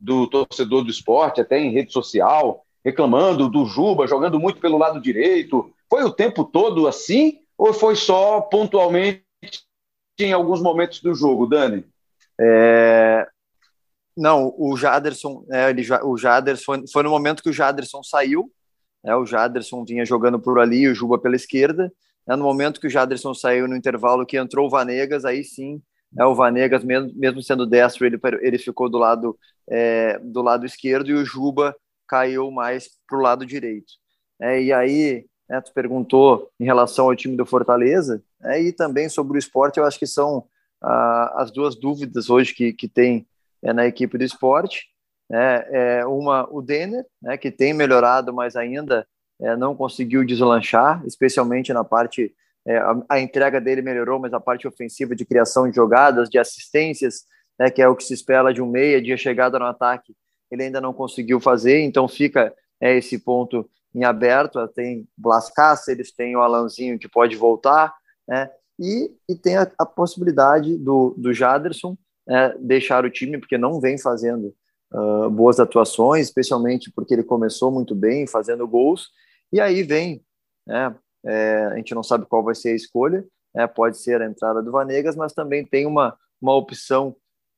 do 0.00 0.26
torcedor 0.26 0.82
do 0.82 0.90
esporte, 0.90 1.40
até 1.40 1.58
em 1.58 1.70
rede 1.70 1.92
social, 1.92 2.64
reclamando 2.84 3.48
do 3.48 3.66
Juba 3.66 4.06
jogando 4.06 4.40
muito 4.40 4.58
pelo 4.58 4.78
lado 4.78 5.00
direito. 5.00 5.70
Foi 5.88 6.02
o 6.02 6.12
tempo 6.12 6.44
todo 6.44 6.88
assim 6.88 7.40
ou 7.58 7.72
foi 7.72 7.94
só 7.94 8.40
pontualmente 8.40 9.22
em 10.18 10.32
alguns 10.32 10.62
momentos 10.62 11.00
do 11.00 11.14
jogo, 11.14 11.46
Dani? 11.46 11.84
É... 12.40 13.26
Não, 14.16 14.54
o 14.56 14.76
Jaderson, 14.76 15.44
é, 15.50 15.70
ele, 15.70 15.82
o 16.04 16.16
Jaderson 16.16 16.84
foi 16.90 17.02
no 17.02 17.10
momento 17.10 17.42
que 17.42 17.50
o 17.50 17.52
Jaderson 17.52 18.02
saiu, 18.02 18.50
né, 19.02 19.14
o 19.16 19.26
Jaderson 19.26 19.84
vinha 19.84 20.04
jogando 20.04 20.38
por 20.38 20.58
ali, 20.60 20.88
o 20.88 20.94
Juba 20.94 21.18
pela 21.18 21.34
esquerda. 21.34 21.92
Né, 22.26 22.36
no 22.36 22.44
momento 22.44 22.80
que 22.80 22.86
o 22.86 22.90
Jaderson 22.90 23.34
saiu 23.34 23.68
no 23.68 23.76
intervalo, 23.76 24.26
que 24.26 24.36
entrou 24.36 24.66
o 24.66 24.70
Vanegas, 24.70 25.24
aí 25.24 25.44
sim 25.44 25.82
é, 26.18 26.24
o 26.24 26.34
Vanegas, 26.34 26.84
mesmo, 26.84 27.12
mesmo 27.14 27.42
sendo 27.42 27.66
destro, 27.66 28.06
ele, 28.06 28.18
ele 28.40 28.58
ficou 28.58 28.88
do 28.88 28.98
lado, 28.98 29.38
é, 29.68 30.18
do 30.20 30.42
lado 30.42 30.64
esquerdo 30.64 31.10
e 31.10 31.14
o 31.14 31.24
Juba 31.24 31.74
caiu 32.06 32.50
mais 32.50 32.88
para 33.08 33.18
o 33.18 33.22
lado 33.22 33.44
direito. 33.44 33.94
É, 34.40 34.62
e 34.62 34.72
aí, 34.72 35.26
né, 35.48 35.60
tu 35.60 35.72
perguntou 35.72 36.50
em 36.58 36.64
relação 36.64 37.06
ao 37.06 37.16
time 37.16 37.36
do 37.36 37.46
Fortaleza, 37.46 38.22
é, 38.42 38.62
e 38.62 38.72
também 38.72 39.08
sobre 39.08 39.36
o 39.36 39.38
esporte, 39.38 39.78
eu 39.78 39.84
acho 39.84 39.98
que 39.98 40.06
são 40.06 40.46
ah, 40.82 41.42
as 41.42 41.50
duas 41.50 41.74
dúvidas 41.74 42.30
hoje 42.30 42.54
que, 42.54 42.72
que 42.72 42.88
tem 42.88 43.26
é, 43.62 43.72
na 43.72 43.86
equipe 43.86 44.16
do 44.18 44.24
esporte. 44.24 44.88
Né, 45.28 45.64
é, 45.70 46.06
uma, 46.06 46.46
o 46.50 46.60
Denner, 46.60 47.04
né, 47.20 47.36
que 47.36 47.50
tem 47.50 47.72
melhorado, 47.72 48.32
mas 48.32 48.56
ainda 48.56 49.06
é, 49.40 49.56
não 49.56 49.74
conseguiu 49.74 50.24
deslanchar, 50.24 51.02
especialmente 51.06 51.72
na 51.72 51.84
parte 51.84 52.34
é, 52.66 52.78
a, 52.78 53.02
a, 53.10 53.20
entrega 53.20 53.60
dele 53.60 53.82
melhorou, 53.82 54.18
mas 54.18 54.32
a 54.32 54.40
parte 54.40 54.66
ofensiva 54.66 55.14
de 55.14 55.24
criação 55.24 55.68
de 55.68 55.76
jogadas, 55.76 56.30
de 56.30 56.38
assistências, 56.38 57.24
né, 57.58 57.70
que 57.70 57.82
é 57.82 57.88
o 57.88 57.94
que 57.94 58.04
se 58.04 58.14
espera 58.14 58.52
de 58.52 58.62
um 58.62 58.66
meia, 58.66 59.02
de 59.02 59.16
chegada 59.18 59.58
no 59.58 59.66
ataque, 59.66 60.14
ele 60.50 60.64
ainda 60.64 60.80
não 60.80 60.92
conseguiu 60.92 61.40
fazer, 61.40 61.80
então 61.80 62.08
fica 62.08 62.54
é, 62.80 62.96
esse 62.96 63.18
ponto 63.18 63.68
em 63.94 64.04
aberto. 64.04 64.66
Tem 64.68 65.06
Blas 65.16 65.50
Cáceres, 65.50 66.12
tem 66.12 66.36
o 66.36 66.40
Alanzinho 66.40 66.98
que 66.98 67.08
pode 67.08 67.36
voltar, 67.36 67.94
né, 68.26 68.50
e, 68.78 69.10
e 69.28 69.36
tem 69.36 69.56
a, 69.56 69.70
a 69.78 69.86
possibilidade 69.86 70.76
do, 70.78 71.14
do 71.18 71.32
Jaderson 71.32 71.96
é, 72.26 72.56
deixar 72.58 73.04
o 73.04 73.10
time, 73.10 73.38
porque 73.38 73.58
não 73.58 73.80
vem 73.80 73.98
fazendo 73.98 74.54
uh, 74.94 75.28
boas 75.30 75.60
atuações, 75.60 76.26
especialmente 76.26 76.90
porque 76.90 77.12
ele 77.12 77.24
começou 77.24 77.70
muito 77.70 77.94
bem, 77.94 78.26
fazendo 78.26 78.66
gols, 78.66 79.08
e 79.52 79.60
aí 79.60 79.82
vem 79.82 80.24
né, 80.66 80.94
é, 81.24 81.66
a 81.72 81.76
gente 81.76 81.94
não 81.94 82.02
sabe 82.02 82.26
qual 82.26 82.42
vai 82.42 82.54
ser 82.54 82.70
a 82.70 82.76
escolha, 82.76 83.24
é, 83.54 83.66
pode 83.66 83.98
ser 83.98 84.20
a 84.20 84.26
entrada 84.26 84.62
do 84.62 84.72
Vanegas, 84.72 85.16
mas 85.16 85.32
também 85.32 85.64
tem 85.64 85.86
uma, 85.86 86.16
uma 86.40 86.54
opção 86.54 87.16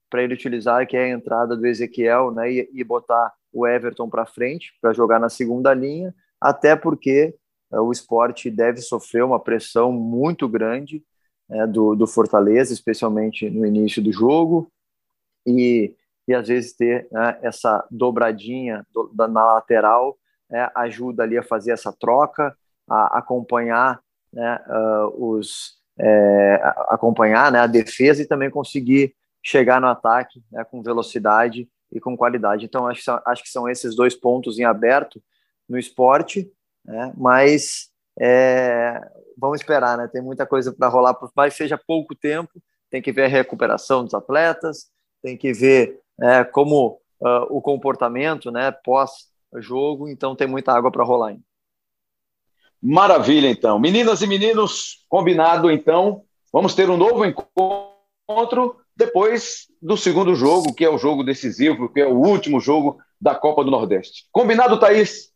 para 0.09 0.23
ele 0.23 0.35
utilizar, 0.35 0.87
que 0.87 0.97
é 0.97 1.05
a 1.05 1.09
entrada 1.11 1.57
do 1.57 1.67
Ezequiel, 1.67 2.31
né, 2.31 2.51
e, 2.51 2.71
e 2.73 2.85
botar 2.85 3.33
o 3.53 3.67
Everton 3.67 4.09
para 4.09 4.27
frente 4.27 4.73
para 4.81 4.93
jogar 4.93 5.19
na 5.19 5.29
segunda 5.29 5.73
linha, 5.75 6.15
até 6.41 6.77
porque 6.77 7.35
é, 7.73 7.81
o 7.81 7.91
esporte 7.91 8.51
deve 8.51 8.81
sofrer 8.81 9.25
uma 9.25 9.41
pressão 9.41 9.91
muito 9.91 10.49
grande 10.49 11.03
é, 11.51 11.67
do, 11.67 11.95
do 11.95 12.07
Fortaleza, 12.07 12.73
especialmente 12.73 13.49
no 13.49 13.67
início 13.67 14.03
do 14.03 14.13
jogo, 14.13 14.71
e, 15.47 15.95
e 16.27 16.35
às 16.35 16.49
vezes 16.49 16.75
ter 16.75 17.07
né, 17.11 17.39
essa 17.43 17.87
dobradinha 17.91 18.87
do, 18.93 19.11
da, 19.15 19.29
na 19.29 19.55
lateral 19.55 20.17
é, 20.51 20.71
ajuda 20.75 21.23
ali 21.23 21.37
a 21.39 21.43
fazer 21.43 21.73
essa 21.73 21.93
troca, 21.93 22.57
a 22.89 23.19
acompanhar 23.19 24.01
né, 24.33 24.61
uh, 24.69 25.33
os 25.33 25.77
é, 25.99 26.61
acompanhar 26.89 27.51
né, 27.51 27.59
a 27.59 27.67
defesa 27.67 28.23
e 28.23 28.27
também 28.27 28.51
conseguir 28.51 29.15
chegar 29.43 29.81
no 29.81 29.87
ataque 29.87 30.43
né, 30.53 30.65
com 30.65 30.83
velocidade 30.83 31.69
e 31.91 32.01
com 32.01 32.17
qualidade. 32.17 32.65
Então 32.65 32.87
acho 32.87 33.01
que 33.01 33.05
são, 33.05 33.23
acho 33.27 33.43
que 33.43 33.49
são 33.49 33.69
esses 33.69 33.95
dois 33.97 34.15
pontos 34.15 34.59
em 34.59 34.65
aberto 34.65 35.23
no 35.69 35.79
esporte, 35.79 36.51
né, 36.85 37.13
mas 37.17 37.91
é, 38.21 39.01
vamos 39.37 39.61
esperar, 39.61 39.99
né? 39.99 40.09
Tem 40.09 40.23
muita 40.23 40.47
coisa 40.47 40.73
para 40.73 40.89
rolar, 40.89 41.15
por 41.15 41.31
mais 41.37 41.55
seja 41.55 41.79
pouco 41.79 42.15
tempo, 42.15 42.63
tem 42.91 43.03
que 43.03 43.13
ver 43.13 43.25
a 43.25 43.29
recuperação 43.29 44.05
dos 44.05 44.15
atletas, 44.15 44.87
tem 45.23 45.37
que 45.37 45.53
ver 45.53 46.01
é, 46.21 46.45
como 46.45 47.01
uh, 47.21 47.47
o 47.51 47.61
comportamento, 47.61 48.51
né, 48.51 48.71
pós-jogo, 48.71 50.09
então 50.09 50.35
tem 50.37 50.47
muita 50.47 50.73
água 50.73 50.91
para 50.91 51.05
rolar 51.05 51.29
ainda. 51.29 51.43
Maravilha, 52.83 53.49
então. 53.49 53.79
Meninas 53.79 54.23
e 54.23 54.27
meninos, 54.27 55.05
combinado, 55.09 55.71
então. 55.71 56.23
Vamos 56.53 56.75
ter 56.75 56.89
um 56.89 56.97
novo 56.97 57.25
encontro 57.25 58.77
depois 58.97 59.67
do 59.81 59.97
segundo 59.97 60.35
jogo, 60.35 60.75
que 60.75 60.85
é 60.85 60.89
o 60.89 60.99
jogo 60.99 61.25
decisivo, 61.25 61.93
que 61.93 62.01
é 62.01 62.07
o 62.07 62.17
último 62.17 62.61
jogo 62.61 62.99
da 63.21 63.35
Copa 63.35 63.65
do 63.65 63.71
Nordeste. 63.71 64.27
Combinado, 64.31 64.79
Thaís? 64.79 65.33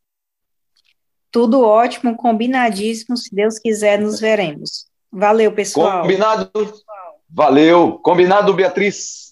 Tudo 1.30 1.62
ótimo, 1.62 2.16
combinadíssimo. 2.16 3.16
Se 3.16 3.34
Deus 3.34 3.58
quiser, 3.58 4.00
nos 4.00 4.20
veremos. 4.20 4.86
Valeu, 5.12 5.52
pessoal. 5.52 6.02
Combinado. 6.02 6.50
Valeu. 7.28 7.98
Combinado, 7.98 8.54
Beatriz? 8.54 9.29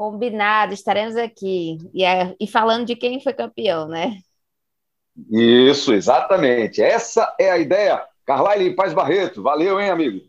Combinado, 0.00 0.72
estaremos 0.72 1.14
aqui. 1.14 1.76
E, 1.92 2.06
é, 2.06 2.34
e 2.40 2.46
falando 2.46 2.86
de 2.86 2.96
quem 2.96 3.22
foi 3.22 3.34
campeão, 3.34 3.86
né? 3.86 4.16
Isso, 5.30 5.92
exatamente. 5.92 6.80
Essa 6.80 7.36
é 7.38 7.50
a 7.50 7.58
ideia. 7.58 8.02
Carlyle 8.24 8.74
Paz 8.74 8.94
Barreto. 8.94 9.42
Valeu, 9.42 9.78
hein, 9.78 9.90
amigo? 9.90 10.26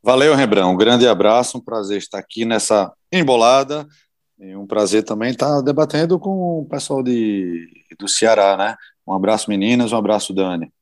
Valeu, 0.00 0.36
Rebrão. 0.36 0.70
Um 0.70 0.76
grande 0.76 1.04
abraço. 1.04 1.58
Um 1.58 1.60
prazer 1.60 1.98
estar 1.98 2.20
aqui 2.20 2.44
nessa 2.44 2.92
embolada. 3.10 3.88
E 4.38 4.54
um 4.54 4.68
prazer 4.68 5.02
também 5.02 5.30
estar 5.30 5.62
debatendo 5.62 6.16
com 6.16 6.60
o 6.60 6.66
pessoal 6.66 7.02
de, 7.02 7.68
do 7.98 8.06
Ceará, 8.06 8.56
né? 8.56 8.76
Um 9.04 9.12
abraço, 9.12 9.50
meninas. 9.50 9.90
Um 9.92 9.96
abraço, 9.96 10.32
Dani. 10.32 10.72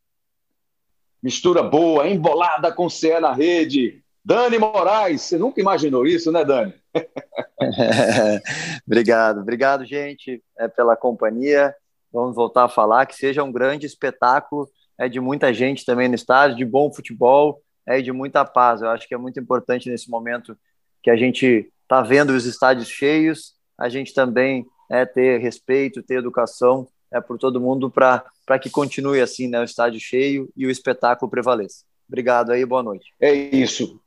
Mistura 1.22 1.62
boa, 1.62 2.06
embolada 2.06 2.70
com 2.70 2.84
o 2.84 2.90
CE 2.90 3.18
na 3.18 3.32
rede. 3.32 4.03
Dani 4.24 4.58
Moraes, 4.58 5.22
você 5.22 5.36
nunca 5.36 5.60
imaginou 5.60 6.06
isso, 6.06 6.32
né, 6.32 6.44
Dani? 6.44 6.72
obrigado, 8.86 9.40
obrigado, 9.40 9.84
gente, 9.84 10.42
é, 10.58 10.66
pela 10.66 10.96
companhia. 10.96 11.74
Vamos 12.12 12.34
voltar 12.34 12.64
a 12.64 12.68
falar 12.68 13.06
que 13.06 13.16
seja 13.16 13.42
um 13.42 13.52
grande 13.52 13.86
espetáculo 13.86 14.68
é 14.98 15.08
de 15.08 15.20
muita 15.20 15.52
gente 15.52 15.84
também 15.84 16.08
no 16.08 16.14
estádio, 16.14 16.56
de 16.56 16.64
bom 16.64 16.92
futebol, 16.92 17.60
é 17.86 18.00
de 18.00 18.12
muita 18.12 18.44
paz. 18.44 18.80
Eu 18.80 18.90
acho 18.90 19.06
que 19.08 19.14
é 19.14 19.18
muito 19.18 19.38
importante 19.40 19.90
nesse 19.90 20.08
momento 20.08 20.56
que 21.02 21.10
a 21.10 21.16
gente 21.16 21.70
está 21.82 22.00
vendo 22.00 22.30
os 22.30 22.46
estádios 22.46 22.88
cheios, 22.88 23.54
a 23.76 23.88
gente 23.88 24.14
também 24.14 24.64
é 24.90 25.04
ter 25.04 25.38
respeito, 25.40 26.02
ter 26.02 26.14
educação 26.14 26.86
é 27.12 27.20
por 27.20 27.38
todo 27.38 27.60
mundo 27.60 27.90
para 27.90 28.58
que 28.60 28.68
continue 28.68 29.20
assim, 29.20 29.46
né, 29.46 29.60
o 29.60 29.64
estádio 29.64 30.00
cheio 30.00 30.48
e 30.56 30.66
o 30.66 30.70
espetáculo 30.70 31.30
prevaleça. 31.30 31.84
Obrigado 32.08 32.50
aí, 32.50 32.64
boa 32.64 32.82
noite. 32.82 33.12
É 33.20 33.32
isso. 33.32 34.00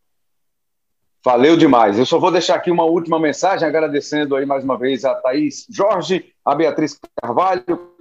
Valeu 1.27 1.57
demais. 1.57 1.99
Eu 1.99 2.05
só 2.05 2.17
vou 2.17 2.31
deixar 2.31 2.55
aqui 2.55 2.71
uma 2.71 2.85
última 2.85 3.19
mensagem, 3.19 3.67
agradecendo 3.67 4.33
aí 4.33 4.45
mais 4.45 4.63
uma 4.63 4.77
vez 4.77 5.03
a 5.03 5.13
Thaís 5.13 5.67
Jorge, 5.69 6.31
a 6.45 6.55
Beatriz 6.55 6.97
Carvalho, 7.21 7.91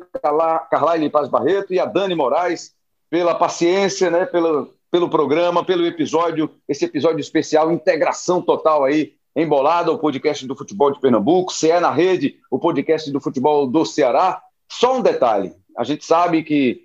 Carlaine 0.71 1.11
Paz 1.11 1.29
Barreto 1.29 1.75
e 1.75 1.81
a 1.81 1.87
Dani 1.87 2.15
Moraes 2.15 2.73
pela 3.11 3.35
paciência, 3.35 4.13
né, 4.13 4.27
pelo, 4.27 4.73
pelo 4.93 5.11
programa, 5.11 5.65
pelo 5.65 5.85
episódio, 5.85 6.49
esse 6.69 6.85
episódio 6.85 7.19
especial, 7.19 7.73
integração 7.73 8.41
total 8.41 8.85
aí, 8.85 9.15
embolada, 9.35 9.91
o 9.91 9.99
podcast 9.99 10.47
do 10.47 10.55
futebol 10.55 10.93
de 10.93 11.01
Pernambuco, 11.01 11.53
CE 11.53 11.81
na 11.81 11.91
rede, 11.91 12.37
o 12.49 12.61
podcast 12.61 13.11
do 13.11 13.21
futebol 13.21 13.67
do 13.67 13.85
Ceará. 13.85 14.41
Só 14.71 14.99
um 14.99 15.03
detalhe, 15.03 15.53
a 15.77 15.83
gente 15.83 16.05
sabe 16.05 16.45
que 16.45 16.83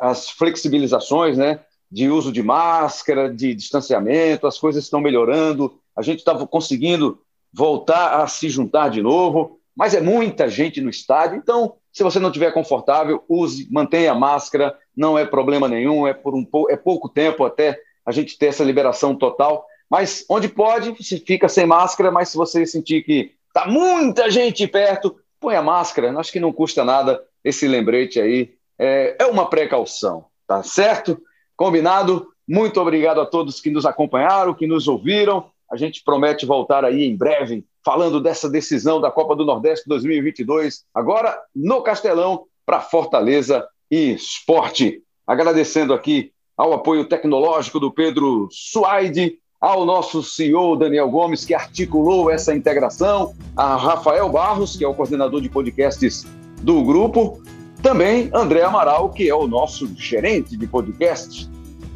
as 0.00 0.30
flexibilizações, 0.30 1.36
né, 1.36 1.58
de 1.90 2.08
uso 2.08 2.30
de 2.30 2.44
máscara, 2.44 3.28
de 3.28 3.52
distanciamento, 3.56 4.46
as 4.46 4.56
coisas 4.56 4.84
estão 4.84 5.00
melhorando, 5.00 5.79
a 5.96 6.02
gente 6.02 6.18
está 6.18 6.34
conseguindo 6.46 7.20
voltar 7.52 8.22
a 8.22 8.26
se 8.26 8.48
juntar 8.48 8.90
de 8.90 9.02
novo, 9.02 9.58
mas 9.76 9.94
é 9.94 10.00
muita 10.00 10.48
gente 10.48 10.80
no 10.80 10.90
estádio, 10.90 11.36
então 11.36 11.74
se 11.92 12.02
você 12.02 12.20
não 12.20 12.28
estiver 12.28 12.52
confortável, 12.52 13.24
use, 13.28 13.68
mantenha 13.70 14.12
a 14.12 14.14
máscara, 14.14 14.76
não 14.96 15.18
é 15.18 15.24
problema 15.24 15.68
nenhum, 15.68 16.06
é 16.06 16.14
por 16.14 16.34
um 16.34 16.46
é 16.68 16.76
pouco 16.76 17.08
tempo 17.08 17.44
até 17.44 17.78
a 18.06 18.12
gente 18.12 18.38
ter 18.38 18.46
essa 18.46 18.64
liberação 18.64 19.14
total. 19.14 19.66
Mas 19.88 20.24
onde 20.28 20.48
pode, 20.48 21.02
se 21.02 21.18
fica 21.18 21.48
sem 21.48 21.66
máscara, 21.66 22.10
mas 22.10 22.28
se 22.28 22.36
você 22.36 22.64
sentir 22.64 23.02
que 23.02 23.32
tá 23.52 23.66
muita 23.66 24.30
gente 24.30 24.66
perto, 24.68 25.16
põe 25.40 25.56
a 25.56 25.62
máscara. 25.62 26.16
Acho 26.18 26.30
que 26.30 26.38
não 26.38 26.52
custa 26.52 26.84
nada 26.84 27.20
esse 27.42 27.66
lembrete 27.66 28.20
aí. 28.20 28.54
É, 28.78 29.16
é 29.18 29.26
uma 29.26 29.50
precaução, 29.50 30.26
tá 30.46 30.62
certo? 30.62 31.20
Combinado? 31.56 32.28
Muito 32.46 32.80
obrigado 32.80 33.20
a 33.20 33.26
todos 33.26 33.60
que 33.60 33.70
nos 33.70 33.84
acompanharam, 33.84 34.54
que 34.54 34.66
nos 34.66 34.86
ouviram. 34.86 35.50
A 35.70 35.76
gente 35.76 36.02
promete 36.04 36.44
voltar 36.44 36.84
aí 36.84 37.04
em 37.04 37.16
breve 37.16 37.64
falando 37.84 38.20
dessa 38.20 38.48
decisão 38.48 39.00
da 39.00 39.10
Copa 39.10 39.36
do 39.36 39.44
Nordeste 39.44 39.88
2022, 39.88 40.84
agora 40.94 41.38
no 41.54 41.82
Castelão, 41.82 42.44
para 42.66 42.80
Fortaleza 42.80 43.66
e 43.90 44.12
Esporte. 44.12 45.02
Agradecendo 45.26 45.94
aqui 45.94 46.32
ao 46.56 46.72
apoio 46.72 47.06
tecnológico 47.06 47.80
do 47.80 47.90
Pedro 47.90 48.48
Suaide, 48.50 49.38
ao 49.60 49.84
nosso 49.84 50.22
CEO 50.22 50.76
Daniel 50.76 51.08
Gomes, 51.08 51.44
que 51.44 51.54
articulou 51.54 52.30
essa 52.30 52.54
integração, 52.54 53.34
a 53.56 53.76
Rafael 53.76 54.28
Barros, 54.28 54.76
que 54.76 54.84
é 54.84 54.88
o 54.88 54.94
coordenador 54.94 55.40
de 55.40 55.48
podcasts 55.48 56.26
do 56.62 56.82
grupo, 56.82 57.40
também 57.82 58.30
André 58.34 58.62
Amaral, 58.62 59.10
que 59.10 59.28
é 59.28 59.34
o 59.34 59.46
nosso 59.46 59.86
gerente 59.96 60.56
de 60.56 60.66
podcasts, 60.66 61.48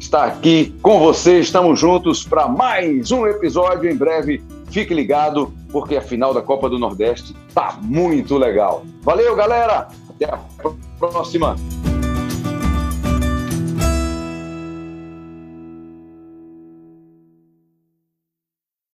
está 0.05 0.25
aqui 0.25 0.73
com 0.81 0.99
você. 0.99 1.39
Estamos 1.39 1.79
juntos 1.79 2.23
para 2.23 2.47
mais 2.47 3.11
um 3.11 3.25
episódio 3.25 3.89
em 3.89 3.95
breve 3.95 4.41
Fique 4.69 4.93
ligado, 4.93 5.53
porque 5.71 5.95
a 5.95 6.01
final 6.01 6.33
da 6.33 6.41
Copa 6.41 6.69
do 6.69 6.77
Nordeste 6.77 7.33
tá 7.53 7.77
muito 7.81 8.37
legal. 8.37 8.83
Valeu, 9.03 9.35
galera! 9.35 9.87
Até 10.09 10.25
a 10.25 10.39
próxima! 10.99 11.55